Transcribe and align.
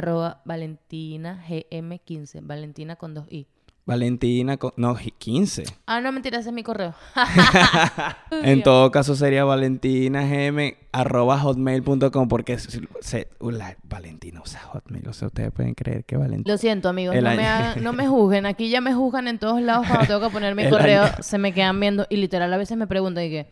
Arroba 0.00 0.40
Valentina 0.46 1.44
GM15. 1.48 2.40
Valentina 2.42 2.96
con 2.96 3.12
dos 3.14 3.26
I. 3.30 3.46
Valentina, 3.86 4.56
con- 4.56 4.72
no, 4.76 4.94
15. 4.96 5.64
Ah, 5.86 6.00
no, 6.00 6.12
mentira, 6.12 6.38
ese 6.38 6.50
es 6.50 6.54
mi 6.54 6.62
correo. 6.62 6.94
En 8.42 8.62
todo 8.62 8.90
caso 8.90 9.14
sería 9.16 9.44
valentinagm 9.44 10.74
arroba 10.92 11.38
hotmail.com 11.38 12.28
porque 12.28 12.58
se, 12.58 12.80
se- 13.00 13.28
uh, 13.40 13.50
la- 13.50 13.76
Valentina 13.82 14.40
usa 14.42 14.60
Hotmail. 14.60 15.08
O 15.08 15.12
sea, 15.12 15.28
ustedes 15.28 15.50
pueden 15.52 15.74
creer 15.74 16.04
que 16.04 16.16
Valentina... 16.16 16.52
Lo 16.52 16.58
siento, 16.58 16.88
amigos. 16.88 17.14
No 17.16 17.22
me, 17.22 17.46
hagan- 17.46 17.82
no 17.82 17.92
me 17.92 18.06
juzguen. 18.06 18.46
Aquí 18.46 18.68
ya 18.70 18.80
me 18.80 18.94
juzgan 18.94 19.26
en 19.28 19.38
todos 19.38 19.60
lados 19.60 19.86
cuando 19.88 20.06
tengo 20.06 20.20
que 20.20 20.30
poner 20.32 20.54
mi 20.56 20.62
El 20.64 20.70
correo. 20.70 21.02
año- 21.04 21.14
Se 21.22 21.38
me 21.38 21.52
quedan 21.52 21.78
viendo 21.80 22.06
y 22.08 22.16
literal 22.16 22.52
a 22.52 22.56
veces 22.56 22.76
me 22.76 22.86
preguntan 22.86 23.24
y 23.24 23.30
que... 23.30 23.50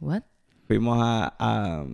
¿What? 0.00 0.22
Fuimos 0.66 0.98
a, 1.00 1.34
a- 1.38 1.84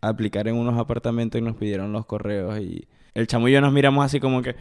a 0.00 0.08
aplicar 0.08 0.46
en 0.48 0.56
unos 0.56 0.78
apartamentos 0.78 1.40
y 1.40 1.42
nos 1.44 1.56
pidieron 1.56 1.92
los 1.92 2.06
correos 2.06 2.58
y 2.60 2.86
el 3.14 3.26
chamo 3.26 3.48
y 3.48 3.52
yo 3.52 3.60
nos 3.60 3.72
miramos 3.72 4.04
así 4.04 4.20
como 4.20 4.42
que... 4.42 4.56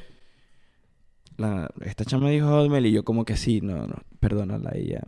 La, 1.37 1.69
esta 1.81 2.05
chama 2.05 2.29
dijo 2.29 2.45
Hotmail 2.47 2.85
y 2.85 2.91
yo 2.91 3.03
como 3.03 3.25
que 3.25 3.35
sí, 3.35 3.59
no, 3.61 3.87
no, 3.87 3.95
perdónala 4.19 4.71
ella, 4.75 5.01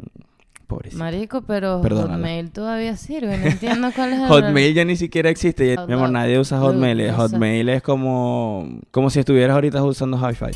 pobrecita. 0.66 1.04
Marico, 1.04 1.42
pero 1.44 1.82
Perdónala. 1.84 2.14
Hotmail 2.16 2.50
todavía 2.52 2.98
sirve. 2.98 3.38
No 3.38 3.46
entiendo 3.46 3.92
cuál 3.96 4.14
es 4.14 4.20
el... 4.22 4.28
Hotmail 4.28 4.74
ya 4.74 4.86
ni 4.86 4.96
siquiera 4.96 5.30
existe. 5.30 5.76
ya- 5.76 5.86
Mi 5.86 5.94
amor, 5.94 6.10
nadie 6.10 6.40
usa 6.40 6.60
Hotmail. 6.60 6.98
no 6.98 7.04
sé. 7.04 7.12
Hotmail 7.14 7.70
es 7.70 7.84
como, 7.84 8.80
como 8.90 9.12
si 9.12 9.20
estuvieras 9.20 9.54
ahorita 9.54 9.84
usando 9.84 10.18
Hi-Fi. 10.18 10.52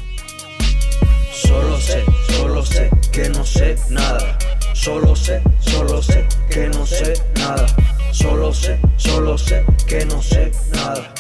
Solo 1.31 1.77
sé, 1.77 2.03
solo 2.29 2.65
sé 2.65 2.89
que 3.11 3.29
no 3.29 3.43
sé 3.45 3.75
nada. 3.91 4.37
Solo 4.73 5.15
sé, 5.15 5.41
solo 5.59 6.01
sé 6.01 6.25
que 6.49 6.67
no 6.69 6.83
sé 6.85 7.13
nada. 7.37 7.67
Solo 8.11 8.51
sé, 8.53 8.79
solo 8.97 9.37
sé 9.37 9.63
que 9.87 10.03
no 10.05 10.19
sé 10.21 10.51
nada. 10.73 11.13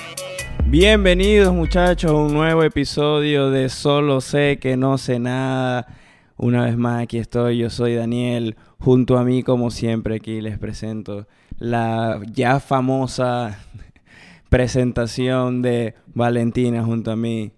Bienvenidos 0.69 1.51
muchachos 1.51 2.11
a 2.11 2.13
un 2.13 2.31
nuevo 2.31 2.61
episodio 2.61 3.49
de 3.49 3.69
Solo 3.69 4.21
sé 4.21 4.59
que 4.61 4.77
no 4.77 4.99
sé 4.99 5.17
nada. 5.17 5.87
Una 6.37 6.65
vez 6.65 6.77
más 6.77 7.01
aquí 7.01 7.17
estoy, 7.17 7.57
yo 7.57 7.71
soy 7.71 7.95
Daniel. 7.95 8.55
Junto 8.77 9.17
a 9.17 9.23
mí, 9.23 9.41
como 9.41 9.71
siempre, 9.71 10.17
aquí 10.17 10.41
les 10.41 10.59
presento 10.59 11.27
la 11.57 12.21
ya 12.31 12.59
famosa 12.59 13.57
presentación 14.49 15.63
de 15.63 15.95
Valentina 16.13 16.83
junto 16.83 17.09
a 17.09 17.15
mí. 17.15 17.51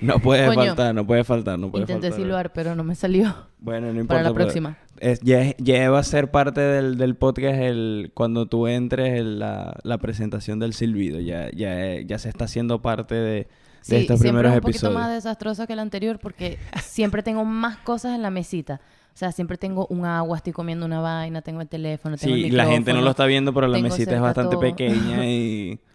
No 0.00 0.18
puede 0.20 0.46
Coño. 0.46 0.64
faltar, 0.66 0.94
no 0.94 1.06
puede 1.06 1.24
faltar, 1.24 1.58
no 1.58 1.70
puede 1.70 1.82
Intenté 1.82 2.08
faltar. 2.08 2.24
silbar, 2.24 2.52
pero 2.52 2.74
no 2.74 2.84
me 2.84 2.94
salió. 2.94 3.34
Bueno, 3.58 3.86
no 3.92 4.00
importa. 4.00 4.08
Para 4.08 4.22
la 4.22 4.28
pero 4.32 4.44
próxima. 4.46 4.76
es- 5.00 5.20
ya, 5.20 5.54
ya 5.58 5.90
va 5.90 5.98
a 5.98 6.02
ser 6.04 6.30
parte 6.30 6.60
del, 6.60 6.96
del 6.98 7.16
podcast 7.16 7.58
el, 7.60 8.10
cuando 8.14 8.46
tú 8.46 8.66
entres 8.66 9.18
el- 9.18 9.38
la, 9.38 9.76
la 9.82 9.98
presentación 9.98 10.58
del 10.58 10.72
silbido. 10.74 11.20
Ya, 11.20 11.50
ya, 11.52 12.00
ya 12.00 12.18
se 12.18 12.28
está 12.28 12.44
haciendo 12.46 12.80
parte 12.82 13.14
de, 13.14 13.20
de 13.30 13.48
Sí, 13.82 13.96
estos 13.96 14.20
primeros 14.20 14.50
es 14.52 14.56
un 14.56 14.60
poquito 14.62 14.76
episodios. 14.78 15.00
más 15.00 15.12
desastrosa 15.12 15.66
que 15.66 15.72
el 15.72 15.78
anterior 15.78 16.18
porque 16.18 16.58
siempre 16.82 17.22
tengo 17.22 17.44
más 17.44 17.78
cosas 17.78 18.14
en 18.14 18.22
la 18.22 18.30
mesita. 18.30 18.80
O 19.14 19.18
sea, 19.18 19.32
siempre 19.32 19.56
tengo 19.58 19.86
un 19.90 20.04
agua, 20.04 20.36
estoy 20.36 20.52
comiendo 20.52 20.86
una 20.86 21.00
vaina, 21.00 21.42
tengo 21.42 21.60
el 21.60 21.66
teléfono, 21.68 22.16
tengo 22.16 22.36
el 22.36 22.42
Sí, 22.44 22.50
la 22.50 22.64
gente 22.66 22.92
no 22.92 22.98
micrófono. 22.98 23.04
lo 23.04 23.10
está 23.10 23.26
viendo, 23.26 23.52
pero 23.52 23.66
la 23.66 23.78
mesita 23.80 24.14
es 24.14 24.20
bastante 24.20 24.52
todo. 24.52 24.60
pequeña 24.60 25.26
y... 25.26 25.80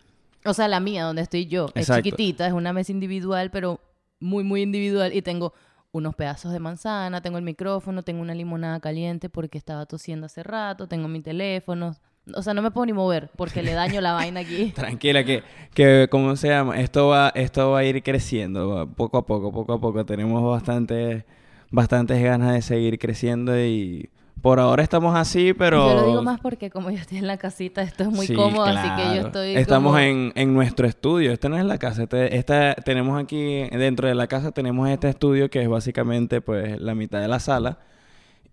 O 0.46 0.54
sea, 0.54 0.68
la 0.68 0.82
mía, 0.82 1.06
donde 1.06 1.22
estoy 1.22 1.46
yo, 1.46 1.68
es 1.74 1.84
Exacto. 1.84 2.04
chiquitita, 2.04 2.46
es 2.46 2.52
una 2.52 2.74
mesa 2.74 2.92
individual, 2.92 3.50
pero 3.50 3.80
muy, 4.24 4.44
muy 4.44 4.62
individual. 4.62 5.14
Y 5.14 5.22
tengo 5.22 5.54
unos 5.92 6.16
pedazos 6.16 6.52
de 6.52 6.60
manzana, 6.60 7.22
tengo 7.22 7.38
el 7.38 7.44
micrófono, 7.44 8.02
tengo 8.02 8.22
una 8.22 8.34
limonada 8.34 8.80
caliente 8.80 9.30
porque 9.30 9.58
estaba 9.58 9.86
tosiendo 9.86 10.26
hace 10.26 10.42
rato, 10.42 10.88
tengo 10.88 11.08
mi 11.08 11.22
teléfono. 11.22 11.96
O 12.34 12.42
sea, 12.42 12.54
no 12.54 12.62
me 12.62 12.72
puedo 12.72 12.86
ni 12.86 12.94
mover 12.94 13.30
porque 13.36 13.62
le 13.62 13.74
daño 13.74 14.02
la 14.02 14.14
vaina 14.14 14.40
aquí. 14.40 14.72
Tranquila, 14.76 15.24
que, 15.24 15.44
que, 15.74 16.08
¿cómo 16.10 16.36
se 16.36 16.48
llama? 16.48 16.80
Esto 16.80 17.08
va, 17.08 17.30
esto 17.36 17.72
va 17.72 17.80
a 17.80 17.84
ir 17.84 18.02
creciendo, 18.02 18.90
poco 18.96 19.18
a 19.18 19.26
poco, 19.26 19.52
poco 19.52 19.74
a 19.74 19.80
poco. 19.80 20.06
Tenemos 20.06 20.44
bastante, 20.44 21.26
bastantes 21.70 22.24
ganas 22.24 22.54
de 22.54 22.62
seguir 22.62 22.98
creciendo 22.98 23.60
y 23.60 24.10
por 24.42 24.60
ahora 24.60 24.84
estamos 24.84 25.16
así, 25.16 25.54
pero... 25.54 25.88
Yo 25.90 26.02
lo 26.02 26.08
digo 26.08 26.22
más 26.24 26.40
porque 26.42 26.70
como 26.70 26.92
yo 26.92 26.98
estoy 26.98 27.18
en 27.20 27.28
la 27.28 27.38
casita, 27.38 27.82
esto 27.82 28.04
es 28.04 28.10
muy 28.10 28.28
Sí, 28.28 28.34
cómodo, 28.34 28.66
así 28.66 28.90
que 29.02 29.16
yo 29.16 29.28
estoy 29.28 29.56
Estamos 29.56 29.92
como- 29.92 30.00
en, 30.00 30.34
en 30.36 30.54
nuestro 30.54 30.86
estudio. 30.86 31.32
Esta 31.32 31.48
no 31.48 31.58
es 31.58 31.64
la 31.64 31.78
casa. 31.78 32.04
Este, 32.04 32.36
esta, 32.36 32.76
tenemos 32.76 33.22
aquí, 33.22 33.64
dentro 33.70 34.08
de 34.08 34.16
la 34.16 34.28
casa, 34.28 34.52
tenemos 34.52 34.90
este 34.90 35.08
estudio 35.10 35.50
que 35.50 35.62
es 35.62 35.70
básicamente 35.70 36.42
pues 36.42 36.80
la 36.82 36.94
mitad 36.94 37.22
de 37.22 37.28
la 37.30 37.40
sala. 37.40 37.80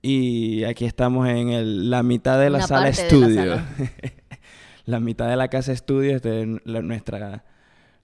Y 0.02 0.62
aquí 0.64 0.84
estamos 0.84 1.28
en 1.28 1.48
el- 1.50 1.91
la 1.91 2.02
mitad 2.04 2.38
de 2.38 2.50
la 2.50 2.58
Una 2.58 2.66
sala 2.68 2.80
la 2.82 2.88
estudio. 2.91 3.34
sala. 3.56 3.64
la 4.86 5.00
mitad 5.00 5.28
de 5.28 5.36
la 5.36 5.48
casa 5.48 5.72
estudio, 5.72 6.14
este 6.16 6.42
es 6.42 6.48
la- 6.64 6.82
nuestra, 6.82 7.44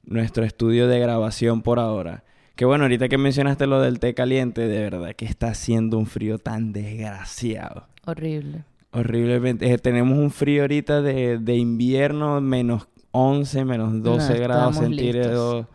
nuestro 0.02 0.44
estudio 0.44 0.88
de 0.88 0.98
grabación 0.98 1.62
por 1.62 1.78
ahora. 1.78 2.24
Que 2.56 2.64
bueno, 2.64 2.84
ahorita 2.84 3.08
que 3.10 3.18
mencionaste 3.18 3.66
lo 3.66 3.82
del 3.82 4.00
té 4.00 4.14
caliente, 4.14 4.66
de 4.66 4.80
verdad 4.80 5.14
que 5.14 5.26
está 5.26 5.48
haciendo 5.48 5.98
un 5.98 6.06
frío 6.06 6.38
tan 6.38 6.72
desgraciado. 6.72 7.86
Horrible. 8.06 8.64
Horriblemente. 8.92 9.70
Eh, 9.70 9.76
tenemos 9.76 10.18
un 10.18 10.30
frío 10.30 10.62
ahorita 10.62 11.02
de, 11.02 11.36
de 11.38 11.56
invierno, 11.56 12.40
menos 12.40 12.88
11, 13.10 13.64
menos 13.66 14.02
12 14.02 14.32
No, 14.32 14.40
grados 14.40 14.76
centígrados 14.76 15.66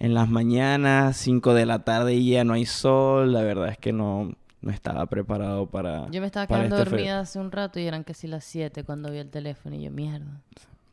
en 0.00 0.12
las 0.12 0.28
mañanas, 0.28 1.16
5 1.18 1.54
de 1.54 1.66
la 1.66 1.84
tarde 1.84 2.14
y 2.14 2.30
ya 2.30 2.42
no 2.42 2.54
hay 2.54 2.66
sol. 2.66 3.32
La 3.32 3.42
verdad 3.42 3.68
es 3.68 3.78
que 3.78 3.92
no, 3.92 4.32
no 4.60 4.72
estaba 4.72 5.06
preparado 5.06 5.66
para. 5.66 6.10
Yo 6.10 6.20
me 6.20 6.26
estaba 6.26 6.48
quedando 6.48 6.76
este 6.76 6.90
frío. 6.90 6.98
dormida 6.98 7.20
hace 7.20 7.38
un 7.38 7.52
rato 7.52 7.78
y 7.78 7.86
eran 7.86 8.02
casi 8.02 8.26
las 8.26 8.42
7 8.42 8.82
cuando 8.82 9.12
vi 9.12 9.18
el 9.18 9.30
teléfono 9.30 9.76
y 9.76 9.84
yo, 9.84 9.92
mierda. 9.92 10.40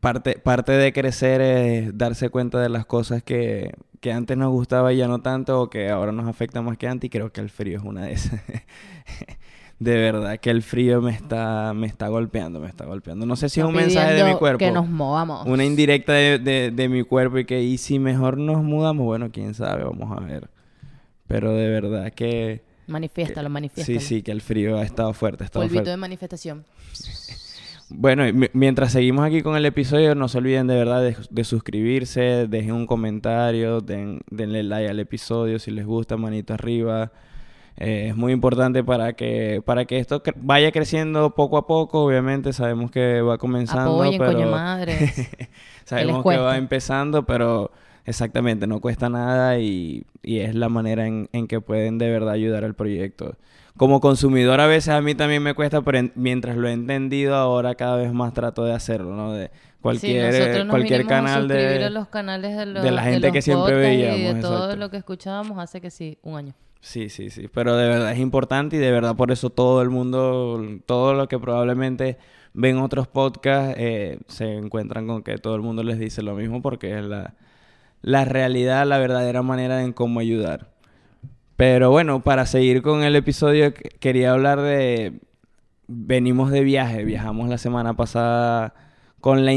Parte, 0.01 0.37
parte 0.37 0.71
de 0.73 0.93
crecer 0.93 1.41
es 1.41 1.97
darse 1.97 2.29
cuenta 2.29 2.59
de 2.59 2.69
las 2.69 2.85
cosas 2.85 3.23
que, 3.23 3.71
que 4.01 4.11
antes 4.11 4.35
nos 4.35 4.49
gustaba 4.51 4.91
y 4.91 4.97
ya 4.97 5.07
no 5.07 5.21
tanto, 5.21 5.61
o 5.61 5.69
que 5.69 5.89
ahora 5.89 6.11
nos 6.11 6.27
afecta 6.27 6.61
más 6.61 6.77
que 6.77 6.87
antes, 6.87 7.07
y 7.07 7.09
creo 7.09 7.31
que 7.31 7.39
el 7.39 7.49
frío 7.49 7.77
es 7.77 7.83
una 7.85 8.05
de 8.05 8.13
esas. 8.13 8.41
de 9.79 9.95
verdad 9.95 10.37
que 10.39 10.49
el 10.49 10.61
frío 10.61 11.01
me 11.01 11.11
está, 11.11 11.73
me 11.73 11.87
está 11.87 12.07
golpeando, 12.07 12.59
me 12.59 12.67
está 12.67 12.85
golpeando. 12.85 13.25
No 13.25 13.35
sé 13.35 13.47
si 13.49 13.59
es 13.61 13.65
un 13.65 13.73
mensaje 13.73 14.13
de 14.13 14.23
mi 14.23 14.35
cuerpo. 14.35 14.59
Que 14.59 14.71
nos 14.71 14.87
movamos. 14.89 15.47
Una 15.47 15.63
indirecta 15.65 16.13
de, 16.13 16.37
de- 16.39 16.71
de 16.71 16.89
mi 16.89 17.03
cuerpo 17.03 17.37
y 17.39 17.45
que, 17.45 17.61
¿y 17.63 17.77
si 17.77 17.97
mejor 17.99 18.37
nos 18.37 18.63
mudamos? 18.63 19.05
Bueno, 19.05 19.29
quién 19.31 19.53
sabe, 19.53 19.83
vamos 19.83 20.15
a 20.15 20.19
ver. 20.21 20.49
Pero 21.27 21.53
de 21.53 21.69
verdad 21.69 22.11
que... 22.13 22.61
Manifiéstalo, 22.87 23.47
que- 23.47 23.53
manifiéstalo. 23.53 23.99
Sí, 23.99 24.05
sí, 24.05 24.21
que 24.21 24.31
el 24.31 24.41
frío 24.41 24.77
ha 24.77 24.83
estado 24.83 25.13
fuerte, 25.13 25.43
ha 25.43 25.45
estado 25.45 25.61
Polvito 25.63 25.77
fuerte. 25.79 25.89
de 25.91 25.97
manifestación. 25.97 26.65
Bueno, 27.93 28.27
y 28.27 28.49
mientras 28.53 28.91
seguimos 28.93 29.25
aquí 29.25 29.41
con 29.41 29.55
el 29.55 29.65
episodio, 29.65 30.15
no 30.15 30.27
se 30.27 30.37
olviden 30.37 30.67
de 30.67 30.75
verdad 30.75 31.01
de, 31.01 31.15
de 31.29 31.43
suscribirse, 31.43 32.47
dejen 32.47 32.73
un 32.73 32.87
comentario, 32.87 33.81
den- 33.81 34.21
denle 34.29 34.63
like 34.63 34.89
al 34.89 34.99
episodio 34.99 35.59
si 35.59 35.71
les 35.71 35.85
gusta, 35.85 36.17
manito 36.17 36.53
arriba. 36.53 37.11
Eh, 37.77 38.07
es 38.09 38.15
muy 38.15 38.33
importante 38.33 38.83
para 38.83 39.13
que 39.13 39.61
para 39.65 39.85
que 39.85 39.97
esto 39.97 40.21
cre- 40.23 40.35
vaya 40.37 40.71
creciendo 40.71 41.33
poco 41.35 41.57
a 41.57 41.67
poco. 41.67 42.03
Obviamente 42.05 42.53
sabemos 42.53 42.91
que 42.91 43.21
va 43.21 43.37
comenzando, 43.37 43.93
Apoyen, 44.03 44.19
pero 44.19 44.33
coño 44.33 44.51
madre. 44.51 44.97
sabemos 45.85 46.17
que 46.17 46.37
va 46.43 46.57
empezando, 46.57 47.25
pero 47.25 47.71
exactamente 48.05 48.67
no 48.67 48.79
cuesta 48.81 49.09
nada 49.09 49.57
y, 49.59 50.05
y 50.23 50.39
es 50.39 50.53
la 50.55 50.69
manera 50.69 51.07
en, 51.07 51.29
en 51.33 51.47
que 51.47 51.61
pueden 51.61 51.97
de 51.97 52.09
verdad 52.09 52.33
ayudar 52.33 52.63
al 52.63 52.73
proyecto. 52.75 53.35
Como 53.77 53.99
consumidor 54.01 54.59
a 54.59 54.67
veces 54.67 54.89
a 54.89 55.01
mí 55.01 55.15
también 55.15 55.41
me 55.41 55.53
cuesta, 55.53 55.81
pero 55.81 55.97
en- 55.97 56.11
mientras 56.15 56.55
lo 56.57 56.67
he 56.67 56.73
entendido 56.73 57.35
ahora 57.35 57.75
cada 57.75 57.95
vez 57.95 58.13
más 58.13 58.33
trato 58.33 58.63
de 58.65 58.73
hacerlo, 58.73 59.15
¿no? 59.15 59.33
De 59.33 59.49
cualquier, 59.81 60.33
sí, 60.33 60.59
nos 60.59 60.67
cualquier 60.67 61.01
a 61.01 61.07
canal 61.07 61.47
de... 61.47 61.85
a 61.85 61.89
los 61.89 62.07
canales 62.09 62.55
de, 62.57 62.65
los- 62.67 62.83
de 62.83 62.91
la 62.91 63.03
gente 63.03 63.27
los 63.27 63.33
que 63.33 63.41
siempre 63.41 63.73
veíamos, 63.75 64.19
Y 64.19 64.33
de 64.35 64.41
todo 64.41 64.75
lo 64.75 64.89
que 64.89 64.97
escuchábamos 64.97 65.57
hace 65.57 65.81
que 65.81 65.89
sí, 65.89 66.17
un 66.21 66.35
año. 66.35 66.53
Sí, 66.81 67.09
sí, 67.09 67.29
sí, 67.29 67.47
pero 67.47 67.77
de 67.77 67.87
verdad 67.87 68.11
es 68.11 68.17
importante 68.19 68.75
y 68.75 68.79
de 68.79 68.91
verdad 68.91 69.15
por 69.15 69.31
eso 69.31 69.51
todo 69.51 69.81
el 69.83 69.89
mundo, 69.91 70.59
todo 70.87 71.13
lo 71.13 71.27
que 71.27 71.37
probablemente 71.39 72.17
ven 72.53 72.79
otros 72.79 73.07
podcasts, 73.07 73.75
eh, 73.77 74.19
se 74.27 74.55
encuentran 74.57 75.05
con 75.07 75.21
que 75.23 75.37
todo 75.37 75.55
el 75.55 75.61
mundo 75.61 75.83
les 75.83 75.99
dice 75.99 76.23
lo 76.23 76.33
mismo 76.35 76.61
porque 76.63 76.97
es 76.97 77.03
la, 77.05 77.35
la 78.01 78.25
realidad, 78.25 78.87
la 78.87 78.97
verdadera 78.97 79.43
manera 79.43 79.83
en 79.83 79.93
cómo 79.93 80.19
ayudar. 80.19 80.70
Pero 81.61 81.91
bueno, 81.91 82.23
para 82.23 82.47
seguir 82.47 82.81
con 82.81 83.03
el 83.03 83.15
episodio, 83.15 83.71
que- 83.75 83.89
quería 83.99 84.31
hablar 84.31 84.61
de... 84.61 85.19
Venimos 85.85 86.49
de 86.49 86.61
viaje, 86.61 87.05
viajamos 87.05 87.49
la 87.49 87.59
semana 87.59 87.93
pasada 87.93 88.73
con 89.19 89.45
la 89.45 89.53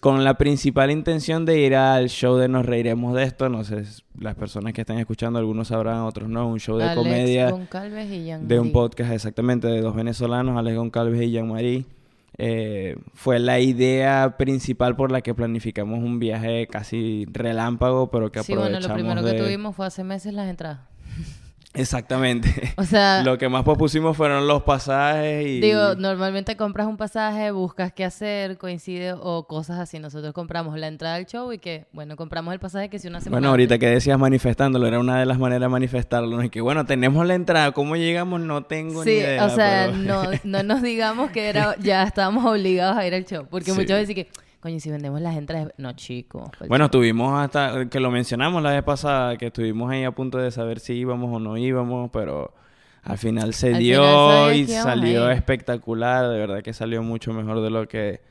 con 0.00 0.24
la 0.24 0.38
principal 0.38 0.90
intención 0.90 1.44
de 1.44 1.58
ir 1.60 1.74
al 1.74 2.08
show 2.08 2.36
de 2.36 2.48
Nos 2.48 2.64
Reiremos 2.64 3.14
de 3.14 3.24
Esto. 3.24 3.50
No 3.50 3.62
sé, 3.62 3.82
las 4.18 4.36
personas 4.36 4.72
que 4.72 4.80
están 4.80 4.96
escuchando, 4.96 5.38
algunos 5.38 5.68
sabrán, 5.68 5.98
otros 5.98 6.30
no. 6.30 6.48
Un 6.48 6.60
show 6.60 6.78
de 6.78 6.84
Alex 6.84 6.96
comedia 6.96 7.50
Goncalves 7.50 8.10
y 8.10 8.24
Jean 8.24 8.48
de 8.48 8.58
un 8.58 8.72
podcast 8.72 9.12
exactamente 9.12 9.66
de 9.66 9.82
dos 9.82 9.94
venezolanos, 9.94 10.56
Alex 10.56 10.78
Goncalves 10.78 11.20
y 11.20 11.30
Jean-Marie. 11.30 11.84
Eh, 12.38 12.96
fue 13.12 13.38
la 13.38 13.60
idea 13.60 14.36
principal 14.38 14.96
por 14.96 15.12
la 15.12 15.20
que 15.20 15.34
planificamos 15.34 15.98
un 15.98 16.18
viaje 16.20 16.66
casi 16.68 17.26
relámpago, 17.30 18.10
pero 18.10 18.32
que 18.32 18.42
Sí, 18.42 18.54
bueno, 18.54 18.78
aprovechamos 18.78 18.88
lo 18.88 18.94
primero 18.94 19.22
de... 19.22 19.36
que 19.36 19.42
tuvimos 19.42 19.76
fue 19.76 19.84
hace 19.84 20.04
meses 20.04 20.32
las 20.32 20.48
entradas. 20.48 20.93
Exactamente. 21.74 22.72
O 22.76 22.84
sea, 22.84 23.22
Lo 23.24 23.36
que 23.36 23.48
más 23.48 23.64
propusimos 23.64 24.16
fueron 24.16 24.46
los 24.46 24.62
pasajes 24.62 25.46
y... 25.46 25.60
digo, 25.60 25.94
normalmente 25.96 26.56
compras 26.56 26.86
un 26.86 26.96
pasaje, 26.96 27.50
buscas 27.50 27.92
qué 27.92 28.04
hacer, 28.04 28.56
coincide 28.58 29.12
o 29.12 29.46
cosas 29.46 29.78
así. 29.80 29.98
Nosotros 29.98 30.32
compramos 30.32 30.78
la 30.78 30.86
entrada 30.86 31.16
al 31.16 31.26
show 31.26 31.52
y 31.52 31.58
que, 31.58 31.86
bueno, 31.92 32.16
compramos 32.16 32.54
el 32.54 32.60
pasaje 32.60 32.88
que 32.88 32.98
si 32.98 33.08
una 33.08 33.20
semana 33.20 33.38
Bueno, 33.40 33.50
ahorita 33.50 33.78
que 33.78 33.88
decías 33.88 34.18
manifestándolo, 34.18 34.86
era 34.86 34.98
una 35.00 35.18
de 35.18 35.26
las 35.26 35.38
maneras 35.38 35.62
de 35.62 35.68
manifestarlo. 35.68 36.42
Y 36.42 36.48
que 36.50 36.60
bueno, 36.60 36.86
tenemos 36.86 37.26
la 37.26 37.34
entrada, 37.34 37.72
¿cómo 37.72 37.96
llegamos? 37.96 38.40
No 38.40 38.62
tengo 38.64 39.04
ni 39.04 39.10
Sí, 39.10 39.16
idea. 39.18 39.44
o 39.44 39.50
sea, 39.50 39.86
pero- 39.90 39.96
no, 39.98 40.22
no 40.44 40.62
nos 40.62 40.82
digamos 40.82 41.30
que 41.30 41.48
era, 41.48 41.74
ya 41.80 42.04
estábamos 42.04 42.44
obligados 42.46 42.96
a 42.96 43.06
ir 43.06 43.14
al 43.14 43.24
show. 43.24 43.46
Porque 43.50 43.72
Sí. 43.72 43.76
muchas 43.76 43.98
veces 43.98 44.14
que, 44.14 44.28
coño, 44.64 44.80
si 44.80 44.90
vendemos 44.90 45.20
las 45.20 45.36
entradas, 45.36 45.72
no, 45.76 45.92
chicos. 45.92 46.48
el 46.60 46.68
Bueno, 46.68 46.84
show. 46.84 46.86
estuvimos 46.86 47.38
hasta, 47.38 47.86
que 47.90 48.00
lo 48.00 48.10
mencionamos 48.10 48.62
la 48.62 48.70
vez 48.72 48.82
pasada, 48.82 49.36
que 49.36 49.46
estuvimos 49.48 49.90
ahí 49.92 50.04
a 50.04 50.10
punto 50.10 50.38
de 50.38 50.50
saber 50.50 50.80
si 50.80 50.94
íbamos 50.94 51.30
o 51.32 51.38
no 51.38 51.56
íbamos, 51.58 52.10
pero 52.10 52.54
al 53.02 53.18
final 53.18 53.52
se 53.52 53.74
Al 53.74 53.78
dio 53.78 54.02
final 54.02 54.56
y 54.56 54.66
que 54.66 54.72
salió 54.72 55.26
ahí. 55.26 55.36
espectacular, 55.36 56.28
de 56.30 56.38
verdad 56.38 56.62
que 56.62 56.72
salió 56.72 57.02
mucho 57.02 57.32
mejor 57.34 57.60
de 57.60 57.68
lo 57.70 57.86
que, 57.86 58.22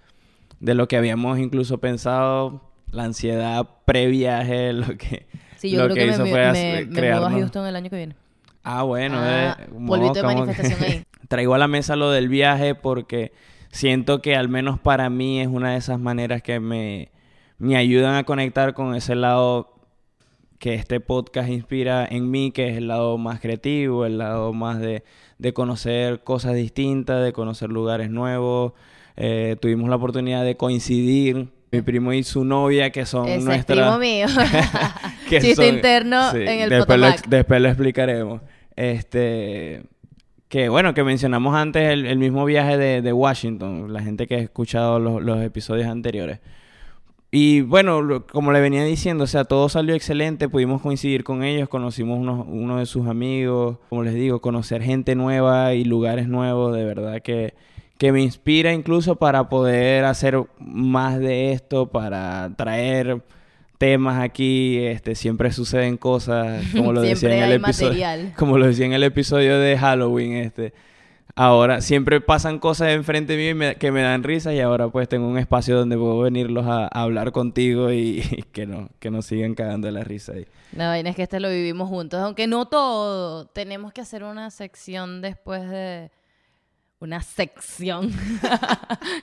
de 0.59 0.73
lo 0.73 0.87
que 0.87 0.97
habíamos 0.97 1.37
incluso 1.37 1.77
pensado, 1.77 2.61
la 2.91 3.03
ansiedad 3.03 3.67
previaje, 3.85 4.73
lo 4.73 4.97
que, 4.97 5.27
Sí, 5.57 5.69
yo 5.69 5.87
lo 5.87 5.93
creo 5.93 6.07
que, 6.07 6.11
hizo 6.13 6.23
me, 6.23 6.29
fue 6.31 6.51
me, 6.51 6.85
me 6.85 7.11
a 7.11 7.29
Houston 7.29 7.67
el 7.67 7.75
año 7.75 7.89
que 7.91 7.95
viene. 7.95 8.15
Ah, 8.63 8.81
bueno, 8.83 9.17
Ah, 9.19 9.55
eh, 9.59 9.65
polvito 9.87 10.13
de 10.13 10.19
que- 10.21 10.25
manifestación 10.35 10.83
ahí. 10.83 11.03
Traigo 11.27 11.53
a 11.53 11.57
la 11.57 11.67
mesa 11.67 11.95
lo 11.95 12.11
del 12.11 12.27
viaje 12.27 12.75
porque 12.75 13.31
siento 13.73 14.21
que 14.21 14.35
al 14.35 14.47
menos 14.49 14.79
para 14.79 15.09
mí 15.09 15.41
es 15.41 15.47
una 15.47 15.71
de 15.71 15.77
esas 15.77 15.99
maneras 15.99 16.41
que 16.41 16.59
me, 16.59 17.09
me 17.57 17.75
ayudan 17.75 18.15
a 18.15 18.23
conectar 18.23 18.73
con 18.73 18.95
ese 18.95 19.15
lado 19.15 19.71
que 20.59 20.75
este 20.75 20.99
podcast 21.01 21.49
inspira 21.49 22.07
en 22.09 22.31
mí, 22.31 22.51
que 22.51 22.69
es 22.69 22.77
el 22.77 22.87
lado 22.87 23.17
más 23.17 23.41
creativo, 23.41 24.05
el 24.05 24.17
lado 24.19 24.53
más 24.53 24.79
de, 24.79 25.03
de 25.37 25.53
conocer 25.53 26.23
cosas 26.23 26.55
distintas, 26.55 27.21
de 27.23 27.33
conocer 27.33 27.69
lugares 27.69 28.09
nuevos. 28.09 28.71
Eh, 29.17 29.57
tuvimos 29.61 29.89
la 29.89 29.97
oportunidad 29.97 30.45
de 30.45 30.55
coincidir, 30.55 31.49
mi 31.71 31.81
primo 31.81 32.13
y 32.13 32.23
su 32.23 32.45
novia, 32.45 32.91
que 32.91 33.05
son 33.05 33.25
Ese 33.27 33.37
es 33.39 33.43
nuestras... 33.43 33.79
primo 33.79 33.97
mío. 33.99 34.27
que 35.29 35.41
Chiste 35.41 35.55
son- 35.65 35.75
interno 35.75 36.31
sí, 36.31 36.37
en 36.37 36.59
el 36.61 36.69
después 36.69 36.85
Potomac. 36.99 37.27
después 37.27 37.61
lo 37.61 37.67
explicaremos. 37.67 38.41
Este 38.75 39.83
que 40.53 40.69
bueno, 40.69 40.93
que 40.93 41.03
mencionamos 41.03 41.55
antes 41.55 41.81
el, 41.89 42.19
mismo 42.19 42.45
viaje 42.45 42.77
de, 42.77 43.11
Washington, 43.11 43.91
la 43.91 44.03
gente 44.03 44.27
que 44.27 44.35
ha 44.35 44.37
escuchado 44.37 44.99
los, 44.99 45.41
episodios 45.41 45.87
anteriores. 45.87 46.41
Y 47.31 47.61
bueno, 47.61 48.23
como 48.31 48.51
le 48.51 48.61
venía 48.61 48.83
diciendo, 48.83 49.23
o 49.23 49.27
sea, 49.27 49.45
todo 49.45 49.67
salió 49.67 49.95
excelente, 49.95 50.47
pudimos 50.47 50.83
coincidir 50.83 51.23
con 51.23 51.43
ellos, 51.43 51.69
conocimos 51.69 52.19
unos, 52.19 52.45
uno 52.47 52.77
de 52.77 52.85
sus 52.85 53.07
amigos, 53.07 53.79
como 53.89 54.03
les 54.03 54.13
digo, 54.13 54.41
conocer 54.41 54.83
gente 54.83 55.15
nueva 55.15 55.73
y 55.73 55.85
lugares 55.85 56.27
nuevos, 56.27 56.75
de 56.75 56.83
verdad 56.83 57.23
que, 57.23 57.55
que 57.97 58.11
me 58.11 58.21
inspira 58.21 58.73
incluso 58.73 59.15
para 59.15 59.49
poder 59.49 60.05
hacer 60.05 60.39
más 60.59 61.17
de 61.17 61.51
esto, 61.51 61.87
para 61.87 62.51
traer 62.55 63.23
temas 63.83 64.21
aquí, 64.23 64.77
este, 64.77 65.13
siempre 65.13 65.51
suceden 65.51 65.97
cosas, 65.97 66.63
como 66.77 66.93
lo 66.93 67.01
decía 67.01 67.35
en 67.35 67.43
el 67.43 67.51
episodio, 67.51 67.89
material. 67.89 68.33
como 68.37 68.57
lo 68.57 68.65
decía 68.67 68.85
en 68.85 68.93
el 68.93 69.03
episodio 69.03 69.59
de 69.59 69.77
Halloween, 69.77 70.33
este, 70.37 70.73
ahora 71.35 71.81
siempre 71.81 72.21
pasan 72.21 72.59
cosas 72.59 72.91
enfrente 72.91 73.35
mío 73.35 73.49
y 73.49 73.53
me- 73.55 73.75
que 73.75 73.91
me 73.91 74.01
dan 74.01 74.23
risa 74.23 74.53
y 74.53 74.61
ahora 74.61 74.87
pues 74.87 75.09
tengo 75.09 75.27
un 75.27 75.37
espacio 75.37 75.75
donde 75.77 75.97
puedo 75.97 76.19
venirlos 76.21 76.65
a, 76.65 76.85
a 76.85 77.01
hablar 77.01 77.33
contigo 77.33 77.91
y, 77.91 78.19
y 78.31 78.43
que 78.53 78.65
no, 78.65 78.87
que 78.99 79.11
nos 79.11 79.25
sigan 79.25 79.53
cagando 79.53 79.91
la 79.91 80.05
risa 80.05 80.31
ahí. 80.31 80.45
Vaina 80.71 81.09
es 81.09 81.15
que 81.17 81.23
este 81.23 81.41
lo 81.41 81.49
vivimos 81.49 81.89
juntos, 81.89 82.21
aunque 82.21 82.47
no 82.47 82.65
todo. 82.67 83.47
Tenemos 83.47 83.91
que 83.91 83.99
hacer 83.99 84.23
una 84.23 84.49
sección 84.49 85.21
después 85.21 85.69
de... 85.69 86.09
Una 86.99 87.21
sección. 87.21 88.11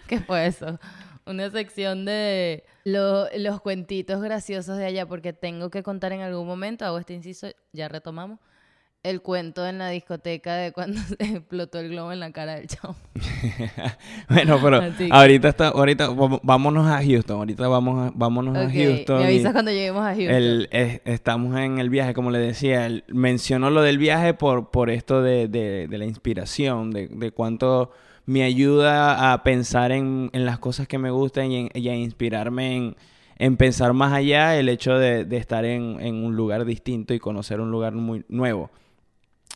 ¿Qué 0.06 0.20
fue 0.20 0.46
eso? 0.46 0.78
Una 1.26 1.50
sección 1.50 2.04
de 2.04 2.64
lo- 2.84 3.26
los 3.36 3.60
cuentitos 3.60 4.20
graciosos 4.22 4.76
de 4.78 4.86
allá, 4.86 5.06
porque 5.06 5.32
tengo 5.32 5.70
que 5.70 5.82
contar 5.82 6.12
en 6.12 6.22
algún 6.22 6.46
momento, 6.46 6.84
hago 6.84 6.98
este 6.98 7.14
inciso, 7.14 7.48
ya 7.72 7.88
retomamos, 7.88 8.38
el 9.02 9.22
cuento 9.22 9.66
en 9.66 9.78
la 9.78 9.88
discoteca 9.88 10.54
de 10.56 10.72
cuando 10.72 11.00
se 11.08 11.14
explotó 11.20 11.78
el 11.78 11.88
globo 11.90 12.12
en 12.12 12.20
la 12.20 12.32
cara 12.32 12.56
del 12.56 12.66
chavo. 12.66 12.96
bueno, 14.28 14.58
pero 14.62 14.80
que- 14.96 15.08
ahorita 15.10 15.48
está, 15.48 15.68
ahorita 15.68 16.08
vámonos 16.42 16.86
a 16.86 17.02
Houston, 17.02 17.38
ahorita 17.38 17.68
vamos 17.68 18.08
a, 18.08 18.12
vámonos 18.14 18.56
a 18.56 18.70
Houston. 18.70 19.18
me 19.20 19.26
avisas 19.26 19.52
cuando 19.52 19.70
lleguemos 19.70 20.02
a 20.02 20.14
Houston. 20.14 20.34
El- 20.34 20.68
es- 20.70 21.00
estamos 21.04 21.56
en 21.58 21.78
el 21.78 21.88
viaje, 21.90 22.12
como 22.14 22.30
le 22.30 22.38
decía. 22.38 22.86
el- 22.86 23.04
menciono 23.08 23.70
lo 23.70 23.82
del 23.82 23.98
viaje 23.98 24.34
por, 24.34 24.70
por 24.70 24.90
esto 24.90 25.22
de, 25.22 25.48
de- 25.48 25.86
de 25.88 25.98
la 25.98 26.04
inspiración, 26.06 26.90
de, 26.90 27.08
de 27.08 27.30
cuánto 27.30 27.92
me 28.30 28.42
ayuda 28.44 29.32
a 29.32 29.42
pensar 29.42 29.90
en, 29.90 30.30
en 30.32 30.44
las 30.44 30.58
cosas 30.58 30.86
que 30.86 30.98
me 30.98 31.10
gustan 31.10 31.50
y, 31.50 31.56
en- 31.56 31.70
y 31.74 31.88
a 31.88 31.94
inspirarme 31.96 32.76
en, 32.76 32.96
en 33.38 33.56
pensar 33.56 33.92
más 33.92 34.12
allá 34.12 34.56
el 34.56 34.68
hecho 34.68 34.98
de, 34.98 35.24
de 35.24 35.36
estar 35.36 35.64
en, 35.64 35.96
en 36.00 36.22
un 36.24 36.36
lugar 36.36 36.64
distinto 36.64 37.12
y 37.12 37.18
conocer 37.18 37.60
un 37.60 37.70
lugar 37.72 37.92
muy 37.94 38.24
nuevo. 38.28 38.70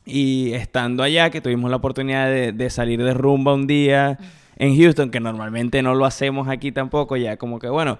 Y 0.07 0.53
estando 0.55 1.03
allá, 1.03 1.31
que 1.31 1.41
tuvimos 1.41 1.71
la 1.71 1.77
oportunidad 1.77 2.27
de, 2.27 2.53
de 2.53 2.69
salir 2.71 3.03
de 3.03 3.15
rumba 3.15 3.55
un 3.55 3.67
día 3.67 4.19
en 4.57 4.77
Houston, 4.77 5.11
que 5.11 5.21
normalmente 5.21 5.81
no 5.83 5.95
lo 5.95 6.05
hacemos 6.05 6.49
aquí 6.49 6.73
tampoco, 6.73 7.17
ya 7.17 7.37
como 7.37 7.59
que 7.59 7.69
bueno, 7.69 7.99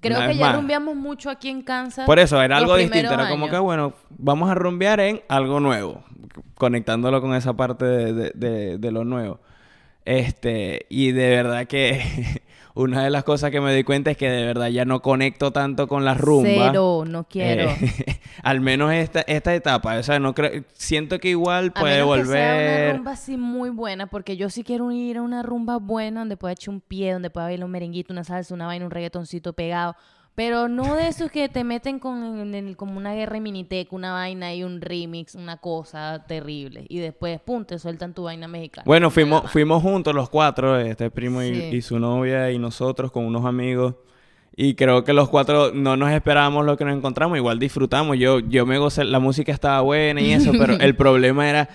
Creo 0.00 0.18
que 0.28 0.34
ya 0.34 0.40
más. 0.46 0.56
rumbeamos 0.56 0.96
mucho 0.96 1.30
aquí 1.30 1.48
en 1.48 1.62
Kansas. 1.62 2.04
Por 2.06 2.18
eso, 2.18 2.42
era 2.42 2.58
algo 2.58 2.76
distinto. 2.76 3.14
Era 3.14 3.28
como 3.30 3.46
años. 3.46 3.54
que, 3.56 3.58
bueno, 3.58 3.94
vamos 4.10 4.50
a 4.50 4.54
rumbear 4.54 5.00
en 5.00 5.22
algo 5.28 5.60
nuevo. 5.60 6.02
Conectándolo 6.54 7.20
con 7.20 7.34
esa 7.34 7.54
parte 7.54 7.84
de, 7.84 8.12
de- 8.12 8.32
de- 8.34 8.78
de 8.78 8.90
lo 8.90 9.04
nuevo. 9.04 9.40
Este, 10.04 10.84
y 10.90 11.12
de 11.12 11.30
verdad 11.30 11.66
que 11.66 12.02
una 12.74 13.02
de 13.04 13.10
las 13.10 13.24
cosas 13.24 13.50
que 13.50 13.60
me 13.60 13.74
di 13.74 13.84
cuenta 13.84 14.10
es 14.10 14.16
que 14.18 14.28
de 14.28 14.44
verdad 14.44 14.68
ya 14.68 14.84
no 14.84 15.00
conecto 15.00 15.50
tanto 15.52 15.88
con 15.88 16.04
las 16.04 16.18
rumbas. 16.20 16.68
Cero, 16.72 17.04
no 17.06 17.24
quiero. 17.24 17.70
Eh, 17.70 18.20
al 18.42 18.60
menos 18.60 18.92
esta, 18.92 19.22
esta 19.22 19.54
etapa. 19.54 19.96
O 19.96 20.02
sea, 20.02 20.18
no 20.18 20.34
creo, 20.34 20.62
siento 20.74 21.18
que 21.18 21.30
igual 21.30 21.72
A 21.74 21.80
puede 21.80 22.02
menos 22.04 22.18
que 22.18 22.24
sea 22.26 22.42
una 22.44 22.54
volver. 22.54 22.96
rumba 22.96 23.12
así 23.12 23.36
muy 23.38 23.70
buena, 23.70 24.06
porque 24.08 24.36
yo 24.36 24.50
sí 24.50 24.62
quiero 24.62 24.90
ir 24.92 25.16
a 25.16 25.22
una 25.22 25.42
rumba 25.42 25.78
buena 25.78 26.20
donde 26.20 26.36
pueda 26.36 26.52
echar 26.52 26.74
un 26.74 26.80
pie, 26.82 27.12
donde 27.14 27.30
pueda 27.30 27.46
bailar 27.46 27.64
un 27.64 27.70
merenguito, 27.72 28.12
una 28.12 28.24
salsa, 28.24 28.52
una 28.54 28.66
vaina, 28.66 28.84
un 28.84 28.90
reggaetoncito 28.90 29.54
pegado. 29.54 29.96
Pero 30.34 30.66
no 30.68 30.96
de 30.96 31.06
esos 31.06 31.30
que 31.30 31.48
te 31.48 31.62
meten 31.62 32.00
con 32.00 32.40
en 32.40 32.54
el- 32.54 32.76
como 32.76 32.96
una 32.96 33.14
guerra 33.14 33.36
en 33.36 33.44
miniteca, 33.44 33.94
una 33.94 34.12
vaina 34.12 34.52
y 34.52 34.64
un 34.64 34.80
remix, 34.80 35.36
una 35.36 35.58
cosa 35.58 36.24
terrible. 36.26 36.86
Y 36.88 36.98
después, 36.98 37.40
pum, 37.40 37.64
te 37.64 37.78
sueltan 37.78 38.14
tu 38.14 38.24
vaina 38.24 38.48
mexicana. 38.48 38.82
Bueno, 38.84 39.10
fuimos, 39.10 39.48
fuimos 39.50 39.80
juntos 39.80 40.12
los 40.12 40.28
cuatro, 40.28 40.76
este 40.78 41.08
primo 41.10 41.40
y, 41.42 41.54
Sí. 41.54 41.76
y 41.76 41.82
su 41.82 42.00
novia 42.00 42.50
y 42.50 42.58
nosotros 42.58 43.12
con 43.12 43.24
unos 43.24 43.44
amigos. 43.46 43.94
Y 44.56 44.74
creo 44.74 45.02
que 45.04 45.12
los 45.12 45.28
cuatro 45.28 45.72
no 45.72 45.96
nos 45.96 46.10
esperábamos 46.12 46.64
lo 46.64 46.76
que 46.76 46.84
nos 46.84 46.96
encontramos. 46.96 47.36
Igual 47.36 47.58
disfrutamos. 47.58 48.16
Yo, 48.18 48.40
yo 48.40 48.66
me 48.66 48.78
gocé, 48.78 49.04
la 49.04 49.18
música 49.20 49.52
estaba 49.52 49.80
buena 49.82 50.20
y 50.20 50.32
eso, 50.32 50.52
pero 50.58 50.74
el 50.80 50.96
problema 50.96 51.48
era 51.48 51.68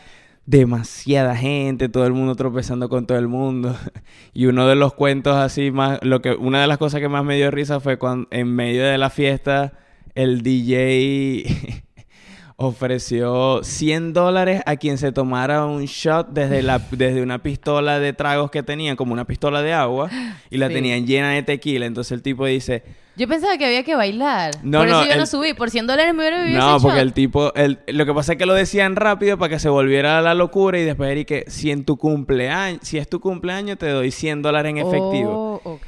demasiada 0.49 1.35
gente, 1.35 1.89
todo 1.89 2.07
el 2.07 2.13
mundo 2.13 2.33
tropezando 2.33 2.89
con 2.89 3.05
todo 3.05 3.19
el 3.19 3.27
mundo. 3.27 3.75
Y 4.33 4.45
uno 4.45 4.67
de 4.67 4.75
los 4.75 4.93
cuentos 4.93 5.35
así 5.35 5.69
más, 5.69 5.99
lo 6.01 6.21
que, 6.21 6.31
una 6.31 6.61
de 6.61 6.67
las 6.67 6.77
cosas 6.77 7.01
que 7.01 7.09
más 7.09 7.23
me 7.23 7.35
dio 7.35 7.51
risa 7.51 7.79
fue 7.79 7.97
cuando 7.97 8.27
en 8.31 8.47
medio 8.55 8.83
de 8.83 8.97
la 8.97 9.09
fiesta 9.09 9.73
el 10.15 10.41
DJ 10.41 11.83
ofreció 12.55 13.63
100 13.63 14.13
dólares 14.13 14.61
a 14.65 14.75
quien 14.77 14.97
se 14.97 15.11
tomara 15.11 15.65
un 15.65 15.85
shot 15.85 16.29
desde, 16.29 16.61
la, 16.61 16.79
desde 16.91 17.21
una 17.21 17.41
pistola 17.43 17.99
de 17.99 18.13
tragos 18.13 18.49
que 18.51 18.63
tenían, 18.63 18.95
como 18.95 19.13
una 19.13 19.25
pistola 19.25 19.61
de 19.61 19.73
agua, 19.73 20.09
y 20.49 20.57
la 20.57 20.67
Sí. 20.67 20.73
tenían 20.73 21.05
llena 21.05 21.31
de 21.31 21.43
tequila. 21.43 21.85
Entonces 21.85 22.11
el 22.11 22.21
tipo 22.21 22.45
dice, 22.45 22.83
Yo 23.19 23.27
pensaba 23.27 23.57
que 23.57 23.65
había 23.65 23.83
que 23.83 23.95
bailar. 23.95 24.51
No, 24.63 24.79
por 24.79 24.88
eso 24.88 25.01
no, 25.01 25.05
yo 25.05 25.17
no 25.17 25.25
subí. 25.25 25.53
Por 25.53 25.69
100 25.69 25.88
dólares 25.88 26.13
me 26.13 26.21
hubiera 26.21 26.41
vivido 26.41 26.57
no, 26.57 26.77
ese 26.77 26.83
porque 26.83 26.99
shot. 26.99 27.05
el 27.05 27.13
tipo, 27.13 27.53
el, 27.53 27.79
lo 27.88 28.05
que 28.05 28.13
pasa 28.13 28.31
es 28.31 28.38
que 28.38 28.45
lo 28.45 28.53
decían 28.53 28.95
rápido 28.95 29.38
para 29.38 29.49
que 29.49 29.59
se 29.59 29.67
volviera 29.67 30.21
la 30.21 30.33
locura 30.33 30.79
y 30.79 30.85
después 30.85 31.11
era 31.11 31.25
que 31.25 31.43
si 31.47 31.69
en 31.69 31.83
tu 31.83 31.97
cumpleaños, 31.97 32.79
si 32.81 32.97
es 32.97 33.09
tu 33.09 33.19
cumpleaños 33.19 33.77
te 33.77 33.89
doy 33.89 34.11
100 34.11 34.41
dólares 34.41 34.69
en 34.69 34.77
efectivo. 34.77 35.61
Oh. 35.65 35.79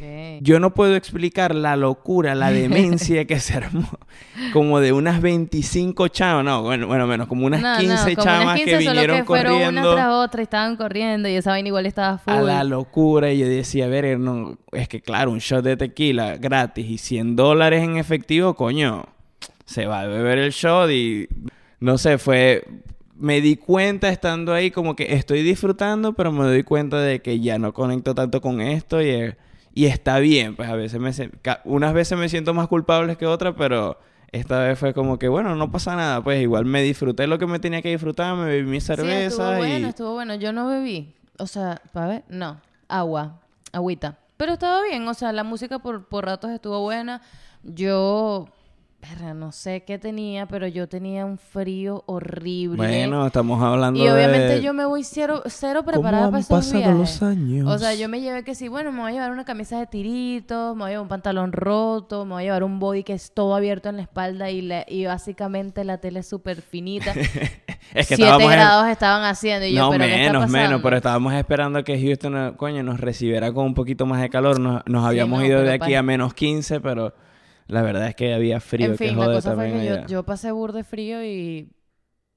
Yo 0.41 0.59
no 0.59 0.73
puedo 0.73 0.95
explicar 0.97 1.55
la 1.55 1.77
locura, 1.77 2.35
la 2.35 2.51
demencia 2.51 3.25
que 3.25 3.39
se 3.39 3.53
armó. 3.53 3.88
Como 4.51 4.81
de 4.81 4.91
unas 4.91 5.21
25 5.21 6.09
chamas, 6.09 6.43
no, 6.43 6.63
bueno, 6.63 6.88
bueno, 6.88 7.07
menos, 7.07 7.27
como 7.27 7.45
unas 7.45 7.61
No, 7.61 7.73
no, 7.73 7.79
15 7.79 8.15
como 8.15 8.25
chamas 8.25 8.43
unas 8.43 8.55
15, 8.55 8.65
que 8.65 8.83
solo 8.83 8.91
vinieron 8.91 9.17
que 9.17 9.23
fueron 9.23 9.53
una 9.53 9.63
corriendo 9.63 9.93
tras 9.93 10.09
otra 10.09 10.41
y 10.41 10.43
estaban 10.43 10.75
corriendo 10.75 11.29
y 11.29 11.35
esa 11.35 11.51
vaina 11.51 11.67
igual 11.67 11.85
estaba 11.85 12.17
full. 12.17 12.33
a 12.33 12.41
la 12.41 12.63
locura. 12.63 13.31
Y 13.31 13.39
yo 13.39 13.47
decía, 13.47 13.85
a 13.85 13.88
ver, 13.88 14.19
no, 14.19 14.57
es 14.71 14.88
que 14.88 15.01
claro, 15.01 15.31
un 15.31 15.39
shot 15.39 15.63
de 15.63 15.77
tequila 15.77 16.38
gratis 16.38 16.89
y 16.89 16.97
100 16.97 17.20
dólares 17.23 17.83
en 17.83 17.97
efectivo, 17.97 18.53
coño, 18.55 19.05
se 19.65 19.85
va 19.85 20.01
a 20.01 20.07
beber 20.07 20.37
el 20.37 20.51
shot 20.51 20.89
y 20.91 21.27
no 21.79 21.97
sé, 21.97 22.17
fue... 22.17 22.63
Me 23.15 23.39
di 23.39 23.55
cuenta 23.55 24.09
estando 24.09 24.51
ahí 24.51 24.71
como 24.71 24.95
que 24.95 25.13
estoy 25.13 25.43
disfrutando, 25.43 26.13
pero 26.13 26.31
me 26.31 26.43
doy 26.43 26.63
cuenta 26.63 26.99
de 26.99 27.21
que 27.21 27.39
ya 27.39 27.59
no 27.59 27.71
conecto 27.71 28.15
tanto 28.15 28.41
con 28.41 28.61
esto 28.61 28.99
y, 28.99 29.35
y 29.75 29.85
está 29.85 30.17
bien. 30.17 30.55
Pues 30.55 30.67
a 30.69 30.75
veces 30.75 30.99
me... 30.99 31.11
Unas 31.65 31.93
veces 31.93 32.17
me 32.17 32.29
siento 32.29 32.55
más 32.55 32.67
culpable 32.67 33.17
que 33.17 33.27
otras, 33.27 33.53
pero 33.55 33.97
Esta 34.31 34.63
vez 34.63 34.79
fue 34.79 34.93
como 34.93 35.19
que, 35.19 35.27
bueno, 35.27 35.55
no 35.55 35.71
pasa 35.71 35.95
nada, 35.95 36.23
pues 36.23 36.41
igual 36.41 36.63
me 36.63 36.81
disfruté 36.81 37.27
lo 37.27 37.37
que 37.37 37.47
me 37.47 37.59
tenía 37.59 37.81
que 37.81 37.89
disfrutar, 37.89 38.33
me 38.35 38.45
bebí 38.45 38.63
mi 38.63 38.79
Sí, 38.79 38.91
estuvo 38.91 39.05
cerveza 39.05 39.57
bueno, 39.57 39.87
y... 39.87 39.89
estuvo 39.89 40.13
bueno. 40.13 40.35
Yo 40.35 40.53
no 40.53 40.67
bebí. 40.67 41.13
O 41.37 41.47
sea, 41.47 41.81
¿para 41.91 42.07
ver? 42.07 42.23
No. 42.29 42.61
Agua. 42.87 43.41
Agüita. 43.73 44.19
Pero 44.41 44.53
estaba 44.53 44.81
bien. 44.81 45.07
O 45.07 45.13
sea, 45.13 45.31
la 45.31 45.43
música 45.43 45.77
por, 45.77 46.07
por 46.07 46.25
ratos 46.25 46.50
estuvo 46.50 46.81
buena. 46.81 47.21
Yo... 47.62 48.48
verga, 49.01 49.34
no 49.34 49.51
sé 49.51 49.84
qué 49.84 49.98
tenía, 49.98 50.46
pero 50.46 50.67
yo 50.67 50.88
tenía 50.88 51.25
un 51.25 51.38
frío 51.39 52.03
horrible. 52.05 52.77
Bueno, 52.77 53.25
estamos 53.25 53.62
hablando 53.63 54.00
y 54.00 54.08
obviamente 54.08 54.55
de... 54.55 54.62
yo 54.62 54.74
me 54.74 54.86
voy 54.86 55.03
cero, 55.03 55.41
cero 55.48 55.81
¿Cómo 55.84 55.91
preparada 55.93 56.25
han 56.25 56.31
para 56.31 56.39
esos 56.41 56.72
viajes. 56.72 56.96
los 56.96 57.24
años? 57.24 57.67
O 57.67 57.77
sea, 57.79 57.96
yo 57.96 58.08
me 58.08 58.22
llevé 58.22 58.43
que 58.43 58.53
sí, 58.53 58.67
bueno, 58.67 58.91
me 58.91 59.00
voy 59.00 59.10
a 59.12 59.13
llevar 59.15 59.31
una 59.31 59.43
camisa 59.43 59.79
de 59.79 59.88
tiritos, 59.88 60.75
me 60.75 60.84
voy 60.84 60.88
a 60.89 60.91
llevar 60.91 61.01
un 61.03 61.10
pantalón 61.10 61.51
roto, 61.51 62.25
me 62.25 62.34
voy 62.34 62.43
a 62.43 62.46
llevar 62.46 62.63
un 62.63 62.79
body 62.79 63.03
que 63.03 63.13
es 63.13 63.34
todo 63.34 63.55
abierto 63.55 63.89
en 63.89 63.96
la 63.98 64.03
espalda 64.03 64.51
y, 64.51 64.62
la- 64.62 64.86
y 64.88 65.05
básicamente 65.05 65.84
la 65.84 65.98
tela 65.98 66.20
es 66.20 66.27
súper 66.29 66.62
finita. 66.62 67.12
es 67.93 68.08
que 68.08 68.15
Siete 68.15 68.43
en- 68.43 68.50
grados 68.51 68.88
estaban 68.88 69.24
haciendo 69.24 69.65
y 69.65 69.74
yo, 69.74 69.81
no, 69.86 69.89
pero 69.89 70.05
¿qué 70.05 70.12
está 70.25 70.34
menos, 70.34 70.50
menos, 70.51 70.63
pasando? 70.67 70.84
pero 70.84 70.98
estábamos 70.98 71.34
esperando 71.34 71.84
que 71.84 72.00
Houston, 72.00 72.53
coño, 72.55 72.84
nos 72.84 73.00
recibiera 73.00 73.51
con 73.51 73.65
un 73.65 73.74
poquito 73.74 74.05
más 74.05 74.22
de 74.22 74.29
calor. 74.29 74.60
Nos, 74.60 74.84
nos 74.86 75.03
habíamos 75.05 75.39
no, 75.41 75.46
ido 75.48 75.62
de 75.63 75.74
aquí 75.74 75.96
a 75.96 76.03
menos 76.03 76.34
15, 76.36 76.79
pero 76.81 77.13
la 77.71 77.81
verdad 77.81 78.07
es 78.07 78.15
que 78.15 78.33
había 78.33 78.59
frío. 78.59 78.87
En 78.87 78.91
que 78.97 79.07
fin, 79.07 79.17
la 79.17 79.25
jode 79.25 79.35
cosa 79.35 79.55
fue 79.55 79.71
que 79.71 79.85
yo, 79.85 80.05
yo 80.07 80.23
pasé 80.23 80.51
burde 80.51 80.83
frío 80.83 81.23
y 81.23 81.69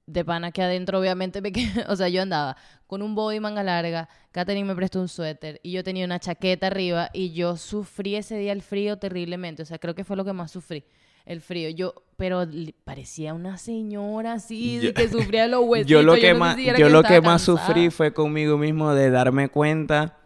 de 0.07 0.25
pana 0.25 0.53
que 0.53 0.63
adentro 0.63 0.99
obviamente 1.01 1.41
me 1.41 1.51
quedé, 1.53 1.85
o 1.89 1.97
sea, 1.97 2.09
yo 2.09 2.23
andaba 2.23 2.57
con 2.87 3.03
un 3.03 3.15
body 3.15 3.41
manga 3.41 3.63
larga, 3.63 4.09
Katherine 4.33 4.67
me 4.69 4.75
prestó 4.77 5.01
un 5.01 5.09
suéter 5.09 5.61
y 5.63 5.73
yo 5.73 5.83
tenía 5.83 6.05
una 6.05 6.21
chaqueta 6.21 6.67
arriba 6.69 7.11
y 7.13 7.33
yo 7.33 7.57
sufrí 7.57 8.15
ese 8.17 8.39
día 8.39 8.53
el 8.53 8.63
frío 8.63 8.99
terriblemente, 8.99 9.63
o 9.63 9.65
sea, 9.67 9.79
creo 9.79 9.95
que 9.95 10.05
fue 10.05 10.17
lo 10.17 10.25
que 10.25 10.33
más 10.33 10.51
sufrí. 10.51 10.85
El 11.27 11.41
frío, 11.41 11.71
yo, 11.71 11.95
pero 12.19 12.47
parecía 12.85 13.33
una 13.33 13.57
señora 13.57 14.35
así, 14.35 14.79
Yo- 14.83 14.93
que 14.93 15.09
sufría 15.09 15.49
los 15.49 15.61
huesitos. 15.67 15.91
yo 15.91 16.03
lo 16.03 16.15
que 16.15 16.21
sé 16.21 16.35
más, 16.35 16.57
yo 16.59 16.89
lo 16.91 17.03
que 17.03 17.21
más 17.23 17.45
cansada. 17.47 17.67
sufrí 17.67 17.91
fue 17.91 18.13
conmigo 18.13 18.59
mismo 18.59 18.93
de 18.95 19.09
darme 19.11 19.49
cuenta 19.49 20.19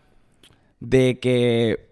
de 0.80 1.20
que 1.20 1.88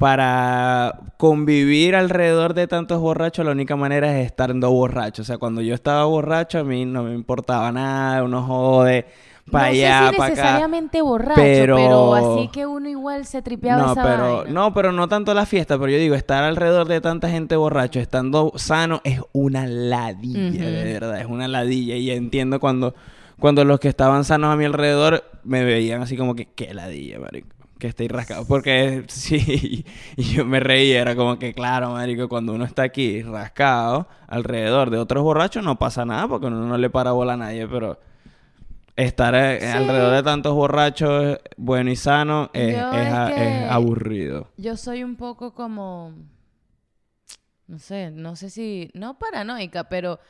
para 0.00 0.98
convivir 1.18 1.94
alrededor 1.94 2.54
de 2.54 2.66
tantos 2.66 2.98
borrachos, 3.00 3.44
la 3.44 3.52
única 3.52 3.76
manera 3.76 4.18
es 4.18 4.24
estando 4.26 4.70
borracho. 4.70 5.20
O 5.20 5.24
sea, 5.26 5.36
cuando 5.36 5.60
yo 5.60 5.74
estaba 5.74 6.06
borracho, 6.06 6.58
a 6.58 6.64
mí 6.64 6.86
no 6.86 7.02
me 7.02 7.14
importaba 7.14 7.70
nada, 7.70 8.24
uno 8.24 8.42
jode 8.42 9.04
para 9.52 9.66
no 9.66 9.70
allá, 9.72 9.98
sé 10.06 10.10
si 10.12 10.16
para 10.16 10.24
acá. 10.32 10.42
necesariamente 10.42 11.02
borracho, 11.02 11.34
pero... 11.42 11.76
pero- 11.76 12.14
así 12.14 12.48
que 12.50 12.64
uno 12.64 12.88
igual 12.88 13.26
se 13.26 13.42
tripeaba 13.42 13.82
No, 13.82 13.92
esa 13.92 14.02
pero 14.02 14.36
vaina. 14.36 14.50
no, 14.50 14.72
pero 14.72 14.90
no 14.92 15.06
tanto 15.06 15.34
la 15.34 15.44
fiesta, 15.44 15.78
pero 15.78 15.90
yo 15.92 15.98
digo, 15.98 16.14
estar 16.14 16.44
alrededor 16.44 16.88
de 16.88 17.02
tanta 17.02 17.28
gente 17.28 17.56
borracho, 17.56 18.00
estando 18.00 18.52
sano 18.56 19.02
es 19.04 19.20
una 19.32 19.66
ladilla, 19.66 20.64
de 20.64 20.84
verdad, 20.92 21.20
es 21.20 21.26
una 21.26 21.46
ladilla 21.46 21.96
y 21.96 22.10
entiendo 22.10 22.58
cuando 22.58 22.94
cuando 23.38 23.64
los 23.64 23.80
que 23.80 23.88
estaban 23.88 24.24
sanos 24.24 24.52
a 24.52 24.56
mi 24.56 24.64
alrededor 24.66 25.24
me 25.44 25.64
veían 25.64 26.00
así 26.02 26.16
como 26.16 26.34
que 26.34 26.46
qué 26.46 26.72
ladilla, 26.74 27.18
marico, 27.18 27.48
que 27.80 27.88
estoy 27.88 28.06
rascado, 28.06 28.46
porque 28.46 29.02
sí, 29.08 29.84
y 30.16 30.22
yo 30.22 30.44
me 30.44 30.60
reía, 30.60 31.00
era 31.00 31.16
como 31.16 31.36
que 31.40 31.52
claro, 31.52 31.90
marico, 31.90 32.28
cuando 32.28 32.52
uno 32.52 32.64
está 32.64 32.82
aquí 32.84 33.22
rascado 33.22 34.06
alrededor 34.28 34.90
de 34.90 34.98
otros 34.98 35.24
borrachos 35.24 35.64
no 35.64 35.76
pasa 35.80 36.04
nada 36.04 36.28
porque 36.28 36.46
uno 36.46 36.64
no 36.64 36.78
le 36.78 36.88
para 36.90 37.10
bola 37.10 37.32
a 37.32 37.36
nadie, 37.36 37.66
pero 37.66 37.98
estar 38.94 39.34
eh, 39.34 39.58
Sí. 39.60 39.66
alrededor 39.66 40.14
de 40.14 40.22
tantos 40.22 40.54
borrachos 40.54 41.38
bueno 41.56 41.90
y 41.90 41.96
sano 41.96 42.50
es 42.52 42.76
aburrido. 43.68 44.48
Yo 44.56 44.76
soy 44.76 45.02
un 45.02 45.16
poco 45.16 45.54
como, 45.54 46.12
no 47.66 47.78
sé, 47.78 48.10
no 48.10 48.36
sé 48.36 48.50
si, 48.50 48.90
no 48.94 49.18
paranoica, 49.18 49.84
pero, 49.84 50.20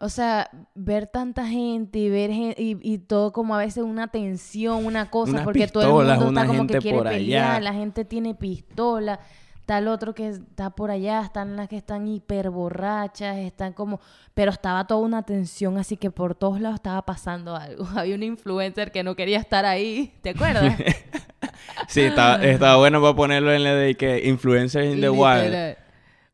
o 0.00 0.08
sea, 0.08 0.50
ver 0.74 1.06
tanta 1.06 1.46
gente 1.46 1.98
y 1.98 2.08
ver 2.08 2.30
y, 2.30 2.54
y 2.56 2.98
todo 2.98 3.32
como 3.32 3.54
a 3.54 3.58
veces 3.58 3.84
una 3.84 4.08
tensión, 4.08 4.86
una 4.86 5.10
cosa, 5.10 5.32
Unas 5.32 5.44
porque 5.44 5.68
todo 5.68 6.02
el 6.02 6.08
mundo 6.18 6.28
está 6.40 6.46
como 6.46 6.66
que 6.66 6.78
quiere 6.78 6.98
allá. 7.00 7.10
pelear, 7.10 7.62
la 7.62 7.74
gente 7.74 8.04
tiene 8.04 8.34
pistola, 8.34 9.20
tal 9.66 9.88
otro 9.88 10.14
que 10.14 10.28
está 10.28 10.70
por 10.70 10.90
allá, 10.90 11.20
están 11.20 11.54
las 11.56 11.68
que 11.68 11.76
están 11.76 12.08
hiper 12.08 12.50
borrachas, 12.50 13.36
están 13.36 13.72
como, 13.72 14.00
pero 14.34 14.50
estaba 14.50 14.86
toda 14.86 15.00
una 15.00 15.22
tensión, 15.22 15.78
así 15.78 15.96
que 15.96 16.10
por 16.10 16.34
todos 16.34 16.60
lados 16.60 16.76
estaba 16.76 17.02
pasando 17.02 17.54
algo. 17.54 17.86
Había 17.96 18.14
un 18.14 18.22
influencer 18.22 18.90
que 18.92 19.02
no 19.02 19.14
quería 19.14 19.38
estar 19.38 19.64
ahí, 19.66 20.14
¿te 20.22 20.30
acuerdas? 20.30 20.76
Sí, 21.88 22.02
estaba, 22.02 22.42
estaba 22.44 22.76
bueno 22.76 23.00
para 23.00 23.14
ponerlo 23.14 23.52
en 23.52 23.64
la 23.64 23.74
de 23.74 23.94
que 23.94 24.26
influencers 24.28 24.94
in 24.94 25.00
the 25.00 25.10
wild. 25.10 25.76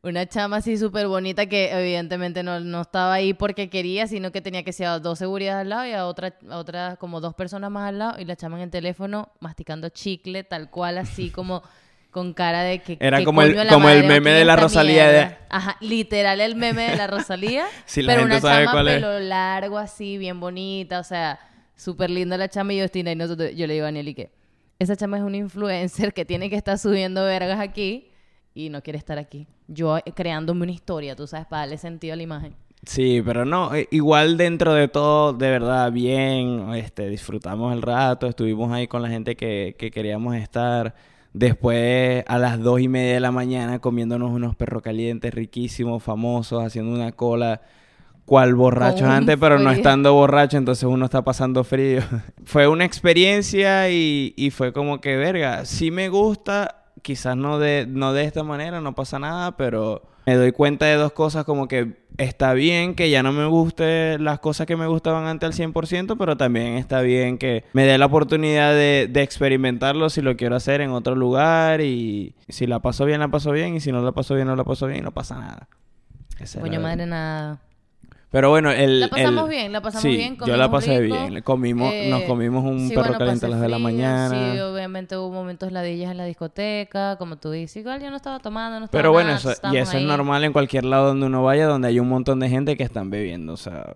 Una 0.07 0.25
chama 0.25 0.57
así 0.57 0.77
súper 0.77 1.07
bonita 1.07 1.45
que 1.47 1.71
evidentemente 1.71 2.41
no, 2.43 2.59
no 2.59 2.81
estaba 2.81 3.13
ahí 3.13 3.33
porque 3.33 3.69
quería, 3.69 4.07
sino 4.07 4.31
que 4.31 4.41
tenía 4.41 4.63
que 4.63 4.71
ser 4.73 4.87
a 4.87 4.99
dos 4.99 5.19
seguridades 5.19 5.61
al 5.61 5.69
lado 5.69 5.85
y 5.85 5.91
a 5.91 6.05
otra, 6.05 6.33
a 6.49 6.57
otra 6.57 6.95
como 6.95 7.19
dos 7.19 7.33
personas 7.35 7.69
más 7.71 7.89
al 7.89 7.99
lado 7.99 8.19
y 8.19 8.25
la 8.25 8.35
chama 8.35 8.57
en 8.57 8.63
el 8.63 8.69
teléfono 8.69 9.29
masticando 9.39 9.89
chicle 9.89 10.43
tal 10.43 10.69
cual 10.69 10.97
así 10.97 11.29
como 11.29 11.61
con 12.11 12.33
cara 12.33 12.61
de 12.63 12.79
que 12.79 12.97
Era 12.99 13.17
¿qué 13.19 13.25
como 13.25 13.41
el- 13.41 13.55
la 13.55 13.67
como 13.67 13.89
el 13.89 14.05
meme 14.05 14.31
de 14.31 14.45
la 14.45 14.55
Rosalía 14.55 15.07
de-? 15.09 15.35
Ajá, 15.49 15.77
literal 15.81 16.39
el 16.41 16.55
meme 16.55 16.89
de 16.91 16.95
la 16.97 17.07
Rosalía, 17.07 17.65
Si 17.85 18.01
la 18.01 18.13
pero 18.13 18.21
gente 18.27 18.35
una 18.37 18.41
sabe 18.41 18.63
chama 18.65 18.71
cuál 18.71 18.87
es. 18.87 18.93
pelo 18.95 19.19
largo 19.19 19.77
así, 19.77 20.17
bien 20.17 20.39
bonita, 20.39 20.99
o 20.99 21.03
sea, 21.03 21.39
súper 21.75 22.09
linda 22.09 22.37
la 22.37 22.47
chama 22.49 22.73
y 22.73 22.81
Justina 22.81 23.11
y 23.11 23.15
nosotros, 23.15 23.51
yo 23.55 23.67
le 23.67 23.73
digo 23.73 23.83
a 23.83 23.87
Daniel 23.87 24.07
y 24.07 24.13
que 24.15 24.31
esa 24.79 24.95
chama 24.95 25.17
es 25.17 25.23
un 25.23 25.35
influencer 25.35 26.13
que 26.13 26.23
tiene 26.25 26.49
que 26.49 26.55
estar 26.55 26.77
subiendo 26.79 27.23
vergas 27.25 27.59
aquí 27.59 28.09
y 28.57 28.69
no 28.69 28.81
quiere 28.81 28.97
estar 28.97 29.19
aquí. 29.19 29.45
Yo 29.67 29.97
eh, 29.97 30.03
creándome 30.15 30.63
una 30.63 30.71
historia, 30.71 31.15
tú 31.15 31.27
sabes, 31.27 31.45
para 31.45 31.61
darle 31.61 31.77
sentido 31.77 32.13
a 32.13 32.17
la 32.17 32.23
imagen. 32.23 32.53
Sí, 32.83 33.21
pero 33.23 33.45
no, 33.45 33.75
eh, 33.75 33.87
igual 33.91 34.35
dentro 34.35 34.73
de 34.73 34.87
todo, 34.87 35.33
de 35.33 35.49
verdad, 35.51 35.91
bien, 35.91 36.73
este, 36.73 37.07
disfrutamos 37.07 37.73
el 37.73 37.83
rato, 37.83 38.25
estuvimos 38.27 38.71
ahí 38.71 38.87
con 38.87 39.03
la 39.03 39.09
gente 39.09 39.35
que, 39.35 39.75
que 39.77 39.91
queríamos 39.91 40.35
estar. 40.35 40.95
Después, 41.33 42.23
a 42.27 42.39
las 42.39 42.59
dos 42.59 42.79
y 42.81 42.87
media 42.87 43.13
de 43.13 43.19
la 43.19 43.31
mañana, 43.31 43.77
comiéndonos 43.77 44.31
unos 44.31 44.55
perros 44.55 44.81
calientes 44.81 45.31
riquísimos, 45.31 46.01
famosos, 46.01 46.63
haciendo 46.63 46.95
una 46.95 47.11
cola, 47.11 47.61
cual 48.25 48.55
un 48.55 48.73
antes, 48.73 49.37
pero 49.39 49.59
no 49.59 49.69
estando 49.69 50.13
borracho, 50.13 50.57
entonces 50.57 50.83
uno 50.85 51.05
está 51.05 51.23
pasando 51.23 51.63
frío. 51.63 52.01
fue 52.43 52.67
una 52.67 52.85
experiencia 52.85 53.91
y, 53.91 54.33
y 54.35 54.49
fue 54.49 54.73
como 54.73 54.99
que, 54.99 55.15
verga, 55.15 55.63
sí 55.65 55.91
me 55.91 56.09
gusta, 56.09 56.86
quizás 57.01 57.35
no 57.37 57.59
de, 57.59 57.85
no 57.87 58.13
de 58.13 58.23
esta 58.23 58.43
manera, 58.43 58.81
no 58.81 58.95
pasa 58.95 59.19
nada, 59.19 59.57
pero 59.57 60.03
me 60.25 60.35
doy 60.35 60.51
cuenta 60.51 60.85
de 60.85 60.95
dos 60.95 61.13
cosas 61.13 61.45
como 61.45 61.67
que 61.67 62.05
está 62.17 62.53
bien 62.53 62.95
que 62.95 63.09
ya 63.09 63.23
no 63.23 63.31
me 63.31 63.45
guste 63.45 64.19
las 64.19 64.39
cosas 64.39 64.67
que 64.67 64.75
me 64.75 64.87
gustaban 64.87 65.25
antes 65.25 65.47
al 65.47 65.71
100%, 65.73 66.17
pero 66.17 66.35
también 66.35 66.73
está 66.73 67.01
bien 67.01 67.37
que 67.37 67.63
me 67.73 67.85
dé 67.85 67.97
la 67.97 68.07
oportunidad 68.07 68.73
de, 68.73 69.07
de 69.09 69.21
experimentarlo 69.21 70.09
si 70.09 70.21
lo 70.21 70.35
quiero 70.35 70.55
hacer 70.55 70.81
en 70.81 70.91
otro 70.91 71.15
lugar 71.15 71.81
y 71.81 72.35
si 72.49 72.67
la 72.67 72.79
paso 72.79 73.05
bien, 73.05 73.19
la 73.19 73.29
paso 73.29 73.51
bien 73.51 73.75
y 73.75 73.79
si 73.79 73.91
no 73.91 74.01
la 74.01 74.11
paso 74.11 74.35
bien, 74.35 74.47
no 74.47 74.55
la 74.55 74.63
paso 74.63 74.87
bien 74.87 74.99
y 74.99 75.03
no 75.03 75.11
pasa 75.11 75.39
nada. 75.39 75.67
Coño 76.59 76.79
madre, 76.79 77.05
nada. 77.05 77.59
Pero 78.29 78.49
bueno, 78.49 78.71
el... 78.71 78.99
La 78.99 79.07
pasamos 79.07 79.45
el- 79.45 79.49
bien, 79.49 79.71
la 79.71 79.81
pasamos 79.81 80.01
sí, 80.03 80.09
bien, 80.09 80.37
yo 80.45 80.57
la 80.57 80.67
comimos 80.67 80.71
pasé 80.71 80.99
rico, 80.99 81.15
bien. 81.29 81.41
Comimos, 81.43 81.93
nos 82.09 82.21
Eh, 82.21 82.25
comimos 82.27 82.65
un 82.65 82.79
sí, 82.89 82.93
perro 82.93 83.03
bueno, 83.03 83.19
caliente 83.19 83.45
a 83.45 83.49
las 83.49 83.61
de 83.61 83.69
la 83.69 83.79
mañana. 83.79 84.53
Sí, 84.53 84.59
obviamente 84.59 85.15
hubo 85.17 85.31
momentos 85.31 85.71
ladillas 85.71 86.11
en 86.11 86.17
la 86.17 86.25
discoteca, 86.25 87.15
como 87.17 87.37
tú 87.37 87.51
dices. 87.51 87.77
Igual 87.77 88.01
yo 88.01 88.09
no 88.09 88.17
estaba 88.17 88.39
tomando, 88.39 88.79
no 88.79 88.85
estaba 88.85 88.99
Pero 89.01 89.11
bueno, 89.13 89.29
nada, 89.29 89.39
eso, 89.53 89.61
y 89.73 89.77
eso 89.77 89.91
es 89.91 89.95
ahí. 89.95 90.05
normal 90.05 90.43
en 90.43 90.51
cualquier 90.51 90.83
lado 90.83 91.07
donde 91.07 91.25
uno 91.25 91.41
vaya, 91.41 91.67
donde 91.67 91.87
hay 91.87 91.99
un 92.01 92.09
montón 92.09 92.41
de 92.41 92.49
gente 92.49 92.75
que 92.75 92.83
están 92.83 93.09
bebiendo. 93.09 93.53
O 93.53 93.57
sea, 93.57 93.93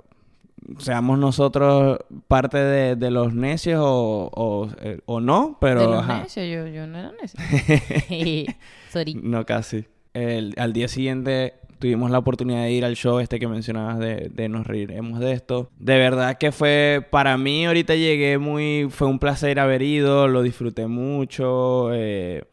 seamos 0.78 1.20
nosotros 1.20 2.00
parte 2.30 2.58
de, 2.58 2.96
de 2.96 3.12
los 3.12 3.34
necios 3.34 3.82
o, 3.84 4.30
o, 4.34 4.70
eh, 4.80 5.02
o 5.08 5.20
no, 5.20 5.58
pero... 5.60 5.82
De 5.82 5.88
los 5.88 6.04
ajá. 6.04 6.22
necios, 6.24 6.46
yo, 6.48 6.68
yo 6.68 6.88
no 6.88 6.98
era 7.00 7.12
necio. 7.22 7.38
Sorry. 8.92 9.16
No, 9.16 9.46
casi. 9.46 9.86
El- 10.14 10.54
al 10.58 10.74
día 10.74 10.88
siguiente 10.90 11.54
tuvimos 11.82 12.10
la 12.12 12.20
oportunidad 12.20 12.64
de 12.64 12.72
ir 12.72 12.86
al 12.86 12.96
show 12.96 13.20
este 13.20 13.40
que 13.40 13.48
mencionabas 13.50 14.00
de, 14.00 14.30
de 14.34 14.48
Nos 14.48 14.66
Reiremos 14.66 15.20
de 15.20 15.34
esto. 15.34 15.70
De 15.80 15.98
verdad 15.98 16.38
que 16.38 16.54
fue, 16.54 17.06
para 17.12 17.38
mí 17.38 17.66
ahorita 17.66 17.96
llegué 17.96 18.38
muy, 18.38 18.88
fue 18.90 19.08
un 19.08 19.20
placer 19.20 19.60
haber 19.60 19.82
ido, 19.82 20.28
lo 20.30 20.44
disfruté 20.44 20.88
mucho. 20.88 21.90
eh, 21.94 22.44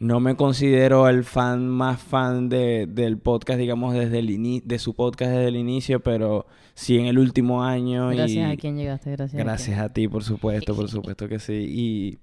no 0.00 0.20
me 0.20 0.36
considero 0.36 1.08
el 1.08 1.24
fan 1.24 1.68
más 1.68 2.00
fan 2.00 2.48
de, 2.48 2.86
del 2.88 3.18
podcast, 3.18 3.58
digamos, 3.58 3.94
desde 3.94 4.20
el 4.20 4.30
ini- 4.30 4.62
de 4.64 4.78
su 4.78 4.94
podcast 4.94 5.32
desde 5.32 5.48
el 5.48 5.56
inicio, 5.56 5.98
pero 6.00 6.46
sí 6.74 6.98
en 6.98 7.06
el 7.06 7.18
último 7.18 7.64
año. 7.64 8.10
Gracias 8.10 8.30
y 8.30 8.40
a 8.52 8.56
quien 8.56 8.76
llegaste, 8.76 9.10
gracias. 9.10 9.42
Gracias 9.42 9.78
a 9.80 9.92
ti, 9.92 10.06
por 10.06 10.22
supuesto, 10.22 10.76
por 10.76 10.88
supuesto 10.88 11.28
que 11.28 11.40
sí. 11.40 11.66
Y 11.68 12.18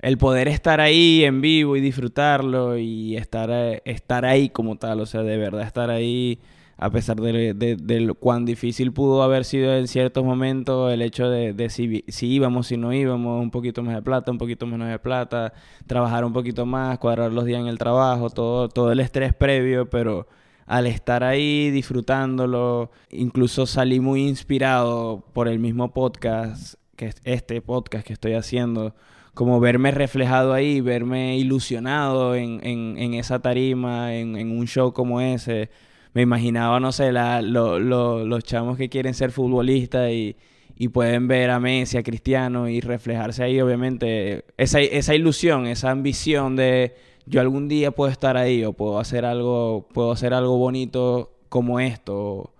el 0.00 0.18
poder 0.18 0.48
estar 0.48 0.80
ahí 0.80 1.24
en 1.24 1.40
vivo 1.40 1.76
y 1.76 1.80
disfrutarlo 1.80 2.78
y 2.78 3.16
estar, 3.16 3.50
eh, 3.52 3.82
estar 3.84 4.24
ahí 4.24 4.48
como 4.50 4.76
tal, 4.76 5.00
o 5.00 5.06
sea, 5.06 5.22
de 5.22 5.36
verdad 5.36 5.62
estar 5.62 5.90
ahí, 5.90 6.38
a 6.78 6.88
pesar 6.90 7.20
de, 7.20 7.52
de- 7.52 7.76
de 7.76 8.14
cuán 8.18 8.46
difícil 8.46 8.92
pudo 8.92 9.22
haber 9.22 9.44
sido 9.44 9.74
en 9.76 9.86
ciertos 9.86 10.24
momentos 10.24 10.90
el 10.92 11.02
hecho 11.02 11.28
de, 11.28 11.52
de 11.52 11.68
si 11.68 12.02
íbamos, 12.26 12.68
si 12.68 12.78
no 12.78 12.92
íbamos, 12.94 13.42
un 13.42 13.50
poquito 13.50 13.82
más 13.82 13.94
de 13.94 14.00
plata, 14.02 14.30
un 14.30 14.38
poquito 14.38 14.66
menos 14.66 14.88
de 14.88 14.98
plata, 14.98 15.52
trabajar 15.86 16.24
un 16.24 16.32
poquito 16.32 16.64
más, 16.64 16.98
cuadrar 16.98 17.30
los 17.32 17.44
días 17.44 17.60
en 17.60 17.66
el 17.66 17.76
trabajo, 17.76 18.30
todo, 18.30 18.68
todo 18.70 18.92
el 18.92 19.00
estrés 19.00 19.34
previo, 19.34 19.90
pero 19.90 20.26
al 20.66 20.86
estar 20.86 21.22
ahí 21.24 21.70
disfrutándolo, 21.70 22.90
incluso 23.10 23.66
salí 23.66 24.00
muy 24.00 24.26
inspirado 24.26 25.22
por 25.34 25.48
el 25.48 25.58
mismo 25.58 25.92
podcast, 25.92 26.74
que 26.96 27.06
es 27.06 27.20
este 27.24 27.60
podcast 27.60 28.06
que 28.06 28.12
estoy 28.14 28.32
haciendo, 28.34 28.94
como 29.34 29.60
verme 29.60 29.90
reflejado 29.90 30.52
ahí, 30.52 30.80
verme 30.80 31.36
ilusionado 31.38 32.34
en, 32.34 32.60
en, 32.64 33.14
esa 33.14 33.40
tarima, 33.40 34.14
en, 34.14 34.36
en, 34.36 34.56
un 34.56 34.66
show 34.66 34.92
como 34.92 35.20
ese. 35.20 35.70
Me 36.12 36.22
imaginaba, 36.22 36.80
no 36.80 36.92
sé, 36.92 37.12
la, 37.12 37.40
los 37.42 38.44
chamos 38.44 38.76
que 38.76 38.88
quieren 38.88 39.14
ser 39.14 39.30
futbolistas 39.30 40.10
y, 40.10 40.36
y, 40.76 40.88
pueden 40.88 41.28
ver 41.28 41.50
a 41.50 41.60
Messi, 41.60 41.98
a 41.98 42.02
Cristiano 42.02 42.68
y 42.68 42.80
reflejarse 42.80 43.44
ahí, 43.44 43.60
obviamente, 43.60 44.44
esa, 44.56 44.80
esa 44.80 45.14
ilusión, 45.14 45.66
esa 45.66 45.90
ambición 45.90 46.56
de 46.56 46.94
yo 47.26 47.40
algún 47.40 47.68
día 47.68 47.92
puedo 47.92 48.10
estar 48.10 48.36
ahí 48.36 48.64
o 48.64 48.72
puedo 48.72 48.98
hacer 48.98 49.24
algo, 49.24 49.86
puedo 49.92 50.10
hacer 50.12 50.34
algo 50.34 50.58
bonito 50.58 51.32
como 51.48 51.78
esto. 51.78 52.52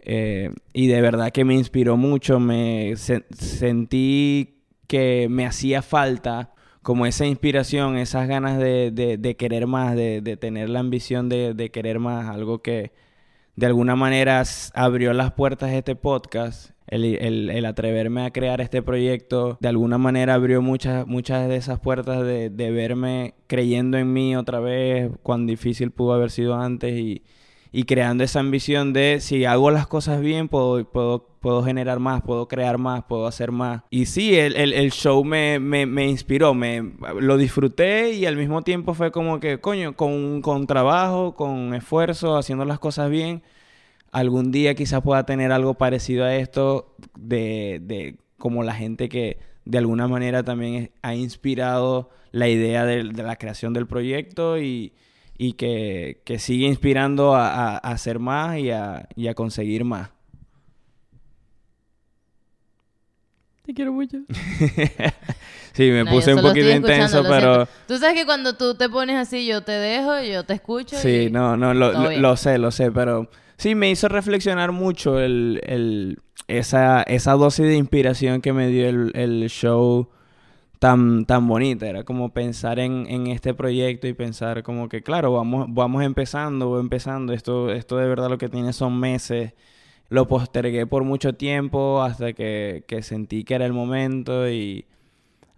Eh, 0.00 0.50
y 0.72 0.86
de 0.88 1.00
verdad 1.00 1.30
que 1.30 1.44
me 1.44 1.54
inspiró 1.54 1.96
mucho, 1.96 2.40
me 2.40 2.94
sentí 2.96 4.59
que 4.90 5.28
me 5.30 5.46
hacía 5.46 5.82
falta 5.82 6.52
como 6.82 7.06
esa 7.06 7.24
inspiración, 7.24 7.96
esas 7.96 8.26
ganas 8.26 8.58
de, 8.58 8.90
de, 8.90 9.36
querer 9.36 9.68
más, 9.68 9.94
de, 9.94 10.20
de, 10.20 10.36
tener 10.36 10.68
la 10.68 10.80
ambición 10.80 11.28
de, 11.28 11.70
querer 11.72 12.00
más, 12.00 12.28
algo 12.28 12.60
que 12.60 12.90
de 13.54 13.66
alguna 13.66 13.94
manera 13.94 14.42
abrió 14.74 15.12
las 15.12 15.30
puertas 15.30 15.70
de 15.70 15.78
este 15.78 15.94
podcast 15.94 16.72
el, 16.88 17.64
atreverme 17.66 18.26
a 18.26 18.32
crear 18.32 18.60
este 18.60 18.82
proyecto 18.82 19.58
de 19.60 19.68
alguna 19.68 19.96
manera 19.96 20.34
abrió 20.34 20.60
muchas, 20.60 21.06
muchas 21.06 21.48
de 21.48 21.54
esas 21.54 21.78
puertas 21.78 22.24
de, 22.24 22.48
verme 22.72 23.34
creyendo 23.46 23.96
en 23.96 24.12
mí 24.12 24.34
otra 24.34 24.58
vez, 24.58 25.12
cuán 25.22 25.46
difícil 25.46 25.92
pudo 25.92 26.14
haber 26.14 26.32
sido 26.32 26.56
antes 26.56 26.98
y, 26.98 27.22
creando 27.86 28.24
esa 28.24 28.40
ambición 28.40 28.92
de 28.92 29.18
si 29.20 29.44
hago 29.44 29.70
las 29.70 29.86
cosas 29.86 30.20
bien, 30.20 30.48
puedo, 30.48 30.84
puedo, 30.84 31.26
puedo 31.40 31.62
generar 31.62 31.98
más, 32.00 32.22
puedo 32.22 32.48
crear 32.48 32.78
más, 32.78 33.04
puedo 33.04 33.26
hacer 33.26 33.52
más. 33.52 33.82
Y 33.90 34.06
sí, 34.06 34.36
el, 34.36 34.56
el, 34.56 34.90
show 34.92 35.24
me, 35.24 35.58
me, 35.58 35.86
me, 35.86 36.08
inspiró, 36.08 36.54
me, 36.54 36.92
lo 37.20 37.36
disfruté 37.36 38.12
y 38.12 38.26
al 38.26 38.36
mismo 38.36 38.62
tiempo 38.62 38.94
fue 38.94 39.10
como 39.10 39.40
que, 39.40 39.60
coño, 39.60 39.96
con, 39.96 40.42
con 40.42 40.66
trabajo, 40.66 41.34
con 41.34 41.74
esfuerzo, 41.74 42.36
haciendo 42.36 42.64
las 42.64 42.78
cosas 42.78 43.10
bien 43.10 43.42
algún 44.12 44.50
día 44.50 44.74
quizás 44.74 45.02
pueda 45.02 45.24
tener 45.24 45.52
algo 45.52 45.74
parecido 45.74 46.24
a 46.24 46.34
esto 46.34 46.94
de, 47.16 47.80
de 47.82 48.16
como 48.38 48.62
la 48.62 48.74
gente 48.74 49.08
que 49.08 49.38
de 49.64 49.78
alguna 49.78 50.08
manera 50.08 50.42
también 50.42 50.90
ha 51.02 51.14
inspirado 51.14 52.10
la 52.32 52.48
idea 52.48 52.84
de, 52.84 53.04
la 53.04 53.36
creación 53.36 53.72
del 53.72 53.86
proyecto 53.86 54.58
y, 54.58 54.92
y 55.42 55.54
que, 55.54 56.20
que, 56.26 56.38
sigue 56.38 56.66
inspirando 56.66 57.34
a, 57.34 57.78
hacer 57.78 58.18
más 58.18 58.58
y 58.58 58.70
a, 58.70 59.08
y 59.16 59.28
a 59.28 59.34
conseguir 59.34 59.84
más. 59.84 60.10
Te 63.64 63.72
quiero 63.72 63.94
mucho. 63.94 64.18
sí, 65.72 65.90
me 65.90 66.04
puse 66.04 66.34
un 66.34 66.42
poquito 66.42 66.68
intenso, 66.68 67.22
pero... 67.22 67.66
Tú 67.88 67.96
sabes 67.96 68.16
que 68.16 68.26
cuando 68.26 68.54
tú 68.58 68.74
te 68.74 68.90
pones 68.90 69.16
así, 69.16 69.46
yo 69.46 69.62
te 69.62 69.72
dejo, 69.72 70.20
yo 70.20 70.44
te 70.44 70.52
escucho. 70.52 70.96
Sí, 70.96 71.30
no, 71.30 71.56
no, 71.56 71.72
lo 71.72 72.36
sé, 72.36 72.58
lo 72.58 72.70
sé, 72.70 72.92
pero 72.92 73.30
Sí, 73.60 73.74
me 73.74 73.90
hizo 73.90 74.08
reflexionar 74.08 74.72
mucho 74.72 75.20
el, 75.20 76.18
esa, 76.48 77.02
esa 77.02 77.32
dosis 77.32 77.66
de 77.66 77.76
inspiración 77.76 78.40
que 78.40 78.54
me 78.54 78.68
dio 78.68 78.88
el, 78.88 79.50
show 79.50 80.08
tan, 80.80 81.26
tan 81.26 81.46
bonita. 81.46 81.86
Era 81.88 82.04
como 82.04 82.30
pensar 82.32 82.80
en, 82.80 83.28
este 83.28 83.54
proyecto 83.54 84.08
y 84.08 84.14
pensar 84.14 84.64
como 84.64 84.88
que, 84.88 85.02
claro, 85.02 85.32
vamos, 85.32 85.66
vamos 85.70 86.02
empezando, 86.02 86.80
empezando. 86.80 87.32
Esto, 87.32 87.70
esto 87.72 87.96
de 87.98 88.08
verdad 88.08 88.28
lo 88.28 88.38
que 88.38 88.48
tiene 88.48 88.72
son 88.72 88.98
meses. 88.98 89.54
Lo 90.08 90.26
postergué 90.26 90.86
por 90.86 91.04
mucho 91.04 91.34
tiempo 91.34 92.02
hasta 92.02 92.32
que, 92.32 92.84
que 92.88 93.02
sentí 93.02 93.44
que 93.44 93.54
era 93.54 93.66
el 93.66 93.72
momento 93.72 94.50
y 94.50 94.86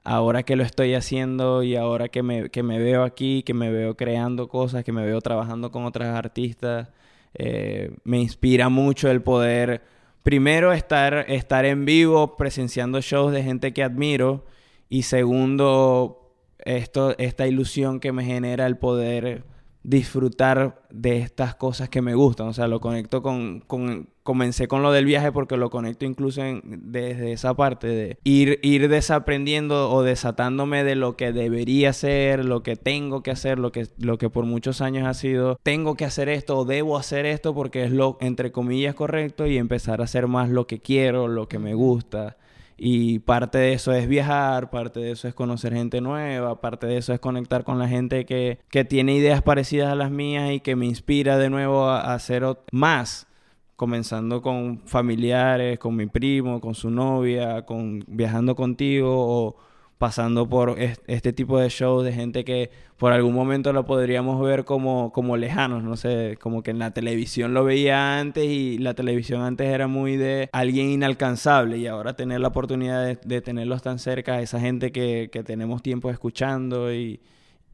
ahora 0.04 0.42
que 0.42 0.56
lo 0.56 0.62
estoy 0.64 0.94
haciendo 0.94 1.62
y 1.62 1.76
ahora 1.76 2.08
que 2.08 2.22
me, 2.22 2.50
que 2.50 2.62
me 2.62 2.78
veo 2.78 3.04
aquí, 3.04 3.42
que 3.44 3.54
me 3.54 3.70
veo 3.70 3.96
creando 3.96 4.48
cosas, 4.48 4.84
que 4.84 4.92
me 4.92 5.06
veo 5.06 5.20
trabajando 5.22 5.72
con 5.72 5.84
otras 5.86 6.14
artistas 6.14 6.88
eh, 7.34 7.92
me 8.04 8.20
inspira 8.20 8.68
mucho 8.68 9.10
el 9.10 9.22
poder, 9.22 9.82
primero, 10.22 10.72
estar, 10.72 11.24
estar 11.28 11.64
en 11.64 11.85
vivo 11.85 12.37
presenciando 12.37 13.00
shows 13.00 13.32
de 13.32 13.42
gente 13.42 13.72
que 13.72 13.82
admiro 13.82 14.44
y 14.92 15.05
segundo, 15.05 16.35
esto, 16.59 17.16
esta 17.16 17.46
ilusión 17.46 17.98
que 17.98 18.12
me 18.12 18.26
genera 18.26 18.66
el 18.66 18.76
poder 18.76 19.42
disfrutar 19.83 20.83
de 20.90 21.16
estas 21.16 21.55
cosas 21.55 21.88
que 21.88 22.02
me 22.02 22.14
gustan. 22.14 22.48
O 22.48 22.52
sea, 22.52 22.68
lo 22.68 22.78
conecto 22.78 23.22
con, 23.22 23.61
con 23.61 24.11
comencé 24.22 24.68
con 24.68 24.83
lo 24.83 24.92
del 24.92 25.07
viaje 25.07 25.33
porque 25.33 25.57
lo 25.57 25.70
conecto 25.70 26.05
incluso 26.05 26.42
desde 26.62 27.33
esa 27.33 27.55
parte 27.55 27.87
de 27.87 28.18
ir, 28.22 28.61
ir 28.62 28.90
desaprendiendo 28.90 29.90
o 29.90 30.02
desatándome 30.02 30.85
de 30.85 30.94
lo 30.94 31.16
que 31.16 31.33
debería 31.33 31.94
ser, 31.94 32.44
lo 32.44 32.62
que 32.62 32.76
tengo 32.76 33.22
que 33.22 33.31
hacer, 33.31 33.59
lo 33.59 33.72
que, 33.72 33.87
lo 33.96 34.18
que 34.18 34.28
por 34.28 34.44
muchos 34.44 34.83
años 34.83 35.07
ha 35.07 35.14
sido, 35.14 35.59
tengo 35.62 35.94
que 35.94 36.05
hacer 36.05 36.28
esto 36.28 36.59
o 36.59 36.64
debo 36.66 36.98
hacer 36.98 37.24
esto 37.24 37.55
porque 37.55 37.85
es 37.85 37.92
lo, 37.92 38.18
entre 38.20 38.52
comillas, 38.52 38.94
correcto 38.94 39.46
y 39.46 39.57
empezar 39.57 40.02
a 40.02 40.05
hacer 40.05 40.26
más 40.26 40.50
lo 40.50 40.66
que 40.66 40.81
quiero, 40.81 41.28
lo 41.28 41.48
que 41.48 41.59
me 41.59 41.72
gusta. 41.72 42.37
Y 42.85 43.21
parte 43.21 43.59
de 43.59 43.75
eso 43.75 43.92
es 43.92 44.09
viajar, 44.09 44.68
parte 44.68 44.99
de 44.99 45.12
eso 45.12 45.29
es 45.29 45.35
conocer 45.35 45.73
gente 45.73 46.01
nueva, 46.01 46.61
parte 46.61 46.88
de 46.88 46.97
eso 46.97 47.12
es 47.12 47.21
conectar 47.21 47.62
con 47.62 47.79
la 47.79 47.87
gente 47.87 48.27
que, 48.27 48.59
que 48.71 48.85
tiene 48.85 49.14
ideas 49.14 49.40
parecidas 49.40 49.92
a 49.92 49.95
las 49.95 50.11
mías 50.11 50.51
y 50.51 50.59
que 50.59 50.75
me 50.75 50.87
inspira 50.87 51.38
de 51.38 51.49
nuevo 51.49 51.85
a, 51.85 52.12
hacer 52.12 52.45
más 52.73 53.29
comenzando 53.77 54.42
con 54.42 54.83
familiares, 54.85 55.79
con 55.79 55.95
mi 55.95 56.07
primo, 56.07 56.61
con 56.61 56.75
su 56.75 56.90
novia, 56.90 57.66
con 57.66 58.03
viajando 58.09 58.57
contigo 58.57 59.14
o 59.16 59.57
pasando 60.02 60.48
por 60.48 60.80
este 60.80 61.32
tipo 61.32 61.60
de 61.60 61.68
shows 61.68 62.04
de 62.04 62.12
gente 62.12 62.44
que 62.44 62.72
por 62.96 63.12
algún 63.12 63.34
momento 63.34 63.72
lo 63.72 63.84
podríamos 63.84 64.42
ver 64.42 64.64
como, 64.64 65.12
como 65.12 65.36
lejanos, 65.36 65.84
no 65.84 65.96
sé, 65.96 66.36
como 66.40 66.64
que 66.64 66.72
en 66.72 66.80
la 66.80 66.90
televisión 66.90 67.54
lo 67.54 67.62
veía 67.62 68.18
antes 68.18 68.44
y 68.44 68.78
la 68.78 68.94
televisión 68.94 69.42
antes 69.42 69.68
era 69.68 69.86
muy 69.86 70.16
de 70.16 70.50
alguien 70.50 70.90
inalcanzable 70.90 71.78
y 71.78 71.86
ahora 71.86 72.16
tener 72.16 72.40
la 72.40 72.48
oportunidad 72.48 73.20
de, 73.20 73.40
tenerlos 73.42 73.82
tan 73.82 74.00
cerca, 74.00 74.40
esa 74.40 74.58
gente 74.58 74.90
que, 74.90 75.30
que 75.30 75.44
tenemos 75.44 75.84
tiempo 75.84 76.10
escuchando 76.10 76.92
y, 76.92 77.20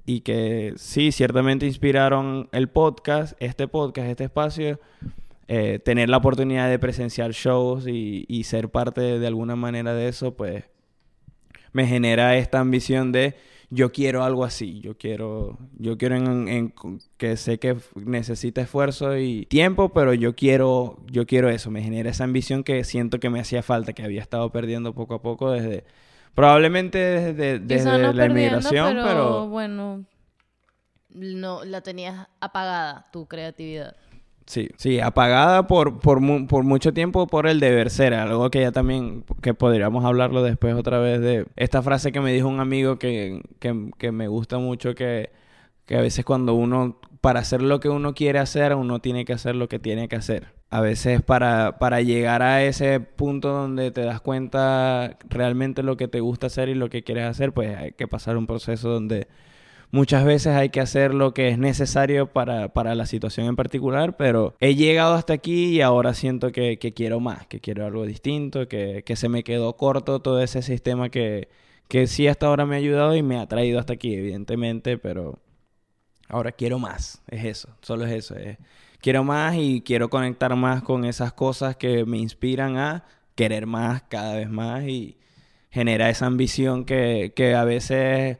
y 0.04 0.20
que 0.20 0.74
sí, 0.76 1.12
ciertamente 1.12 1.64
inspiraron 1.64 2.50
el 2.52 2.68
podcast, 2.68 3.38
este 3.40 3.68
podcast, 3.68 4.06
este 4.06 4.24
espacio, 4.24 4.78
eh, 5.46 5.78
tener 5.82 6.10
la 6.10 6.18
oportunidad 6.18 6.68
de 6.68 6.78
presenciar 6.78 7.30
shows 7.30 7.86
y, 7.86 8.26
y 8.28 8.44
ser 8.44 8.68
parte 8.68 9.18
de 9.18 9.26
alguna 9.26 9.56
manera 9.56 9.94
de 9.94 10.08
eso, 10.08 10.36
pues 10.36 10.64
me 11.72 11.86
genera 11.86 12.36
esta 12.36 12.60
ambición 12.60 13.12
de 13.12 13.36
yo 13.70 13.92
quiero 13.92 14.24
algo 14.24 14.44
así, 14.44 14.80
yo 14.80 14.96
quiero, 14.96 15.58
yo 15.76 15.98
quiero 15.98 16.16
en, 16.16 16.72
que 17.18 17.36
sé 17.36 17.58
que 17.58 17.76
necesita 17.94 18.62
esfuerzo 18.62 19.18
y 19.18 19.44
tiempo, 19.46 19.90
pero 19.90 20.14
yo 20.14 20.34
quiero, 20.34 20.98
yo 21.06 21.26
quiero 21.26 21.50
eso, 21.50 21.70
me 21.70 21.82
genera 21.82 22.10
esa 22.10 22.24
ambición 22.24 22.64
que 22.64 22.82
siento 22.84 23.20
que 23.20 23.28
me 23.28 23.40
hacía 23.40 23.62
falta, 23.62 23.92
que 23.92 24.02
había 24.02 24.22
estado 24.22 24.50
perdiendo 24.50 24.94
poco 24.94 25.14
a 25.14 25.22
poco 25.22 25.50
desde, 25.50 25.84
probablemente 26.34 26.98
desde, 26.98 27.58
desde 27.58 28.14
la 28.14 28.26
inmigración, 28.26 28.94
pero, 28.94 29.04
pero 29.04 29.48
bueno, 29.48 30.04
no 31.10 31.64
la 31.64 31.82
tenías 31.82 32.28
apagada 32.40 33.06
tu 33.12 33.26
creatividad. 33.26 33.96
Sí, 34.48 34.70
sí, 34.78 34.98
apagada 34.98 35.66
por, 35.66 36.00
por, 36.00 36.20
por, 36.46 36.64
mucho 36.64 36.94
tiempo 36.94 37.26
por 37.26 37.46
el 37.46 37.60
deber 37.60 37.90
ser, 37.90 38.14
algo 38.14 38.50
que 38.50 38.62
ya 38.62 38.72
también, 38.72 39.24
que 39.42 39.52
podríamos 39.52 40.06
hablarlo 40.06 40.42
después 40.42 40.74
otra 40.74 40.98
vez 40.98 41.20
de 41.20 41.44
esta 41.56 41.82
frase 41.82 42.12
que 42.12 42.22
me 42.22 42.32
dijo 42.32 42.48
un 42.48 42.58
amigo 42.58 42.98
que, 42.98 43.42
que, 43.58 43.90
que 43.98 44.10
me 44.10 44.26
gusta 44.26 44.56
mucho, 44.56 44.94
que, 44.94 45.28
que 45.84 45.98
a 45.98 46.00
veces 46.00 46.24
cuando 46.24 46.54
uno, 46.54 46.98
para 47.20 47.40
hacer 47.40 47.60
lo 47.60 47.78
que 47.78 47.90
uno 47.90 48.14
quiere 48.14 48.38
hacer, 48.38 48.74
uno 48.74 49.00
tiene 49.00 49.26
que 49.26 49.34
hacer 49.34 49.54
lo 49.54 49.68
que 49.68 49.78
tiene 49.78 50.08
que 50.08 50.16
hacer. 50.16 50.46
A 50.70 50.80
veces 50.80 51.20
para, 51.20 51.78
para 51.78 52.00
llegar 52.00 52.40
a 52.40 52.62
ese 52.64 53.00
punto 53.00 53.50
donde 53.50 53.90
te 53.90 54.00
das 54.00 54.22
cuenta 54.22 55.18
realmente 55.28 55.82
lo 55.82 55.98
que 55.98 56.08
te 56.08 56.20
gusta 56.20 56.46
hacer 56.46 56.70
y 56.70 56.74
lo 56.74 56.88
que 56.88 57.02
quieres 57.04 57.26
hacer, 57.26 57.52
pues 57.52 57.76
hay 57.76 57.92
que 57.92 58.08
pasar 58.08 58.38
un 58.38 58.46
proceso 58.46 58.88
donde 58.88 59.28
Muchas 59.90 60.24
veces 60.24 60.54
hay 60.54 60.68
que 60.68 60.80
hacer 60.80 61.14
lo 61.14 61.32
que 61.32 61.48
es 61.48 61.58
necesario 61.58 62.26
para, 62.26 62.94
la 62.94 63.06
situación 63.06 63.46
en 63.46 63.56
particular, 63.56 64.16
pero 64.18 64.54
he 64.60 64.74
llegado 64.74 65.14
hasta 65.14 65.32
aquí 65.32 65.68
y 65.68 65.80
ahora 65.80 66.12
siento 66.12 66.52
que, 66.52 66.78
quiero 66.94 67.20
más, 67.20 67.46
que 67.46 67.60
quiero 67.60 67.86
algo 67.86 68.04
distinto, 68.04 68.68
que, 68.68 69.02
se 69.16 69.28
me 69.30 69.44
quedó 69.44 69.76
corto 69.76 70.20
todo 70.20 70.42
ese 70.42 70.60
sistema 70.60 71.08
que, 71.08 71.48
que 71.88 72.06
sí 72.06 72.28
hasta 72.28 72.46
ahora 72.46 72.66
me 72.66 72.76
ha 72.76 72.78
ayudado 72.78 73.16
y 73.16 73.22
me 73.22 73.38
ha 73.38 73.46
traído 73.46 73.78
hasta 73.78 73.94
aquí, 73.94 74.14
evidentemente, 74.14 74.98
pero 74.98 75.38
ahora 76.28 76.52
quiero 76.52 76.78
más, 76.78 77.22
es 77.28 77.46
eso, 77.46 77.70
solo 77.80 78.04
es 78.04 78.12
eso, 78.12 78.34
quiero 79.00 79.24
más 79.24 79.56
y 79.56 79.80
quiero 79.80 80.10
conectar 80.10 80.54
más 80.54 80.82
con 80.82 81.06
esas 81.06 81.32
cosas 81.32 81.76
que 81.76 82.04
me 82.04 82.18
inspiran 82.18 82.76
a 82.76 83.04
querer 83.34 83.64
más 83.66 84.02
cada 84.02 84.34
vez 84.34 84.50
más 84.50 84.84
y 84.84 85.16
genera 85.70 86.10
esa 86.10 86.26
ambición 86.26 86.84
que, 86.84 87.32
que 87.34 87.54
a 87.54 87.64
veces 87.64 88.38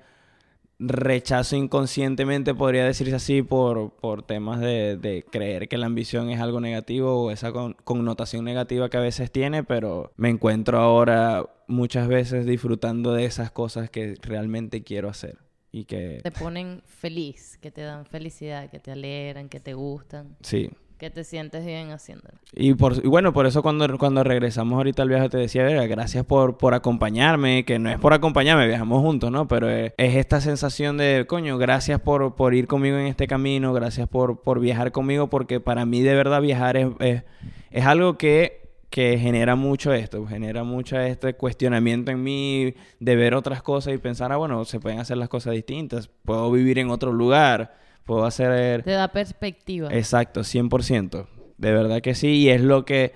rechazo 0.79 1.57
inconscientemente, 1.57 2.55
podría 2.55 2.85
decirse 2.85 3.14
así, 3.17 3.43
por, 3.43 3.91
por 3.97 4.23
temas 4.23 4.61
de, 4.61 4.97
de 4.97 5.25
creer 5.29 5.69
que 5.69 5.77
la 5.79 5.87
ambición 5.87 6.31
es 6.31 6.41
algo 6.41 6.61
negativo 6.61 7.25
o 7.25 7.31
esa 7.31 7.53
con- 7.53 7.75
connotación 7.85 8.45
negativa 8.45 8.88
que 8.88 8.97
a 8.97 9.01
veces 9.01 9.31
tiene, 9.33 9.64
pero 9.64 10.12
me 10.17 10.29
encuentro 10.29 10.79
ahora 10.79 11.47
muchas 11.67 12.07
veces 12.09 12.47
disfrutando 12.47 13.12
de 13.12 13.25
esas 13.25 13.51
cosas 13.51 13.91
que 13.91 14.14
realmente 14.23 14.83
quiero 14.83 15.09
hacer 15.09 15.38
y 15.73 15.85
que 15.85 16.21
Te 16.23 16.31
ponen 16.31 16.83
feliz, 16.87 17.59
que 17.61 17.71
te 17.71 17.83
dan 17.83 18.07
felicidad, 18.07 18.71
que 18.71 18.79
te 18.79 18.91
alegran, 18.93 19.49
que 19.49 19.61
te 19.61 19.75
gustan, 19.75 20.37
sí. 20.43 20.71
Que 20.99 21.11
te 21.11 21.25
sientes 21.25 21.65
bien 21.65 21.91
haciéndolo. 21.93 22.35
Y, 22.53 22.75
por, 22.75 23.01
bueno, 23.07 23.33
por 23.33 23.47
eso 23.47 23.63
cuando, 23.63 23.97
cuando 23.99 24.25
regresamos 24.25 24.77
ahorita 24.77 25.03
al 25.03 25.09
viaje 25.09 25.29
te 25.29 25.39
decía, 25.39 25.63
"Verga, 25.63 25.87
gracias 25.87 26.25
por, 26.25 26.59
por 26.59 26.75
acompañarme, 26.75 27.65
que 27.65 27.79
no 27.79 27.89
es 27.89 27.99
por 27.99 28.13
acompañarme, 28.13 28.67
viajamos 28.67 29.01
juntos, 29.01 29.31
¿no? 29.31 29.47
Pero 29.47 29.71
es, 29.71 29.93
es 29.97 30.17
esta 30.17 30.41
sensación 30.41 30.97
de, 30.97 31.25
coño, 31.29 31.57
gracias 31.57 32.01
por, 32.01 32.35
por 32.35 32.55
ir 32.55 32.67
conmigo 32.67 32.99
en 32.99 33.07
este 33.07 33.27
camino, 33.27 33.73
gracias 33.73 34.09
por, 34.09 34.43
por 34.43 34.61
viajar 34.61 34.91
conmigo, 34.91 35.31
porque 35.31 35.61
para 35.61 35.87
mí 35.87 36.03
de 36.03 36.15
verdad 36.15 36.43
viajar 36.43 36.77
es, 36.77 36.89
es, 36.99 37.23
es 37.71 37.87
algo 37.87 38.19
que, 38.19 38.69
que 38.91 39.19
genera 39.19 39.55
mucho 39.55 39.93
esto, 39.93 40.27
genera 40.27 40.65
mucho 40.65 40.99
este 40.99 41.35
cuestionamiento 41.35 42.11
en 42.11 42.23
mí 42.23 42.75
de 42.99 43.17
ver 43.17 43.35
otras 43.35 43.63
cosas 43.63 43.95
y 43.95 43.99
pensar, 43.99 44.33
ah, 44.33 44.37
bueno, 44.37 44.65
se 44.65 44.81
pueden 44.81 44.99
hacer 44.99 45.17
las 45.17 45.29
cosas 45.29 45.53
distintas, 45.53 46.09
puedo 46.25 46.51
vivir 46.51 46.79
en 46.79 46.91
otro 46.91 47.13
lugar, 47.13 47.75
puedo 48.09 48.25
hacer... 48.25 48.83
Te 48.83 48.90
da 48.90 49.09
perspectiva. 49.09 49.88
Exacto, 49.92 50.40
100%. 50.40 51.27
De 51.59 51.73
verdad 51.73 52.01
que 52.01 52.14
sí. 52.16 52.29
Y 52.38 52.49
es 52.49 52.62
lo 52.62 52.85
que 52.85 53.12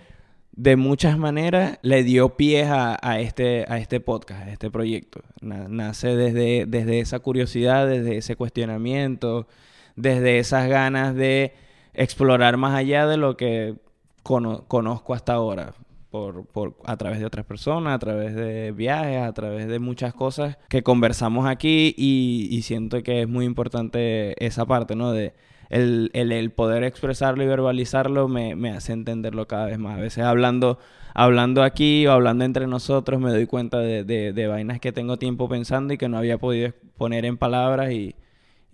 de 0.55 0.77
muchas 0.77 1.17
maneras 1.17 1.79
le 1.83 2.05
dio 2.05 2.37
pie 2.37 2.65
a, 2.65 2.99
a 3.03 3.19
este, 3.21 3.65
a 3.69 3.79
este 3.79 4.01
podcast, 4.01 4.43
a 4.47 4.53
este 4.53 4.71
proyecto. 4.71 5.23
Na- 5.41 5.67
nace 5.69 6.15
desde, 6.15 6.67
desde 6.67 7.01
esa 7.01 7.19
curiosidad, 7.21 7.89
desde 7.89 8.19
ese 8.19 8.37
cuestionamiento, 8.37 9.49
desde 9.97 10.39
esas 10.39 10.69
ganas 10.69 11.15
de 11.15 11.55
explorar 11.95 12.59
más 12.59 12.75
allá 12.75 13.07
de 13.07 13.17
lo 13.17 13.37
que 13.39 13.77
cono- 14.23 14.65
conozco 14.69 15.15
hasta 15.15 15.33
ahora. 15.33 15.73
Por, 16.13 16.45
por, 16.45 16.77
a 16.85 16.99
través 16.99 17.21
de 17.21 17.25
otras 17.25 17.47
personas, 17.47 17.95
a 17.95 17.99
través 17.99 18.35
de 18.35 18.71
viajes, 18.73 19.23
a 19.23 19.33
través 19.33 19.67
de 19.67 19.79
muchas 19.79 20.13
cosas 20.13 20.59
que 20.69 20.83
conversamos 20.83 21.47
aquí 21.47 21.95
y, 21.97 22.61
siento 22.65 23.03
que 23.03 23.23
es 23.23 23.29
muy 23.29 23.47
importante 23.47 24.35
esa 24.45 24.67
parte, 24.67 24.95
¿no? 24.95 25.13
De, 25.13 25.33
el, 25.71 26.11
el, 26.13 26.31
el 26.33 26.51
poder 26.51 26.85
expresarlo 26.85 27.43
y 27.43 27.47
verbalizarlo 27.47 28.29
me, 28.29 28.55
me 28.57 28.73
hace 28.73 28.93
entenderlo 28.93 29.49
cada 29.49 29.65
vez 29.65 29.79
más. 29.79 29.97
A 29.97 30.03
veces 30.03 30.23
hablando, 30.23 30.79
hablando 31.15 31.63
aquí 31.63 32.07
o 32.07 32.13
hablando 32.13 32.45
entre 32.45 32.67
nosotros 32.67 33.19
me 33.19 33.31
doy 33.31 33.47
cuenta 33.47 33.79
de, 33.79 34.05
de, 34.05 34.35
de 34.35 34.47
vainas 34.47 34.81
que 34.81 34.93
tengo 34.93 35.17
tiempo 35.17 35.49
pensando 35.49 35.95
y 35.95 35.97
que 35.97 36.11
no 36.11 36.19
había 36.19 36.37
podido 36.37 36.75
poner 36.99 37.25
en 37.25 37.39
palabras 37.39 37.91
y, 37.91 38.15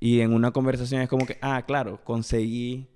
y 0.01 0.23
en 0.23 0.33
una 0.33 0.51
conversación 0.51 1.03
es 1.03 1.09
como 1.09 1.25
que, 1.25 1.39
ah, 1.41 1.63
claro, 1.67 2.01
conseguí 2.03 2.89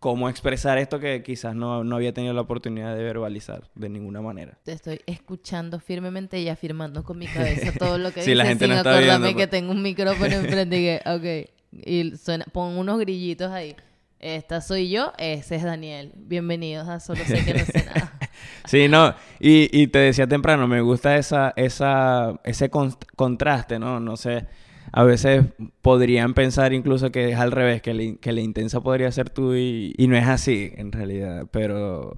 cómo 0.00 0.28
expresar 0.28 0.78
esto 0.78 0.98
que 1.00 1.22
quizás 1.22 1.54
no, 1.54 1.84
no 1.84 1.96
había 1.96 2.12
tenido 2.12 2.34
la 2.34 2.40
oportunidad 2.42 2.94
de 2.96 3.02
verbalizar 3.02 3.68
de 3.74 3.88
ninguna 3.88 4.20
manera. 4.20 4.58
Te 4.64 4.72
estoy 4.72 5.00
escuchando 5.06 5.80
firmemente 5.80 6.40
y 6.40 6.48
afirmando 6.48 7.04
con 7.04 7.18
mi 7.18 7.26
cabeza 7.26 7.72
todo 7.78 7.98
lo 7.98 8.12
que 8.12 8.22
Sí, 8.22 8.34
la 8.34 8.44
dices 8.44 8.50
gente 8.58 8.64
sin 8.66 8.70
no 8.74 8.76
está 8.78 8.90
acordarme 8.90 9.26
viendo, 9.26 9.38
que 9.38 9.46
pues. 9.48 9.50
tengo 9.50 9.72
un 9.72 9.82
micrófono 9.82 10.34
enfrente 10.34 10.76
y 10.78 10.82
que, 10.84 11.00
ok. 11.46 11.86
Y 11.86 12.16
suena, 12.16 12.44
pon 12.52 12.76
unos 12.76 12.98
grillitos 13.00 13.50
ahí. 13.50 13.74
Esta 14.18 14.60
soy 14.60 14.88
yo, 14.88 15.12
ese 15.18 15.56
es 15.56 15.64
Daniel. 15.64 16.12
Bienvenidos 16.14 16.88
a 16.88 17.00
Solo 17.00 17.24
sé 17.24 17.44
que 17.44 17.54
no 17.54 17.64
sé 17.64 17.84
nada. 17.84 18.12
Sí, 18.64 18.88
no, 18.88 19.14
y, 19.40 19.68
y 19.76 19.88
te 19.88 19.98
decía 19.98 20.26
temprano, 20.26 20.66
me 20.66 20.80
gusta 20.80 21.16
esa, 21.16 21.52
esa, 21.56 22.40
ese 22.44 22.70
con- 22.70 22.96
contraste, 23.16 23.78
¿no? 23.78 24.00
No 24.00 24.16
sé, 24.16 24.46
a 24.90 25.04
veces 25.04 25.44
podrían 25.80 26.34
pensar 26.34 26.72
incluso 26.72 27.12
que 27.12 27.30
es 27.30 27.38
al 27.38 27.52
revés, 27.52 27.82
que, 27.82 27.94
la- 27.94 28.40
intensa 28.40 28.80
podría 28.80 29.10
ser 29.12 29.30
tú 29.30 29.54
y, 29.54 29.94
y 29.96 30.08
no 30.08 30.16
es 30.16 30.26
así 30.26 30.72
en 30.76 30.92
realidad, 30.92 31.46
pero 31.50 32.16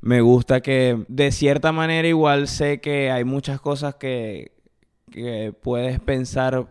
me 0.00 0.20
gusta 0.20 0.60
que 0.60 1.04
de 1.08 1.32
cierta 1.32 1.72
manera 1.72 2.06
igual 2.06 2.46
sé 2.48 2.80
que 2.80 3.10
hay 3.10 3.24
muchas 3.24 3.60
cosas 3.60 3.94
que, 3.96 4.52
que 5.10 5.52
puedes 5.62 5.98
pensar 6.00 6.66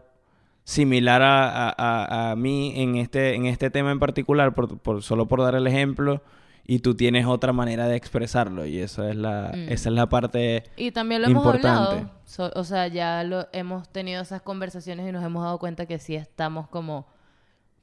similar 0.64 1.22
a, 1.22 1.70
a- 1.70 1.76
a- 1.78 2.32
a 2.32 2.36
mí 2.36 2.74
en 2.78 2.96
este, 2.96 3.36
en 3.36 3.46
este 3.48 3.70
tema 3.70 3.92
en 3.92 4.00
particular, 4.00 4.54
por, 4.54 4.78
por- 4.80 5.04
solo 5.04 5.28
por 5.28 5.42
dar 5.42 5.56
el 5.56 5.68
ejemplo, 5.68 6.22
y 6.66 6.80
tú 6.80 6.96
tienes 6.96 7.26
otra 7.26 7.52
manera 7.54 7.88
de 7.88 7.96
expresarlo, 7.98 8.66
y 8.66 8.80
eso 8.80 9.08
es 9.08 9.16
la, 9.16 9.52
Mm. 9.54 9.70
esa 9.72 9.90
es 9.90 9.96
la 9.96 10.08
parte... 10.08 10.64
Y 10.78 10.92
también 10.92 11.22
lo 11.22 11.28
hemos 11.28 11.46
hablado. 11.46 12.10
So- 12.26 12.52
o 12.56 12.64
sea, 12.64 12.88
ya 12.88 13.24
lo 13.24 13.48
hemos 13.52 13.90
tenido 13.90 14.22
esas 14.22 14.42
conversaciones 14.42 15.08
y 15.08 15.12
nos 15.12 15.24
hemos 15.24 15.44
dado 15.44 15.60
cuenta 15.60 15.86
que 15.86 16.00
sí 16.00 16.16
estamos 16.16 16.68
como... 16.70 17.06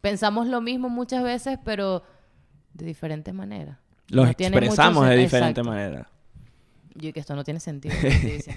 Pensamos 0.00 0.46
lo 0.48 0.60
mismo 0.62 0.88
muchas 0.88 1.22
veces, 1.22 1.58
pero 1.64 2.02
de 2.72 2.86
diferentes 2.86 3.34
maneras. 3.34 3.76
Los 4.08 4.24
No 4.24 4.30
expresamos 4.30 5.06
de 5.06 5.16
diferente 5.16 5.60
exacto. 5.60 5.64
manera. 5.70 6.08
Yo 6.94 7.12
que 7.12 7.20
esto 7.20 7.36
no 7.36 7.44
tiene 7.44 7.60
sentido. 7.60 7.94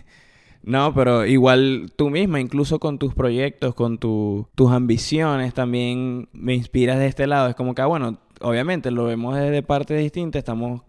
No, 0.65 0.93
pero 0.93 1.25
igual 1.25 1.91
tú 1.97 2.09
misma, 2.09 2.39
incluso 2.39 2.79
con 2.79 2.97
tus 2.97 3.13
proyectos, 3.13 3.75
con 3.75 3.97
tu- 3.97 4.47
tus 4.55 4.71
ambiciones, 4.71 5.53
también 5.53 6.29
me 6.31 6.53
inspiras 6.55 6.99
de 6.99 7.07
este 7.07 7.27
lado. 7.27 7.49
Es 7.49 7.55
como 7.55 7.75
que, 7.75 7.81
ah, 7.81 7.85
bueno, 7.87 8.17
obviamente 8.41 8.91
lo 8.91 9.05
vemos 9.05 9.35
desde 9.35 9.63
partes 9.63 9.99
distintas, 9.99 10.39
estamos 10.39 10.81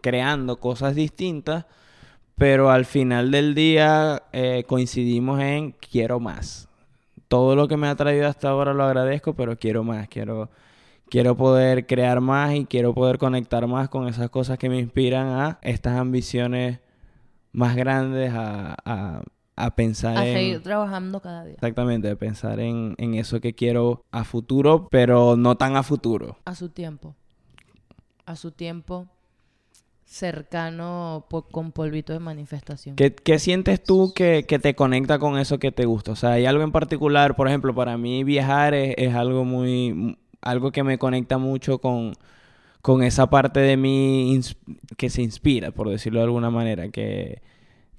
creando 0.00 0.58
cosas 0.58 0.94
distintas, 0.94 1.66
pero 2.36 2.70
al 2.70 2.84
final 2.84 3.30
del 3.30 3.54
día 3.54 4.24
eh, 4.32 4.64
coincidimos 4.66 5.40
en 5.40 5.72
quiero 5.72 6.20
más. 6.20 6.68
Todo 7.28 7.56
lo 7.56 7.68
que 7.68 7.76
me 7.76 7.88
ha 7.88 7.96
traído 7.96 8.28
hasta 8.28 8.48
ahora 8.50 8.74
lo 8.74 8.84
agradezco, 8.84 9.34
pero 9.34 9.56
quiero 9.56 9.82
más, 9.82 10.08
quiero, 10.08 10.50
quiero 11.08 11.36
poder 11.36 11.86
crear 11.86 12.20
más 12.20 12.54
y 12.54 12.66
quiero 12.66 12.94
poder 12.94 13.18
conectar 13.18 13.66
más 13.66 13.88
con 13.88 14.08
esas 14.08 14.30
cosas 14.30 14.58
que 14.58 14.68
me 14.68 14.78
inspiran 14.78 15.28
a 15.28 15.58
estas 15.62 15.96
ambiciones 15.98 16.80
más 17.52 17.76
grandes, 17.76 18.32
a, 18.34 18.76
a, 18.84 19.22
a 19.56 19.74
pensar 19.76 20.16
A 20.16 20.26
en... 20.26 20.36
seguir 20.36 20.62
trabajando 20.62 21.20
cada 21.20 21.44
día. 21.44 21.54
Exactamente, 21.54 22.08
de 22.08 22.16
pensar 22.16 22.58
en, 22.60 22.94
en 22.98 23.14
eso 23.14 23.40
que 23.40 23.54
quiero 23.54 24.04
a 24.10 24.24
futuro, 24.24 24.88
pero 24.90 25.36
no 25.36 25.56
tan 25.56 25.76
a 25.76 25.82
futuro. 25.82 26.38
A 26.44 26.54
su 26.54 26.70
tiempo. 26.70 27.14
A 28.26 28.36
su 28.36 28.50
tiempo 28.50 29.06
cercano 30.04 31.26
po- 31.28 31.42
con 31.42 31.72
polvito 31.72 32.12
de 32.12 32.18
manifestación. 32.18 32.94
¿Qué, 32.96 33.14
qué 33.14 33.38
sientes 33.38 33.82
tú 33.82 34.12
que, 34.14 34.44
que 34.46 34.58
te 34.58 34.74
conecta 34.74 35.18
con 35.18 35.38
eso 35.38 35.58
que 35.58 35.72
te 35.72 35.86
gusta? 35.86 36.12
O 36.12 36.16
sea, 36.16 36.32
hay 36.32 36.46
algo 36.46 36.62
en 36.62 36.72
particular, 36.72 37.36
por 37.36 37.48
ejemplo, 37.48 37.74
para 37.74 37.96
mí 37.96 38.22
viajar 38.24 38.74
es, 38.74 38.94
es 38.98 39.14
algo 39.14 39.44
muy, 39.44 40.18
algo 40.40 40.72
que 40.72 40.84
me 40.84 40.98
conecta 40.98 41.38
mucho 41.38 41.78
con, 41.78 42.12
con 42.82 43.02
esa 43.02 43.30
parte 43.30 43.60
de 43.60 43.76
mí 43.76 44.38
que 44.96 45.10
se 45.10 45.22
inspira, 45.22 45.70
por 45.70 45.88
decirlo 45.88 46.20
de 46.20 46.24
alguna 46.24 46.50
manera, 46.50 46.90
que, 46.90 47.40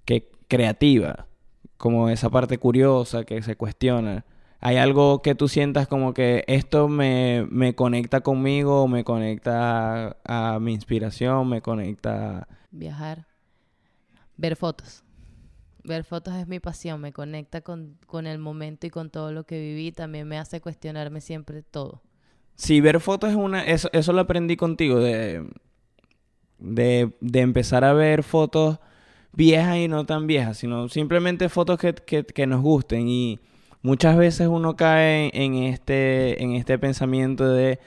que 0.06 0.30
creativa, 0.48 1.28
como 1.78 2.10
esa 2.10 2.30
parte 2.30 2.58
curiosa 2.58 3.24
que 3.24 3.42
se 3.42 3.56
cuestiona. 3.56 4.26
¿Hay 4.62 4.78
algo 4.78 5.22
que 5.22 5.36
tú 5.36 5.48
sientas 5.48 5.88
como 5.88 6.14
que 6.14 6.44
esto 6.48 6.88
me, 6.88 7.46
me 7.52 7.76
conecta 7.76 8.22
conmigo, 8.22 8.88
me 8.88 9.04
conecta 9.04 10.18
a, 10.24 10.56
a 10.56 10.60
mi 10.60 10.74
inspiración, 10.74 11.50
me 11.50 11.62
conecta... 11.62 12.48
Viajar. 12.72 13.28
Ver 14.38 14.56
fotos. 14.56 15.04
Ver 15.84 16.04
fotos 16.04 16.34
es 16.36 16.48
mi 16.48 16.60
pasión. 16.60 17.00
Me 17.00 17.14
conecta 17.14 17.62
con, 17.62 18.00
con 18.08 18.26
el 18.26 18.40
momento 18.40 18.88
y 18.88 18.90
con 18.90 19.12
todo 19.12 19.32
lo 19.32 19.46
que 19.46 19.60
viví. 19.60 19.92
También 19.92 20.28
me 20.28 20.40
hace 20.40 20.62
cuestionarme 20.62 21.22
siempre 21.22 21.62
todo. 21.62 22.02
Sí, 22.56 22.82
ver 22.82 23.00
fotos 23.02 23.30
es 23.32 23.36
una... 23.36 23.64
Eso, 23.66 23.90
eso 23.94 24.14
lo 24.14 24.22
aprendí 24.22 24.56
contigo, 24.56 25.00
de, 25.00 25.46
de, 26.58 27.16
de 27.20 27.40
empezar 27.42 27.84
a 27.84 27.94
ver 27.94 28.24
fotos 28.24 28.80
viejas 29.36 29.78
y 29.78 29.88
no 29.88 30.06
tan 30.06 30.28
viejas, 30.28 30.58
sino 30.58 30.88
simplemente 30.89 31.50
fotos 31.50 31.78
que, 31.80 31.93
que, 31.93 32.24
que 32.26 32.48
nos 32.48 32.62
gusten. 32.62 33.08
Y 33.08 33.39
muchas 33.82 34.17
veces 34.17 34.48
uno 34.48 34.76
cae 34.76 35.30
en 35.34 35.56
este, 35.56 36.41
en 36.43 36.54
este 36.54 36.78
pensamiento 36.80 37.48
de... 37.50 37.80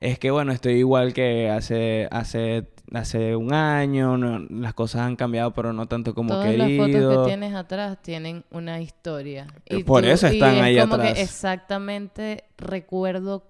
Es 0.00 0.18
que, 0.18 0.32
bueno, 0.32 0.50
estoy 0.50 0.72
igual 0.74 1.12
que 1.14 1.48
hace, 1.48 2.08
hace, 2.10 2.66
hace 2.92 3.36
un 3.36 3.54
año, 3.54 4.16
no- 4.18 4.40
las 4.50 4.74
cosas 4.74 5.02
han 5.02 5.14
cambiado, 5.14 5.52
pero 5.52 5.72
no 5.72 5.86
tanto 5.86 6.12
como 6.12 6.30
Todas 6.30 6.46
querido. 6.50 6.66
las 6.66 6.92
fotos 7.08 7.18
que 7.24 7.28
tienes 7.30 7.54
atrás 7.54 8.02
tienen 8.02 8.42
una 8.50 8.80
historia. 8.80 9.46
Eh, 9.66 9.84
por 9.84 10.04
eso 10.04 10.26
están 10.26 10.54
y 10.54 10.58
es 10.58 10.62
ahí 10.64 10.78
como 10.80 10.94
atrás. 10.96 11.14
que 11.14 11.22
exactamente 11.22 12.42
recuerdo 12.58 13.44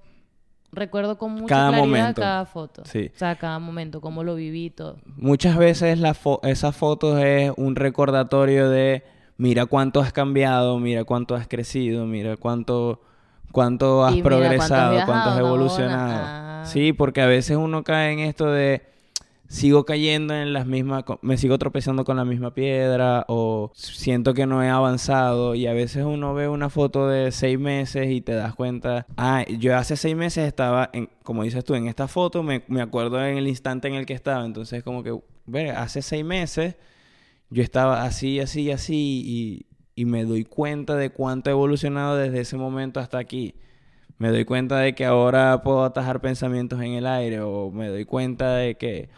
recuerdo 0.73 1.19
con 1.19 1.33
mucha 1.33 1.47
Cada 1.55 1.69
claridad 1.69 1.87
momento. 2.01 2.21
cada 2.23 2.45
foto. 2.47 2.83
Sí. 2.87 3.11
O 3.15 3.19
sea, 3.19 3.37
cada 3.37 3.59
momento, 3.59 4.01
cómo 4.01 4.25
lo 4.25 4.35
viví 4.35 4.71
todo. 4.71 4.97
Muchas 5.17 5.57
veces 5.57 5.99
la 5.99 6.15
fo- 6.15 6.41
esas 6.45 6.75
fotos 6.75 7.21
es 7.23 7.53
un 7.57 7.77
recordatorio 7.77 8.69
de 8.71 9.05
mira 9.37 9.67
cuánto 9.67 10.01
has 10.01 10.13
cambiado, 10.13 10.79
mira 10.79 11.05
cuánto 11.05 11.35
has 11.35 11.47
crecido, 11.47 12.07
mira 12.07 12.37
cuánto 12.37 13.01
cuánto 13.51 14.05
has 14.05 14.13
Y 14.13 14.17
mira 14.17 14.29
cuánto 14.31 14.39
has 14.45 14.49
progresado, 14.49 15.07
cuánto 15.07 15.31
has 15.31 15.39
evolucionado. 15.39 16.23
Ah. 16.25 16.63
Sí, 16.65 16.93
porque 16.93 17.21
a 17.21 17.27
veces 17.27 17.57
uno 17.57 17.83
cae 17.83 18.13
en 18.13 18.21
esto 18.21 18.47
de 18.51 18.83
sigo 19.53 19.85
cayendo 19.85 20.35
en 20.35 20.55
las 20.55 20.65
mismas, 20.65 21.05
me 21.21 21.37
sigo 21.37 21.59
tropezando 21.59 22.05
con 22.05 22.17
la 22.17 22.25
misma 22.25 22.55
piedra 22.55 23.27
o 23.29 23.71
siento 23.75 24.33
que 24.33 24.47
no 24.47 24.63
he 24.63 24.71
avanzado 24.71 25.55
y 25.55 25.67
a 25.67 25.75
veces 25.75 26.07
uno 26.07 26.33
ve 26.33 26.49
una 26.49 26.71
foto 26.71 27.07
de 27.07 27.31
seis 27.33 27.59
meses 27.59 28.11
y 28.11 28.23
te 28.23 28.33
das 28.33 28.55
cuenta, 28.55 29.07
ah, 29.19 29.45
yo 29.59 29.77
hace 29.77 29.97
seis 29.99 30.17
meses 30.17 30.47
estaba, 30.47 30.89
en, 30.95 31.11
como 31.23 31.43
dices 31.43 31.67
tú, 31.67 31.75
en 31.75 31.87
esta 31.87 32.09
foto, 32.09 32.43
me, 32.43 32.65
me 32.67 32.81
acuerdo 32.81 33.23
en 33.23 33.37
el 33.37 33.47
instante 33.47 33.89
en 33.89 33.95
el 33.95 34.07
que 34.07 34.15
estaba, 34.15 34.47
entonces 34.47 34.83
como 34.83 35.03
que, 35.03 35.21
ve, 35.45 35.71
hace 35.71 36.01
seis 36.01 36.25
meses 36.25 36.77
yo 37.51 37.63
estaba 37.63 38.05
así, 38.05 38.41
así, 38.41 38.71
así 38.71 39.23
y, 39.23 39.67
y 39.95 40.07
me 40.07 40.25
doy 40.25 40.45
cuenta 40.45 40.97
de 40.97 41.11
cuánto 41.11 41.51
he 41.51 41.53
evolucionado 41.53 42.17
desde 42.17 42.41
ese 42.41 42.57
momento 42.57 43.01
hasta 43.01 43.19
aquí. 43.19 43.55
Me 44.17 44.31
doy 44.31 44.47
cuenta 44.47 44.79
de 44.79 44.95
que 44.95 45.05
ahora 45.05 45.63
puedo 45.63 45.85
atajar 45.85 46.23
pensamientos 46.23 46.81
en 46.81 46.93
el 46.93 47.07
aire 47.07 47.41
o 47.41 47.71
me 47.71 47.89
doy 47.89 48.07
cuenta 48.07 48.55
de 48.55 48.77
que 48.77 49.11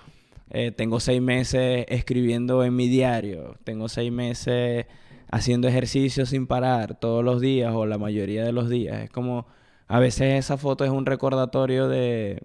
eh, 0.55 0.71
tengo 0.71 1.01
seis 1.01 1.21
meses 1.21 1.85
escribiendo 1.89 2.65
en 2.65 2.75
mi 2.77 2.89
diario, 2.89 3.57
tengo 3.65 3.89
seis 3.89 4.11
meses 4.13 4.87
haciendo 5.31 5.69
ejercicio 5.69 6.27
sin 6.27 6.47
parar 6.47 6.99
todos 6.99 7.25
los 7.25 7.41
días 7.41 7.75
o 7.75 7.87
la 7.87 7.99
mayoría 7.99 8.45
de 8.45 8.53
los 8.53 8.71
días. 8.71 9.03
Es 9.03 9.11
como, 9.11 9.47
a 9.89 9.99
veces 9.99 10.39
esa 10.39 10.57
foto 10.57 10.85
es 10.85 10.91
un 10.91 11.07
recordatorio 11.07 11.89
de, 11.89 12.43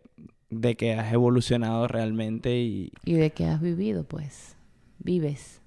de 0.50 0.76
que 0.76 0.93
has 0.95 1.13
evolucionado 1.13 1.88
realmente 1.88 2.58
y, 2.60 2.91
Y 3.06 3.13
de 3.13 3.30
que 3.32 3.45
has 3.45 3.62
vivido, 3.62 4.04
pues. 4.04 4.56
Vives. 4.98 5.62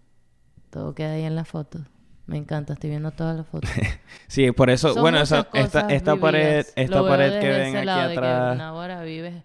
Todo 0.70 0.94
queda 0.94 1.12
ahí 1.12 1.22
en 1.22 1.36
la 1.36 1.44
foto. 1.44 1.78
Me 2.26 2.38
encanta, 2.38 2.72
estoy 2.74 2.90
viendo 2.90 3.10
todas 3.12 3.36
las 3.36 3.46
fotos. 3.46 3.70
Sí, 4.26 4.50
por 4.52 4.70
eso, 4.70 4.94
Son 4.94 5.02
bueno, 5.02 5.20
esa- 5.20 5.46
esta, 5.52 5.80
esta 5.90 6.16
pared, 6.16 6.64
esta 6.74 6.96
Lo 6.96 7.04
veo 7.04 7.12
pared 7.12 7.40
que 7.40 7.48
ven 7.50 7.76
aquí 7.76 7.86
lado 7.86 8.08
de 8.08 8.14
que 8.14 8.18
atrás, 8.20 8.60
ahora 8.60 9.02
vives 9.02 9.44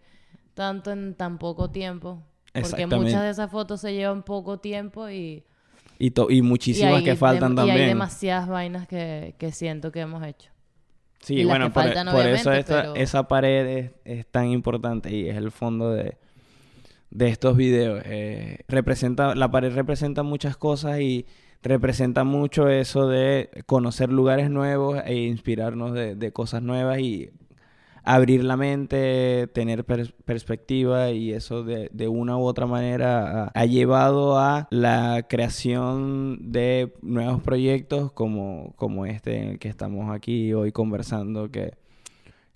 tanto 0.53 0.91
en 0.91 1.13
tan 1.15 1.37
poco 1.37 1.69
tiempo. 1.69 2.23
Porque 2.61 2.87
muchas 2.87 3.23
de 3.23 3.29
esas 3.29 3.51
fotos 3.51 3.81
se 3.81 3.93
llevan 3.93 4.23
poco 4.23 4.59
tiempo 4.59 5.09
y, 5.09 5.43
y, 5.99 6.41
muchísimas 6.41 6.95
hay 6.95 7.03
que 7.03 7.15
faltan 7.15 7.53
dem- 7.55 7.57
y 7.57 7.61
hay 7.61 7.67
también. 7.67 7.87
demasiadas 7.89 8.47
vainas 8.47 8.87
que, 8.87 9.35
que 9.37 9.51
siento 9.51 9.91
que 9.91 10.01
hemos 10.01 10.23
hecho. 10.25 10.49
Sí, 11.19 11.35
y 11.35 11.45
bueno, 11.45 11.65
que 11.67 11.71
por, 11.71 11.83
faltan, 11.83 12.11
por 12.11 12.25
eso 12.27 12.51
esta, 12.51 12.81
pero- 12.81 12.95
esa 12.95 13.27
pared 13.27 13.65
es, 13.67 13.91
es 14.05 14.27
tan 14.27 14.47
importante 14.47 15.13
y 15.15 15.27
es 15.27 15.35
el 15.35 15.51
fondo 15.51 15.91
de, 15.91 16.17
de 17.09 17.27
estos 17.29 17.57
videos. 17.57 18.01
Eh, 18.05 18.59
representa, 18.67 19.33
la 19.35 19.49
pared 19.49 19.73
representa 19.73 20.23
muchas 20.23 20.55
cosas 20.57 20.99
y 20.99 21.25
representa 21.63 22.23
mucho 22.23 22.69
eso 22.69 23.07
de 23.09 23.49
conocer 23.65 24.09
lugares 24.11 24.49
nuevos 24.51 25.01
e 25.05 25.15
inspirarnos 25.15 25.93
de, 25.93 26.15
de 26.15 26.31
cosas 26.31 26.61
nuevas 26.61 26.99
y 26.99 27.31
abrir 28.07 28.43
la 28.45 28.55
mente, 28.55 29.47
tener 29.53 29.85
pers- 29.85 30.13
perspectiva 30.25 31.11
y 31.11 31.33
eso 31.33 31.63
de, 31.63 31.89
una 32.07 32.37
u 32.37 32.43
otra 32.45 32.65
manera 32.65 33.45
ha, 33.45 33.51
ha 33.53 33.65
llevado 33.65 34.39
a 34.39 34.67
la 34.71 35.25
creación 35.27 36.51
de 36.51 36.93
nuevos 37.01 37.41
proyectos 37.41 38.11
como, 38.13 38.73
como 38.77 39.05
este 39.05 39.37
en 39.37 39.47
el 39.49 39.59
que 39.59 39.67
estamos 39.67 40.09
aquí 40.15 40.53
hoy 40.53 40.71
conversando 40.71 41.51
que, 41.51 41.73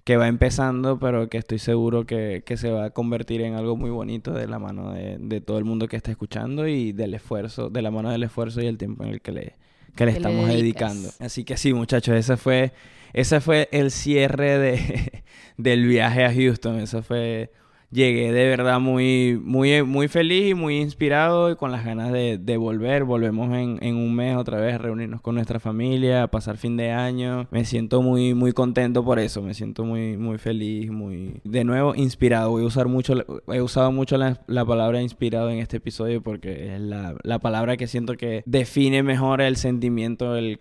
que 0.05 0.17
va 0.17 0.27
empezando 0.29 0.99
pero 0.99 1.29
que 1.29 1.37
estoy 1.37 1.59
seguro 1.59 2.05
que, 2.05 2.43
que 2.45 2.57
se 2.57 2.71
va 2.71 2.85
a 2.85 2.89
convertir 2.91 3.41
en 3.41 3.55
algo 3.55 3.75
muy 3.75 3.89
bonito 3.91 4.31
de 4.33 4.47
la 4.47 4.57
mano 4.59 4.93
de, 4.93 5.17
de 5.19 5.41
todo 5.41 5.57
el 5.57 5.65
mundo 5.65 5.87
que 5.87 5.97
está 5.97 6.11
escuchando 6.11 6.67
y 6.67 6.93
del 6.93 7.13
esfuerzo, 7.13 7.69
de 7.69 7.81
la 7.81 7.91
mano 7.91 8.09
del 8.09 8.23
esfuerzo 8.23 8.61
y 8.61 8.67
el 8.67 8.77
tiempo 8.77 9.03
en 9.03 9.09
el 9.09 9.21
que 9.21 9.31
le, 9.33 9.55
que 9.95 10.05
le 10.05 10.11
Que 10.11 10.17
estamos 10.17 10.47
dedicando. 10.47 11.09
Así 11.19 11.43
que 11.43 11.57
sí, 11.57 11.73
muchachos, 11.73 12.15
ese 12.15 12.37
fue, 12.37 12.73
ese 13.13 13.41
fue 13.41 13.69
el 13.71 13.91
cierre 13.91 14.57
de, 14.57 15.23
del 15.57 15.85
viaje 15.85 16.25
a 16.25 16.33
Houston. 16.33 16.79
Eso 16.79 17.03
fue, 17.03 17.51
llegué 17.91 18.31
de 18.31 18.47
verdad 18.47 18.79
muy, 18.79 19.39
muy, 19.43 19.83
muy 19.83 20.07
feliz 20.07 20.51
y 20.51 20.53
muy 20.53 20.77
inspirado 20.77 21.51
y 21.51 21.55
con 21.55 21.71
las 21.71 21.85
ganas 21.85 22.11
de, 22.11 22.37
de 22.37 22.57
volver. 22.57 23.03
Volvemos 23.03 23.53
en, 23.53 23.77
en 23.81 23.95
un 23.95 24.15
mes 24.15 24.35
otra 24.37 24.59
vez 24.59 24.75
a 24.75 24.77
reunirnos 24.77 25.21
con 25.21 25.35
nuestra 25.35 25.59
familia, 25.59 26.23
a 26.23 26.27
pasar 26.31 26.57
fin 26.57 26.77
de 26.77 26.91
año. 26.91 27.47
Me 27.51 27.65
siento 27.65 28.01
muy, 28.01 28.33
muy 28.33 28.53
contento 28.53 29.03
por 29.03 29.19
eso. 29.19 29.41
Me 29.41 29.53
siento 29.53 29.83
muy, 29.83 30.17
muy 30.17 30.37
feliz, 30.37 30.89
muy, 30.89 31.41
de 31.43 31.63
nuevo, 31.63 31.93
inspirado. 31.95 32.51
Voy 32.51 32.63
a 32.63 32.67
usar 32.67 32.87
mucho, 32.87 33.15
he 33.51 33.61
usado 33.61 33.91
mucho 33.91 34.17
la, 34.17 34.41
la 34.47 34.65
palabra 34.65 35.01
inspirado 35.01 35.49
en 35.49 35.59
este 35.59 35.77
episodio 35.77 36.21
porque 36.21 36.73
es 36.75 36.81
la, 36.81 37.15
la 37.23 37.39
palabra 37.39 37.77
que 37.77 37.87
siento 37.87 38.15
que 38.15 38.43
define 38.45 39.03
mejor 39.03 39.41
el 39.41 39.57
sentimiento 39.57 40.35
el, 40.35 40.59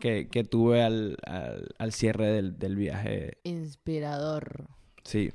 que, 0.00 0.28
que 0.28 0.44
tuve 0.44 0.82
al, 0.82 1.16
al, 1.24 1.68
al 1.78 1.92
cierre 1.92 2.26
del, 2.26 2.58
del 2.58 2.76
viaje. 2.76 3.38
Inspirador. 3.44 4.66
Sí. 5.04 5.30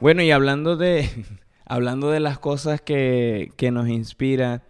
Bueno, 0.00 0.22
y 0.22 0.30
hablando 0.30 0.76
de, 0.76 1.08
hablando 1.64 2.10
de 2.10 2.20
las 2.20 2.38
cosas 2.38 2.80
que, 2.80 3.50
que 3.56 3.70
nos 3.70 3.88
inspiran, 3.88 4.62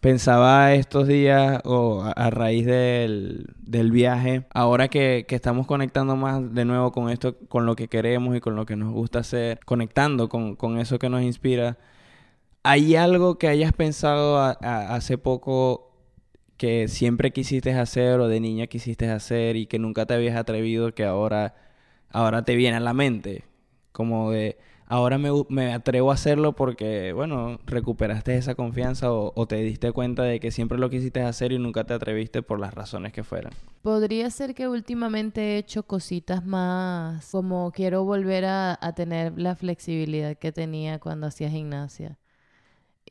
pensaba 0.00 0.72
estos 0.74 1.06
días 1.06 1.60
o 1.64 2.02
a, 2.02 2.30
raíz 2.30 2.64
del, 2.66 3.54
del 3.58 3.90
viaje, 3.92 4.46
ahora 4.54 4.88
que, 4.88 5.26
que 5.28 5.34
estamos 5.34 5.66
conectando 5.66 6.16
más 6.16 6.54
de 6.54 6.64
nuevo 6.64 6.92
con 6.92 7.10
esto, 7.10 7.36
con 7.48 7.66
lo 7.66 7.76
que 7.76 7.88
queremos 7.88 8.34
y 8.36 8.40
con 8.40 8.56
lo 8.56 8.64
que 8.66 8.76
nos 8.76 8.92
gusta 8.92 9.20
hacer, 9.20 9.60
conectando 9.66 10.28
con, 10.30 10.56
con 10.56 10.78
eso 10.78 10.98
que 10.98 11.10
nos 11.10 11.22
inspira, 11.22 11.76
¿hay 12.62 12.96
algo 12.96 13.38
que 13.38 13.48
hayas 13.48 13.72
pensado 13.74 14.38
hace 14.38 15.18
poco 15.18 15.92
que 16.56 16.88
siempre 16.88 17.32
quisiste 17.32 17.72
hacer 17.74 18.20
o 18.20 18.28
de 18.28 18.40
niña 18.40 18.66
quisiste 18.66 19.08
hacer 19.10 19.56
y 19.56 19.66
que 19.66 19.78
nunca 19.78 20.06
te 20.06 20.14
habías 20.14 20.36
atrevido 20.36 20.94
que 20.94 21.04
ahora, 21.04 21.54
ahora 22.10 22.44
te 22.44 22.56
viene 22.56 22.76
a 22.78 22.80
la 22.80 22.94
mente? 22.94 23.44
Como 23.92 24.30
de, 24.30 24.58
ahora 24.90 25.18
me, 25.18 25.30
me 25.48 25.72
atrevo 25.72 26.10
a 26.10 26.14
hacerlo 26.14 26.54
porque, 26.54 27.12
bueno, 27.12 27.60
recuperaste 27.64 28.36
esa 28.36 28.56
confianza 28.56 29.12
o, 29.12 29.32
o 29.36 29.46
te 29.46 29.56
diste 29.56 29.92
cuenta 29.92 30.24
de 30.24 30.40
que 30.40 30.50
siempre 30.50 30.78
lo 30.78 30.90
quisiste 30.90 31.22
hacer 31.22 31.52
y 31.52 31.58
nunca 31.58 31.84
te 31.84 31.94
atreviste 31.94 32.42
por 32.42 32.58
las 32.58 32.74
razones 32.74 33.12
que 33.12 33.22
fueran. 33.22 33.52
Podría 33.82 34.28
ser 34.30 34.54
que 34.54 34.68
últimamente 34.68 35.40
he 35.40 35.58
hecho 35.58 35.84
cositas 35.84 36.44
más, 36.44 37.30
como 37.30 37.70
quiero 37.70 38.04
volver 38.04 38.44
a, 38.44 38.76
a 38.80 38.92
tener 38.94 39.38
la 39.38 39.54
flexibilidad 39.54 40.36
que 40.36 40.50
tenía 40.50 40.98
cuando 40.98 41.28
hacía 41.28 41.48
gimnasia. 41.48 42.18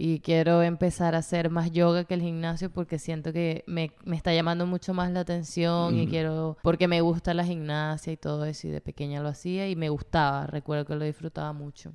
Y 0.02 0.22
quiero 0.22 0.64
empezar 0.64 1.14
a 1.14 1.18
hacer 1.18 1.50
más 1.50 1.72
yoga 1.72 2.06
que 2.06 2.14
el 2.14 2.22
gimnasio 2.22 2.70
porque 2.70 3.00
siento 3.00 3.34
que 3.34 3.66
me, 3.68 3.92
me 4.06 4.16
está 4.16 4.34
llamando 4.34 4.66
mucho 4.66 4.94
más 4.94 5.12
la 5.12 5.20
atención 5.20 6.00
y 6.00 6.08
quiero, 6.08 6.56
porque 6.64 6.88
me 6.88 7.02
gusta 7.02 7.34
la 7.34 7.44
gimnasia 7.44 8.14
y 8.14 8.16
todo 8.16 8.46
eso 8.46 8.70
y 8.70 8.72
de 8.72 8.80
pequeña 8.80 9.22
lo 9.22 9.28
hacía 9.28 9.68
y 9.68 9.76
me 9.76 9.90
gustaba, 9.90 10.48
recuerdo 10.48 10.86
que 10.86 10.96
lo 10.96 11.04
disfrutaba 11.04 11.52
mucho. 11.52 11.92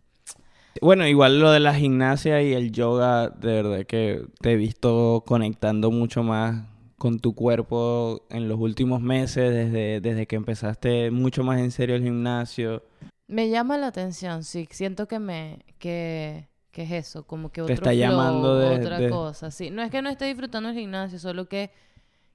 Bueno, 0.82 1.06
igual 1.06 1.40
lo 1.40 1.50
de 1.50 1.60
la 1.60 1.74
gimnasia 1.74 2.42
y 2.42 2.52
el 2.52 2.72
yoga, 2.72 3.30
de 3.30 3.62
verdad 3.62 3.86
que 3.86 4.26
te 4.42 4.52
he 4.52 4.56
visto 4.56 5.24
conectando 5.26 5.90
mucho 5.90 6.22
más 6.22 6.62
con 6.98 7.20
tu 7.20 7.34
cuerpo 7.34 8.26
en 8.28 8.50
los 8.50 8.60
últimos 8.60 9.00
meses, 9.00 9.50
desde, 9.50 10.02
desde 10.02 10.26
que 10.26 10.36
empezaste 10.36 11.10
mucho 11.10 11.42
más 11.42 11.58
en 11.58 11.70
serio 11.70 11.96
el 11.96 12.02
gimnasio. 12.02 12.82
Me 13.28 13.48
llama 13.48 13.78
la 13.78 13.86
atención, 13.86 14.44
sí, 14.44 14.68
siento 14.70 15.08
que 15.08 15.18
me, 15.18 15.64
que, 15.78 16.48
que 16.74 16.82
es 16.82 16.90
eso, 16.92 17.26
como 17.26 17.48
que 17.50 17.60
Te 17.60 17.62
otro 17.62 17.74
está 17.74 17.90
flow, 17.90 17.94
llamando 17.98 18.58
de- 18.58 18.76
otra 18.80 18.98
de- 18.98 19.08
cosa, 19.08 19.50
sí. 19.50 19.70
No 19.70 19.80
es 19.82 19.90
que 19.90 20.02
no 20.02 20.10
esté 20.10 20.26
disfrutando 20.26 20.68
el 20.68 20.74
gimnasio, 20.74 21.18
solo 21.18 21.48
que 21.48 21.70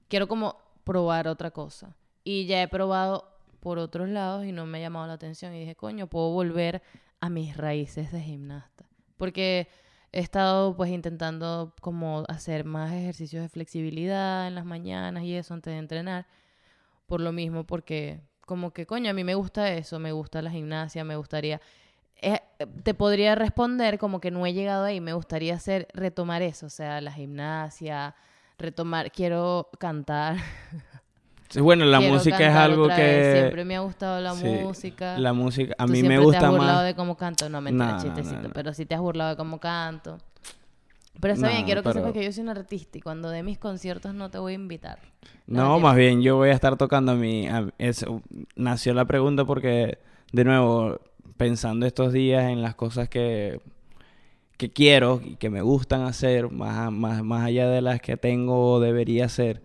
quiero 0.08 0.26
como 0.26 0.56
probar 0.82 1.28
otra 1.28 1.52
cosa. 1.52 1.94
Y 2.24 2.46
ya 2.46 2.60
he 2.62 2.66
probado 2.68 3.28
por 3.60 3.78
otros 3.78 4.08
lados 4.08 4.44
y 4.46 4.52
no 4.52 4.66
me 4.66 4.78
ha 4.78 4.80
llamado 4.80 5.06
la 5.06 5.12
atención 5.12 5.54
y 5.54 5.60
dije, 5.60 5.76
coño, 5.76 6.06
puedo 6.08 6.30
volver 6.32 6.82
a 7.20 7.28
mis 7.30 7.56
raíces 7.56 8.10
de 8.10 8.20
gimnasta. 8.20 8.84
Porque 9.18 9.68
he 10.12 10.20
estado 10.20 10.74
pues 10.74 10.90
intentando 10.90 11.74
como 11.82 12.24
hacer 12.28 12.64
más 12.64 12.92
ejercicios 12.92 13.42
de 13.42 13.48
flexibilidad 13.50 14.48
en 14.48 14.54
las 14.54 14.64
mañanas 14.64 15.22
y 15.24 15.34
eso 15.36 15.52
antes 15.54 15.72
de 15.72 15.78
entrenar. 15.78 16.26
Por 17.06 17.20
lo 17.20 17.30
mismo, 17.32 17.64
porque 17.64 18.20
como 18.46 18.72
que, 18.72 18.86
coño, 18.86 19.10
a 19.10 19.12
mí 19.12 19.22
me 19.22 19.34
gusta 19.34 19.70
eso, 19.72 19.98
me 19.98 20.12
gusta 20.12 20.40
la 20.42 20.50
gimnasia, 20.50 21.04
me 21.04 21.16
gustaría... 21.16 21.60
eh, 22.16 22.40
te 22.82 22.94
podría 22.94 23.34
responder 23.34 23.98
como 23.98 24.20
que 24.20 24.30
no 24.30 24.44
he 24.46 24.52
llegado 24.52 24.84
ahí, 24.84 25.00
me 25.00 25.12
gustaría 25.12 25.54
hacer, 25.54 25.88
retomar 25.94 26.42
eso, 26.42 26.66
o 26.66 26.70
sea, 26.70 27.00
la 27.00 27.12
gimnasia, 27.12 28.14
retomar, 28.58 29.10
quiero 29.10 29.68
cantar. 29.78 30.36
Bueno, 31.58 31.84
la 31.84 31.98
quiero 31.98 32.14
música 32.14 32.38
es 32.46 32.54
algo 32.54 32.86
vez, 32.86 32.96
que... 32.96 33.32
Siempre 33.40 33.64
me 33.64 33.74
ha 33.74 33.80
gustado 33.80 34.20
la 34.20 34.34
Sí, 34.34 34.44
música. 34.44 35.18
La 35.18 35.32
música, 35.32 35.74
a 35.78 35.86
Tú 35.86 35.92
mí 35.92 36.02
me 36.02 36.08
siempre 36.08 36.18
te 36.18 36.24
gusta 36.24 36.46
has 36.46 36.50
burlado 36.50 36.76
más... 36.78 36.84
de 36.84 36.94
cómo 36.94 37.16
canto, 37.16 37.48
no 37.48 37.60
No, 37.60 37.70
no, 37.72 38.00
chistecito, 38.00 38.50
pero 38.52 38.72
sí 38.72 38.86
te 38.86 38.94
has 38.94 39.00
burlado 39.00 39.30
de 39.30 39.36
cómo 39.36 39.58
canto. 39.58 40.18
Pero 41.20 41.34
está 41.34 41.48
bien, 41.48 41.64
quiero 41.64 41.82
que 41.82 41.88
pero- 41.88 42.00
sepas 42.00 42.12
que 42.12 42.24
yo 42.24 42.32
soy 42.32 42.44
un 42.44 42.50
artista 42.50 42.98
y 42.98 43.00
cuando 43.00 43.30
dé 43.30 43.42
mis 43.42 43.58
conciertos 43.58 44.14
no 44.14 44.30
te 44.30 44.38
voy 44.38 44.52
a 44.52 44.54
invitar. 44.54 45.00
No, 45.46 45.80
más 45.80 45.96
bien 45.96 46.22
yo 46.22 46.36
voy 46.36 46.50
a 46.50 46.52
estar 46.52 46.76
tocando 46.76 47.12
a 47.12 47.14
mi... 47.16 47.48
a- 47.48 47.66
nació 48.54 48.94
la 48.94 49.04
pregunta 49.04 49.44
porque, 49.44 49.98
de 50.32 50.44
nuevo, 50.44 51.00
pensando 51.40 51.86
estos 51.86 52.12
días 52.12 52.50
en 52.50 52.60
las 52.60 52.74
cosas 52.74 53.08
que, 53.08 53.62
que 54.58 54.68
quiero 54.70 55.22
y 55.24 55.36
que 55.36 55.48
me 55.48 55.62
gustan 55.62 56.02
hacer, 56.02 56.50
más, 56.50 56.92
más, 56.92 57.22
más 57.24 57.46
allá 57.46 57.66
de 57.70 57.80
las 57.80 58.02
que 58.02 58.18
tengo 58.18 58.74
o 58.74 58.78
debería 58.78 59.24
hacer, 59.24 59.62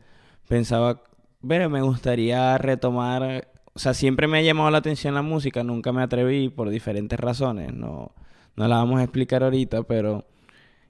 pensaba, 0.47 1.01
ver, 1.41 1.67
me 1.67 1.81
gustaría 1.81 2.57
retomar... 2.57 3.49
O 3.73 3.79
sea, 3.79 3.93
siempre 3.93 4.25
me 4.25 4.38
ha 4.38 4.41
llamado 4.41 4.71
la 4.71 4.77
atención 4.77 5.15
la 5.15 5.21
música, 5.21 5.65
nunca 5.65 5.91
me 5.91 6.01
atreví 6.01 6.47
por 6.47 6.69
diferentes 6.69 7.19
razones, 7.19 7.73
no, 7.73 8.13
no 8.55 8.67
la 8.69 8.77
vamos 8.77 9.01
a 9.01 9.03
explicar 9.03 9.43
ahorita, 9.43 9.83
pero 9.83 10.23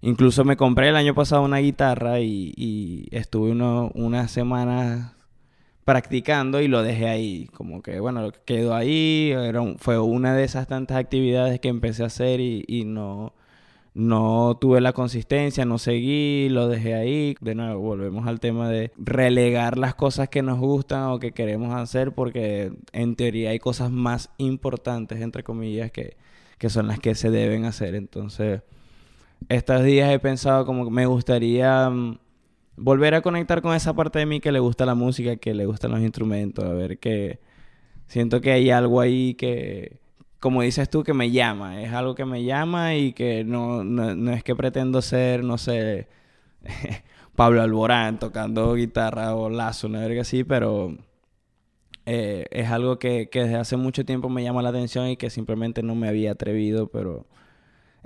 Incluso 0.01 0.43
me 0.43 0.55
compré 0.55 0.89
el 0.89 0.97
año 0.97 1.15
pasado 1.15 1.41
una 1.41 1.57
guitarra 1.57 2.19
y, 2.19 2.53
y 2.55 3.07
estuve 3.09 3.49
uno, 3.53 3.89
unas 3.95 4.29
semanas 4.29 5.14
practicando 5.85 6.61
y 6.61 6.67
lo 6.67 6.83
dejé 6.83 7.07
ahí. 7.07 7.47
Como 7.53 7.81
que, 7.81 7.99
bueno, 7.99 8.31
quedó 8.45 8.75
ahí. 8.75 9.31
Era 9.31 9.61
fue 9.77 9.99
una 9.99 10.35
de 10.35 10.43
esas 10.43 10.67
tantas 10.67 10.97
actividades 10.97 11.59
que 11.59 11.69
empecé 11.69 12.03
a 12.03 12.07
hacer 12.07 12.41
y, 12.41 12.65
y 12.67 12.85
no, 12.85 13.33
no 13.93 14.57
tuve 14.59 14.81
la 14.81 14.93
consistencia, 14.93 15.63
no 15.63 15.77
seguí, 15.77 16.49
lo 16.49 16.67
dejé 16.67 16.95
ahí. 16.95 17.37
De 17.39 17.55
nuevo, 17.55 17.79
volvemos 17.81 18.27
al 18.27 18.39
tema 18.39 18.69
de 18.69 18.91
relegar 18.97 19.77
las 19.77 19.95
cosas 19.95 20.27
que 20.29 20.41
nos 20.41 20.59
gustan 20.59 21.03
o 21.05 21.19
que 21.19 21.31
queremos 21.31 21.73
hacer 21.75 22.11
porque 22.13 22.73
en 22.91 23.15
teoría 23.15 23.51
hay 23.51 23.59
cosas 23.59 23.91
más 23.91 24.31
importantes, 24.37 25.21
entre 25.21 25.43
comillas, 25.43 25.91
que, 25.91 26.17
que 26.57 26.69
son 26.69 26.87
las 26.87 26.99
que 26.99 27.15
se 27.15 27.29
deben 27.29 27.65
hacer. 27.65 27.95
Entonces, 27.95 28.63
estos 29.49 29.83
días 29.83 30.11
he 30.11 30.19
pensado 30.19 30.65
como 30.65 30.85
que 30.85 30.91
me 30.91 31.05
gustaría 31.05 31.89
mm, 31.89 32.17
volver 32.77 33.15
a 33.15 33.21
conectar 33.21 33.61
con 33.61 33.75
esa 33.75 33.93
parte 33.93 34.19
de 34.19 34.25
mí 34.25 34.39
que 34.39 34.51
le 34.51 34.59
gusta 34.59 34.85
la 34.85 34.95
música, 34.95 35.37
que 35.37 35.53
le 35.53 35.65
gustan 35.65 35.91
los 35.91 36.01
instrumentos, 36.01 36.65
a 36.65 36.73
ver 36.73 36.99
que 36.99 37.39
siento 38.07 38.41
que 38.41 38.51
hay 38.51 38.69
algo 38.71 39.01
ahí 39.01 39.35
que, 39.35 39.99
como 40.39 40.61
dices 40.61 40.89
tú, 40.89 41.03
que 41.03 41.13
me 41.13 41.31
llama, 41.31 41.81
es 41.81 41.93
algo 41.93 42.15
que 42.15 42.25
me 42.25 42.43
llama 42.43 42.95
y 42.95 43.13
que 43.13 43.43
no, 43.43 43.83
no, 43.83 44.15
no 44.15 44.31
es 44.33 44.43
que 44.43 44.55
pretendo 44.55 45.01
ser, 45.01 45.43
no 45.43 45.57
sé, 45.57 46.07
Pablo 47.35 47.61
Alborán 47.61 48.19
tocando 48.19 48.73
guitarra 48.75 49.35
o 49.35 49.49
lazo, 49.49 49.87
una 49.87 50.01
verga 50.01 50.21
así, 50.21 50.43
pero 50.43 50.97
eh, 52.05 52.45
es 52.51 52.69
algo 52.69 52.99
que, 52.99 53.29
que 53.29 53.43
desde 53.43 53.55
hace 53.57 53.77
mucho 53.77 54.05
tiempo 54.05 54.29
me 54.29 54.43
llama 54.43 54.61
la 54.61 54.69
atención 54.69 55.07
y 55.09 55.17
que 55.17 55.29
simplemente 55.29 55.83
no 55.83 55.95
me 55.95 56.07
había 56.07 56.31
atrevido, 56.31 56.87
pero 56.87 57.25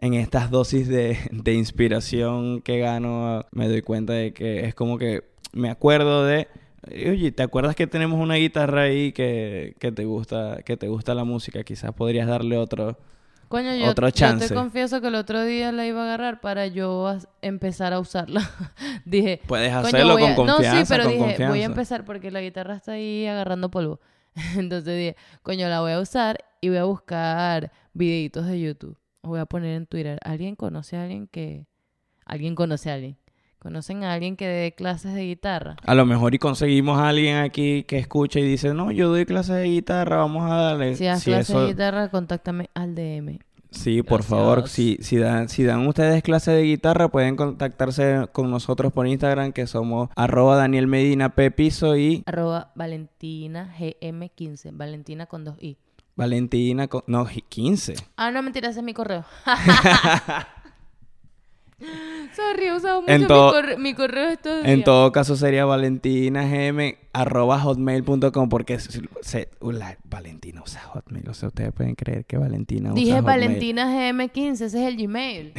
en 0.02 0.14
estas 0.16 0.50
dosis 0.50 0.88
de, 0.88 1.18
de 1.32 1.54
inspiración 1.54 2.62
que 2.62 2.80
gano 2.80 3.46
me 3.52 3.68
doy 3.68 3.82
cuenta 3.82 4.14
de 4.14 4.34
que 4.34 4.66
es 4.66 4.74
como 4.76 4.98
que 4.98 5.24
me 5.54 5.70
acuerdo 5.70 6.26
de 6.26 6.48
oye 7.08 7.32
te 7.32 7.44
acuerdas 7.44 7.76
que 7.76 7.88
tenemos 7.88 8.20
una 8.20 8.36
guitarra 8.36 8.84
ahí 8.84 9.12
que, 9.12 9.76
que 9.80 9.92
te 9.92 10.06
gusta 10.06 10.60
que 10.66 10.78
te 10.78 10.88
gusta 10.88 11.14
la 11.14 11.24
música 11.24 11.64
quizás 11.64 11.92
podrías 11.94 12.28
darle 12.28 12.58
otro 12.58 12.98
Coño, 13.50 13.74
yo, 13.74 13.90
Otro 13.90 14.08
yo 14.10 14.12
chance. 14.12 14.48
te 14.48 14.54
confieso 14.54 15.02
que 15.02 15.08
el 15.08 15.16
otro 15.16 15.44
día 15.44 15.72
la 15.72 15.84
iba 15.88 16.02
a 16.02 16.04
agarrar 16.04 16.40
para 16.40 16.68
yo 16.68 17.08
as- 17.08 17.28
empezar 17.42 17.94
a 17.94 18.00
usarla. 18.00 18.48
dije, 19.06 19.42
puedes 19.48 19.74
hacerlo 19.74 20.20
con 20.20 20.32
a- 20.32 20.36
confianza 20.36 20.72
No, 20.76 20.86
sí, 20.86 20.88
pero 20.88 21.08
dije, 21.08 21.18
confianza 21.18 21.50
voy 21.50 21.62
a 21.64 21.66
empezar 21.66 22.06
porque 22.06 22.30
la 22.30 22.42
guitarra 22.42 22.76
está 22.76 22.92
ahí 22.92 23.26
agarrando 23.26 23.72
polvo. 23.72 24.00
Entonces 24.56 24.96
dije, 24.96 25.16
coño, 25.42 25.68
la 25.68 25.82
voy 25.82 25.94
a 25.94 26.00
usar 26.00 26.38
y 26.62 26.70
voy 26.70 26.78
a 26.78 26.84
buscar 26.84 27.72
videitos 27.94 28.46
de 28.46 28.62
YouTube. 28.62 28.96
Voy 29.24 29.40
a 29.40 29.46
poner 29.46 29.76
en 29.76 29.86
Twitter. 29.86 30.18
¿Alguien 30.24 30.56
conoce 30.56 30.98
a 30.98 31.04
alguien 31.04 31.28
que... 31.28 31.66
Alguien 32.26 32.56
conoce 32.56 32.90
a 32.92 32.94
alguien. 32.96 33.18
¿Conocen 33.60 34.06
a 34.06 34.14
alguien 34.14 34.38
que 34.38 34.48
dé 34.48 34.72
clases 34.74 35.14
de 35.14 35.26
guitarra? 35.26 35.76
a 35.86 35.94
lo 35.96 36.06
mejor 36.06 36.34
y 36.34 36.38
conseguimos 36.40 36.98
a 36.98 37.10
alguien 37.10 37.36
aquí 37.38 37.84
que 37.84 37.98
escuche 37.98 38.40
y 38.40 38.44
dice 38.44 38.74
no 38.74 38.90
yo 38.92 39.10
doy 39.10 39.26
clases 39.26 39.58
de 39.58 39.66
guitarra 39.66 40.16
vamos 40.16 40.50
a 40.50 40.56
darle 40.56 40.96
Si 40.96 41.04
das 41.04 41.22
Si 41.24 41.30
clases 41.32 41.50
eso- 41.50 41.62
de 41.64 41.68
guitarra, 41.68 42.10
contáctame 42.10 42.70
al 42.74 42.96
DM. 42.96 43.40
Sí, 43.72 44.02
por 44.02 44.24
favor, 44.24 44.68
si, 44.70 44.98
si, 45.02 45.18
dan, 45.18 45.48
si 45.50 45.64
dan 45.66 45.86
ustedes 45.86 46.24
clase 46.24 46.52
de 46.52 46.64
guitarra, 46.64 47.10
pueden 47.10 47.36
contactarse 47.36 48.28
con 48.32 48.50
nosotros 48.50 48.92
por 48.94 49.06
Instagram, 49.08 49.52
que 49.52 49.68
somos 49.68 50.10
arroba 50.16 50.56
Daniel 50.56 50.88
Medina 50.88 51.36
P 51.36 51.52
Piso 51.52 51.96
y 51.98 52.24
Arroba 52.26 52.72
Valentina 52.76 53.76
GM15. 53.78 54.70
Valentina 54.74 55.26
con 55.28 55.44
dos 55.44 55.62
I. 55.62 55.78
Valentina, 56.20 56.88
con- 56.90 57.04
no, 57.08 57.26
15. 57.50 57.94
Ah, 58.18 58.30
no, 58.30 58.42
mentira, 58.44 58.70
ese 58.70 58.80
es 58.80 58.86
mi 58.86 58.94
correo. 58.94 59.24
Sorry, 62.36 62.66
he 62.66 62.74
usado 62.76 63.02
mucho 63.02 63.14
En 63.14 63.22
mi, 63.22 63.28
corre- 63.28 63.78
mi 63.78 63.94
correo 63.94 64.30
estos 64.32 64.66
En 64.66 64.76
días. 64.76 64.86
todo 64.86 65.12
caso 65.14 65.38
sería 65.38 65.64
valentinagm 65.64 66.96
arroba 67.14 67.58
hotmail.com 67.60 68.50
porque 68.50 68.78
se, 68.80 69.50
uh, 69.62 69.72
la- 69.72 69.98
Valentina 70.04 70.62
usa 70.62 70.82
Hotmail. 70.82 71.30
O 71.30 71.34
sea, 71.34 71.48
ustedes 71.48 71.72
pueden 71.72 71.96
creer 71.96 72.26
que 72.26 72.38
Valentina 72.38 72.90
usa 72.92 73.00
Dije 73.00 73.14
Hotmail. 73.14 73.40
Valentina 73.40 73.86
GM15, 73.88 74.52
ese 74.52 74.66
es 74.66 74.74
el 74.76 74.98
Gmail. 74.98 75.54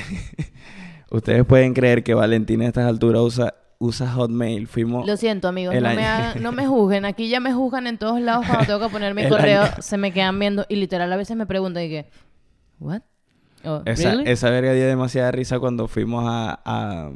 Ustedes 1.10 1.44
pueden 1.46 1.72
creer 1.72 2.04
que 2.04 2.12
Valentina 2.14 2.66
a 2.66 2.68
estas 2.68 2.86
alturas 2.86 3.22
usa, 3.22 3.54
usa 3.80 4.08
Hotmail. 4.12 4.68
Fuimos... 4.68 5.06
Lo 5.06 5.16
siento, 5.16 5.48
amigos, 5.48 5.74
no 5.74 5.88
año- 5.88 5.96
me, 5.96 6.06
hagan- 6.06 6.42
no 6.42 6.52
me 6.52 6.66
juzguen. 6.68 7.04
Aquí 7.04 7.28
ya 7.28 7.40
me 7.40 7.52
juzgan 7.52 7.86
en 7.88 7.98
todos 7.98 8.20
lados 8.20 8.46
cuando 8.46 8.66
tengo 8.66 8.80
que 8.80 8.92
poner 8.92 9.14
mi 9.14 9.28
correo. 9.28 9.62
año- 9.62 9.72
Se 9.82 9.96
me 9.96 10.12
quedan 10.12 10.38
viendo 10.38 10.64
y 10.68 10.76
literal 10.76 11.12
a 11.12 11.16
veces 11.16 11.36
me 11.36 11.46
preguntan 11.46 11.82
y 11.84 11.88
que, 11.88 12.10
¿what? 12.78 13.00
Oh, 13.64 13.82
Esa, 13.86 14.12
¿really? 14.12 14.30
esa 14.30 14.48
verga 14.50 14.72
dio 14.72 14.86
demasiada 14.86 15.30
risa 15.32 15.58
cuando 15.58 15.88
fuimos 15.88 16.24
a, 16.26 16.60
a- 16.64 17.10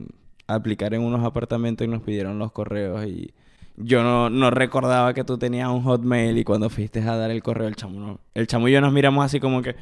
a 0.47 0.55
aplicar 0.55 0.93
en 0.95 1.03
unos 1.03 1.25
apartamentos 1.25 1.87
y 1.87 1.91
nos 1.91 2.03
pidieron 2.03 2.39
los 2.39 2.51
correos 2.53 3.07
y 3.07 3.33
yo 3.77 4.03
no, 4.03 4.29
no 4.31 4.51
recordaba 4.51 5.15
que 5.15 5.25
tú 5.25 5.37
tenías 5.39 5.69
un 5.71 5.83
hotmail 5.83 6.37
y 6.39 6.45
cuando 6.45 6.69
fuiste 6.71 7.01
a 7.01 7.17
dar 7.17 7.31
el 7.31 7.43
correo 7.43 7.67
el 7.67 7.77
chamo 7.77 7.99
no- 7.99 8.21
el 8.35 8.47
chamo 8.47 8.69
y 8.69 8.73
yo 8.73 8.81
nos 8.83 8.93
miramos 8.93 9.25
así 9.25 9.41
como 9.41 9.63
que 9.63 9.75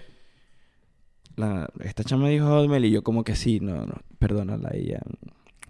la, 1.36 1.68
esta 1.80 2.04
chama 2.04 2.28
dijo 2.28 2.46
hotmail 2.46 2.84
y 2.84 2.90
yo 2.92 3.02
como 3.02 3.24
que 3.24 3.34
sí, 3.34 3.58
no, 3.60 3.84
no, 3.86 3.94
perdónala 4.18 4.70
ella, 4.72 5.00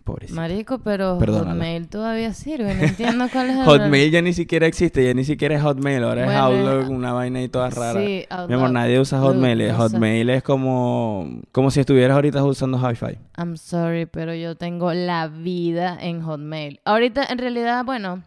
pobrecita. 0.02 0.40
Marico, 0.40 0.78
pero. 0.78 1.18
Hotmail 1.18 1.88
todavía 1.88 2.32
sirve. 2.34 2.74
No 2.74 2.82
entiendo 2.82 3.28
cuál 3.32 3.50
es 3.50 3.56
el 3.58 3.64
Hotmail 3.64 4.10
ya 4.10 4.22
ni 4.22 4.32
siquiera 4.32 4.66
existe, 4.66 5.04
ya 5.04 5.14
ni 5.14 5.24
siquiera 5.24 5.54
es 5.56 5.62
Hotmail, 5.62 6.02
ahora 6.04 6.24
Bueno, 6.24 6.32
es 6.32 6.38
Outlook, 6.38 6.90
una 6.90 7.12
vaina 7.12 7.42
y 7.42 7.48
toda 7.48 7.70
rara. 7.70 8.00
Sí, 8.00 8.26
Mi 8.28 8.34
amor, 8.34 8.52
Outlook. 8.54 8.70
nadie 8.72 9.00
usa 9.00 9.20
Hotmail. 9.20 9.58
sé. 9.58 9.72
Hotmail 9.72 10.30
es 10.30 10.42
como, 10.42 11.40
como 11.52 11.70
si 11.70 11.80
estuvieras 11.80 12.14
ahorita 12.14 12.44
usando 12.44 12.78
Hi-Fi. 12.78 13.18
I'm 13.38 13.56
sorry, 13.56 14.06
pero 14.06 14.34
yo 14.34 14.54
tengo 14.56 14.92
la 14.92 15.28
vida 15.28 15.96
en 16.00 16.22
Hotmail. 16.22 16.80
Ahorita, 16.84 17.24
en 17.30 17.38
realidad, 17.38 17.84
bueno, 17.84 18.22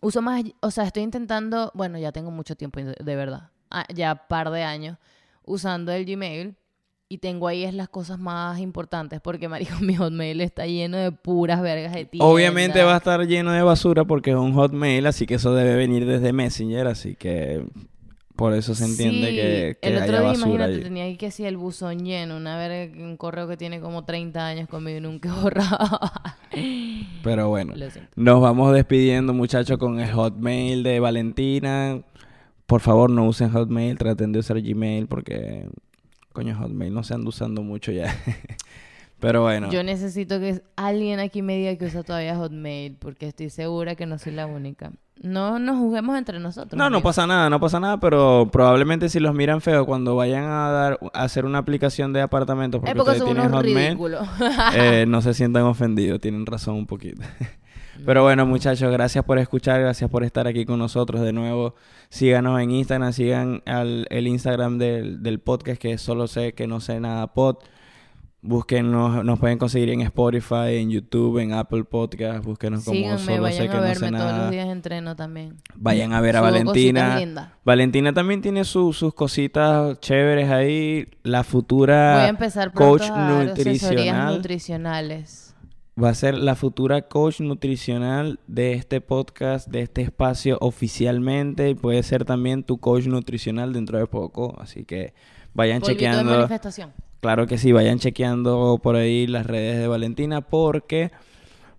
uso 0.00 0.22
más, 0.22 0.42
o 0.60 0.70
sea, 0.70 0.84
estoy 0.84 1.02
intentando, 1.02 1.70
bueno, 1.74 1.98
ya 1.98 2.12
tengo 2.12 2.30
mucho 2.30 2.56
tiempo, 2.56 2.80
de 2.80 2.94
de 2.98 3.16
verdad, 3.16 3.50
ah, 3.70 3.84
ya 3.94 4.14
par 4.14 4.50
de 4.50 4.62
años 4.62 4.98
usando 5.46 5.92
el 5.92 6.04
Gmail 6.06 6.56
y 7.08 7.18
tengo 7.18 7.48
ahí 7.48 7.64
es 7.64 7.74
las 7.74 7.88
cosas 7.88 8.18
más 8.18 8.58
importantes 8.60 9.20
porque, 9.20 9.48
marico, 9.48 9.74
mi 9.80 9.94
Hotmail 9.94 10.40
está 10.40 10.66
lleno 10.66 10.96
de 10.96 11.12
puras 11.12 11.60
vergas 11.62 11.92
de 11.92 12.04
tiendas. 12.04 12.28
Obviamente 12.28 12.82
va 12.82 12.94
a 12.94 12.98
estar 12.98 13.26
lleno 13.26 13.52
de 13.52 13.62
basura 13.62 14.04
porque 14.04 14.30
es 14.30 14.36
un 14.36 14.54
hotmail, 14.54 15.06
así 15.06 15.26
que 15.26 15.34
eso 15.34 15.54
debe 15.54 15.76
venir 15.76 16.06
desde 16.06 16.32
Messenger, 16.32 16.86
así 16.86 17.14
que 17.14 17.64
por 18.36 18.52
eso 18.52 18.74
se 18.74 18.84
entiende 18.84 19.28
Sí, 19.28 19.36
que, 19.36 19.78
que 19.80 19.88
el 19.88 19.94
otro 19.94 20.06
haya 20.08 20.20
día, 20.20 20.28
basura 20.28 20.54
imagínate, 20.54 20.82
tenía 20.82 21.04
ahí 21.04 21.16
que 21.16 21.30
si 21.30 21.44
el 21.44 21.56
buzón 21.56 22.04
lleno, 22.04 22.36
una 22.36 22.56
verga, 22.56 22.92
un 23.00 23.16
correo 23.16 23.46
que 23.46 23.56
tiene 23.56 23.80
como 23.80 24.04
30 24.04 24.44
años 24.44 24.68
conmigo 24.68 24.98
y 24.98 25.00
nunca 25.00 25.28
he 25.28 25.40
borrado. 25.40 26.00
Pero 27.22 27.48
bueno, 27.48 27.74
nos 28.16 28.40
vamos 28.40 28.74
despidiendo 28.74 29.32
muchachos 29.32 29.78
con 29.78 30.00
el 30.00 30.10
hotmail 30.10 30.82
de 30.82 30.98
Valentina. 30.98 32.02
Por 32.66 32.80
favor, 32.80 33.10
no 33.10 33.26
usen 33.26 33.50
hotmail, 33.50 33.98
traten 33.98 34.32
de 34.32 34.40
usar 34.40 34.60
Gmail 34.60 35.06
porque, 35.06 35.68
coño, 36.34 36.54
hotmail 36.58 36.92
no 36.92 37.02
se 37.02 37.14
anda 37.14 37.28
usando 37.30 37.62
mucho 37.62 37.92
ya. 37.92 38.14
Pero 39.20 39.40
bueno, 39.40 39.70
Yo 39.70 39.82
necesito 39.82 40.38
que 40.38 40.60
alguien 40.76 41.18
aquí 41.18 41.40
me 41.40 41.56
diga 41.56 41.76
que 41.76 41.86
usa 41.86 42.02
todavía 42.02 42.36
Hotmail, 42.36 42.96
porque 42.98 43.28
estoy 43.28 43.48
segura 43.48 43.94
que 43.94 44.04
no 44.04 44.18
soy 44.18 44.32
la 44.32 44.44
única. 44.44 44.92
No 45.22 45.58
nos 45.58 45.78
juguemos 45.78 46.18
entre 46.18 46.40
nosotros. 46.40 46.76
no, 46.76 46.90
no 46.90 47.00
pasa 47.00 47.26
nada, 47.26 47.48
no 47.48 47.58
pasa 47.58 47.80
nada, 47.80 47.98
pero 47.98 48.50
probablemente 48.52 49.08
si 49.08 49.20
los 49.20 49.34
miran 49.34 49.62
feo 49.62 49.86
cuando 49.86 50.14
vayan 50.14 50.44
a 50.44 50.68
dar 50.70 50.98
a 51.14 51.22
hacer 51.22 51.46
una 51.46 51.58
aplicación 51.58 52.12
de 52.12 52.20
apartamentos 52.20 52.80
porque, 52.80 52.90
Es 52.90 52.96
porque 52.96 53.12
ustedes 53.12 53.26
son 53.26 53.34
tienen 53.34 53.96
unos 53.96 54.28
hotmail, 54.28 54.74
eh, 54.74 55.06
no 55.08 55.22
se 55.22 55.32
sientan 55.32 55.62
ofendidos, 55.62 56.20
tienen 56.20 56.44
razón 56.44 56.74
un 56.74 56.86
poquito. 56.86 57.22
Pero 58.04 58.22
bueno, 58.22 58.46
muchachos, 58.46 58.90
gracias 58.92 59.24
por 59.24 59.38
escuchar, 59.38 59.80
gracias 59.80 60.10
por 60.10 60.24
estar 60.24 60.46
aquí 60.46 60.64
con 60.64 60.78
nosotros 60.78 61.20
de 61.22 61.32
nuevo. 61.32 61.74
Síganos 62.08 62.60
en 62.60 62.70
Instagram, 62.70 63.12
sigan 63.12 63.62
al, 63.66 64.06
el 64.10 64.26
Instagram 64.26 64.78
del, 64.78 65.22
del 65.22 65.40
podcast 65.40 65.80
que 65.80 65.92
es 65.92 66.00
solo 66.02 66.26
sé 66.26 66.52
que 66.54 66.66
no 66.66 66.80
sé 66.80 67.00
nada 67.00 67.32
pod. 67.34 67.56
Búsquenos, 68.46 69.24
nos 69.24 69.38
pueden 69.38 69.56
conseguir 69.56 69.88
en 69.88 70.02
Spotify, 70.02 70.76
en 70.76 70.90
YouTube, 70.90 71.38
en 71.38 71.54
Apple 71.54 71.84
Podcast, 71.84 72.44
búsquenos 72.44 72.84
como 72.84 72.94
Síganme, 72.94 73.18
solo 73.36 73.46
sé 73.48 73.68
que 73.70 73.74
a 73.74 73.80
no 73.80 73.86
sé 73.86 73.98
todos 74.00 74.10
nada. 74.12 74.38
los 74.42 74.50
días 74.50 74.68
entreno 74.68 75.16
también. 75.16 75.56
Vayan 75.76 76.12
a 76.12 76.20
ver 76.20 76.36
a 76.36 76.40
Subo 76.40 76.50
Valentina. 76.50 77.54
Valentina 77.64 78.12
también 78.12 78.42
tiene 78.42 78.64
su- 78.64 78.92
sus 78.92 79.14
cositas 79.14 79.98
chéveres 80.00 80.50
ahí. 80.50 81.08
La 81.22 81.38
Voy 81.38 81.44
futura 81.46 82.24
a 82.24 82.28
empezar 82.28 82.70
coach 82.74 83.04
a 83.04 83.14
dar 83.14 83.46
nutricional. 83.46 84.36
nutricionales. 84.36 85.43
Va 86.02 86.08
a 86.08 86.14
ser 86.14 86.36
la 86.36 86.54
futura 86.56 87.02
coach 87.02 87.40
nutricional 87.40 88.40
de 88.46 88.72
este 88.72 89.00
podcast, 89.00 89.68
de 89.68 89.82
este 89.82 90.02
espacio 90.02 90.58
oficialmente. 90.60 91.70
Y 91.70 91.74
puede 91.74 92.02
ser 92.02 92.24
también 92.24 92.64
tu 92.64 92.78
coach 92.78 93.06
nutricional 93.06 93.72
dentro 93.72 93.98
de 93.98 94.06
poco. 94.06 94.56
Así 94.60 94.84
que 94.84 95.14
vayan 95.54 95.80
Polvito 95.80 95.98
de 95.98 96.06
chequeando. 96.06 96.30
manifestación. 96.36 96.92
Claro 97.20 97.46
que 97.46 97.58
sí, 97.58 97.72
vayan 97.72 97.98
chequeando 97.98 98.78
por 98.82 98.96
ahí 98.96 99.26
las 99.26 99.46
redes 99.46 99.78
de 99.78 99.88
Valentina 99.88 100.42
porque, 100.42 101.10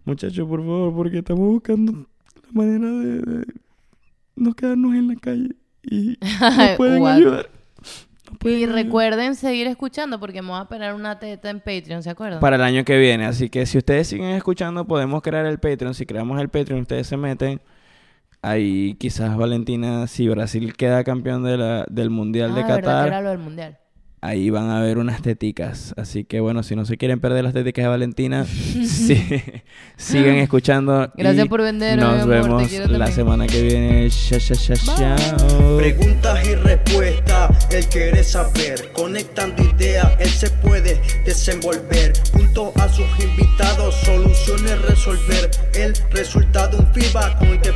muchachos, 0.03 0.47
por 0.47 0.61
favor, 0.61 0.95
porque 0.95 1.19
estamos 1.19 1.47
buscando 1.47 1.91
la 1.91 2.51
manera 2.51 2.89
de, 2.89 3.19
de 3.21 3.45
no 4.35 4.53
quedarnos 4.53 4.95
en 4.95 5.07
la 5.09 5.15
calle 5.17 5.49
y 5.83 6.17
nos 6.41 6.77
pueden 6.77 7.05
ayudar. 7.05 7.49
Y 8.43 8.65
recuerden 8.65 9.35
seguir 9.35 9.67
escuchando 9.67 10.19
porque 10.19 10.41
voy 10.41 10.57
a 10.57 10.63
esperar 10.63 10.93
una 10.95 11.17
teta 11.19 11.49
en 11.49 11.59
Patreon, 11.59 12.03
¿se 12.03 12.09
acuerdan? 12.09 12.39
para 12.39 12.55
el 12.55 12.61
año 12.61 12.83
que 12.83 12.97
viene. 12.97 13.25
Así 13.25 13.49
que 13.49 13.65
si 13.65 13.77
ustedes 13.77 14.07
siguen 14.07 14.29
escuchando, 14.31 14.85
podemos 14.85 15.21
crear 15.21 15.45
el 15.45 15.59
Patreon. 15.59 15.93
Si 15.93 16.05
creamos 16.05 16.39
el 16.41 16.49
Patreon, 16.49 16.81
ustedes 16.81 17.07
se 17.07 17.17
meten. 17.17 17.61
Ahí 18.41 18.95
quizás 18.99 19.35
Valentina, 19.35 20.05
si 20.07 20.27
Brasil 20.27 20.75
queda 20.75 21.03
campeón 21.03 21.43
de 21.43 21.57
la, 21.57 21.85
del 21.89 22.11
Mundial 22.11 22.51
Ah, 22.53 22.55
de 22.55 22.61
Qatar, 22.63 23.07
era 23.07 23.21
lo 23.21 23.29
del 23.29 23.39
mundial. 23.39 23.79
Ahí 24.27 24.49
van 24.49 24.69
a 24.69 24.81
ver 24.81 24.97
unas 24.97 25.21
teticas. 25.21 25.93
Así 25.97 26.23
que 26.23 26.39
bueno, 26.39 26.63
si 26.63 26.75
no 26.75 26.85
se 26.85 26.97
quieren 26.97 27.19
perder 27.19 27.43
las 27.43 27.53
teticas 27.53 27.83
de 27.83 27.89
Valentina, 27.89 28.45
sí, 28.45 29.23
sigan 29.97 30.35
escuchando. 30.35 31.11
Gracias 31.15 31.45
y 31.45 31.49
por 31.49 31.61
vender, 31.61 31.97
Nos 31.99 32.23
amor, 32.23 32.27
vemos 32.27 32.71
la 32.71 32.87
también. 32.87 33.11
semana 33.13 33.47
que 33.47 33.61
viene. 33.61 34.09
Chao, 34.09 34.39
chao, 34.39 34.57
chao, 34.57 34.95
chao. 34.97 35.77
Preguntas 35.77 36.47
y 36.47 36.55
respuestas, 36.55 37.67
él 37.73 37.85
quiere 37.87 38.23
saber. 38.23 38.91
Conectando 38.93 39.63
ideas, 39.63 40.07
él 40.19 40.29
se 40.29 40.49
puede 40.49 41.01
desenvolver. 41.25 42.13
Junto 42.33 42.73
a 42.79 42.89
sus 42.89 43.07
invitados, 43.23 43.95
soluciones 44.03 44.81
resolver. 44.81 45.51
El 45.73 45.93
resultado, 46.11 46.79
un 46.79 46.93
feedback 46.93 47.37
con 47.37 47.47
el 47.49 47.61
que 47.61 47.71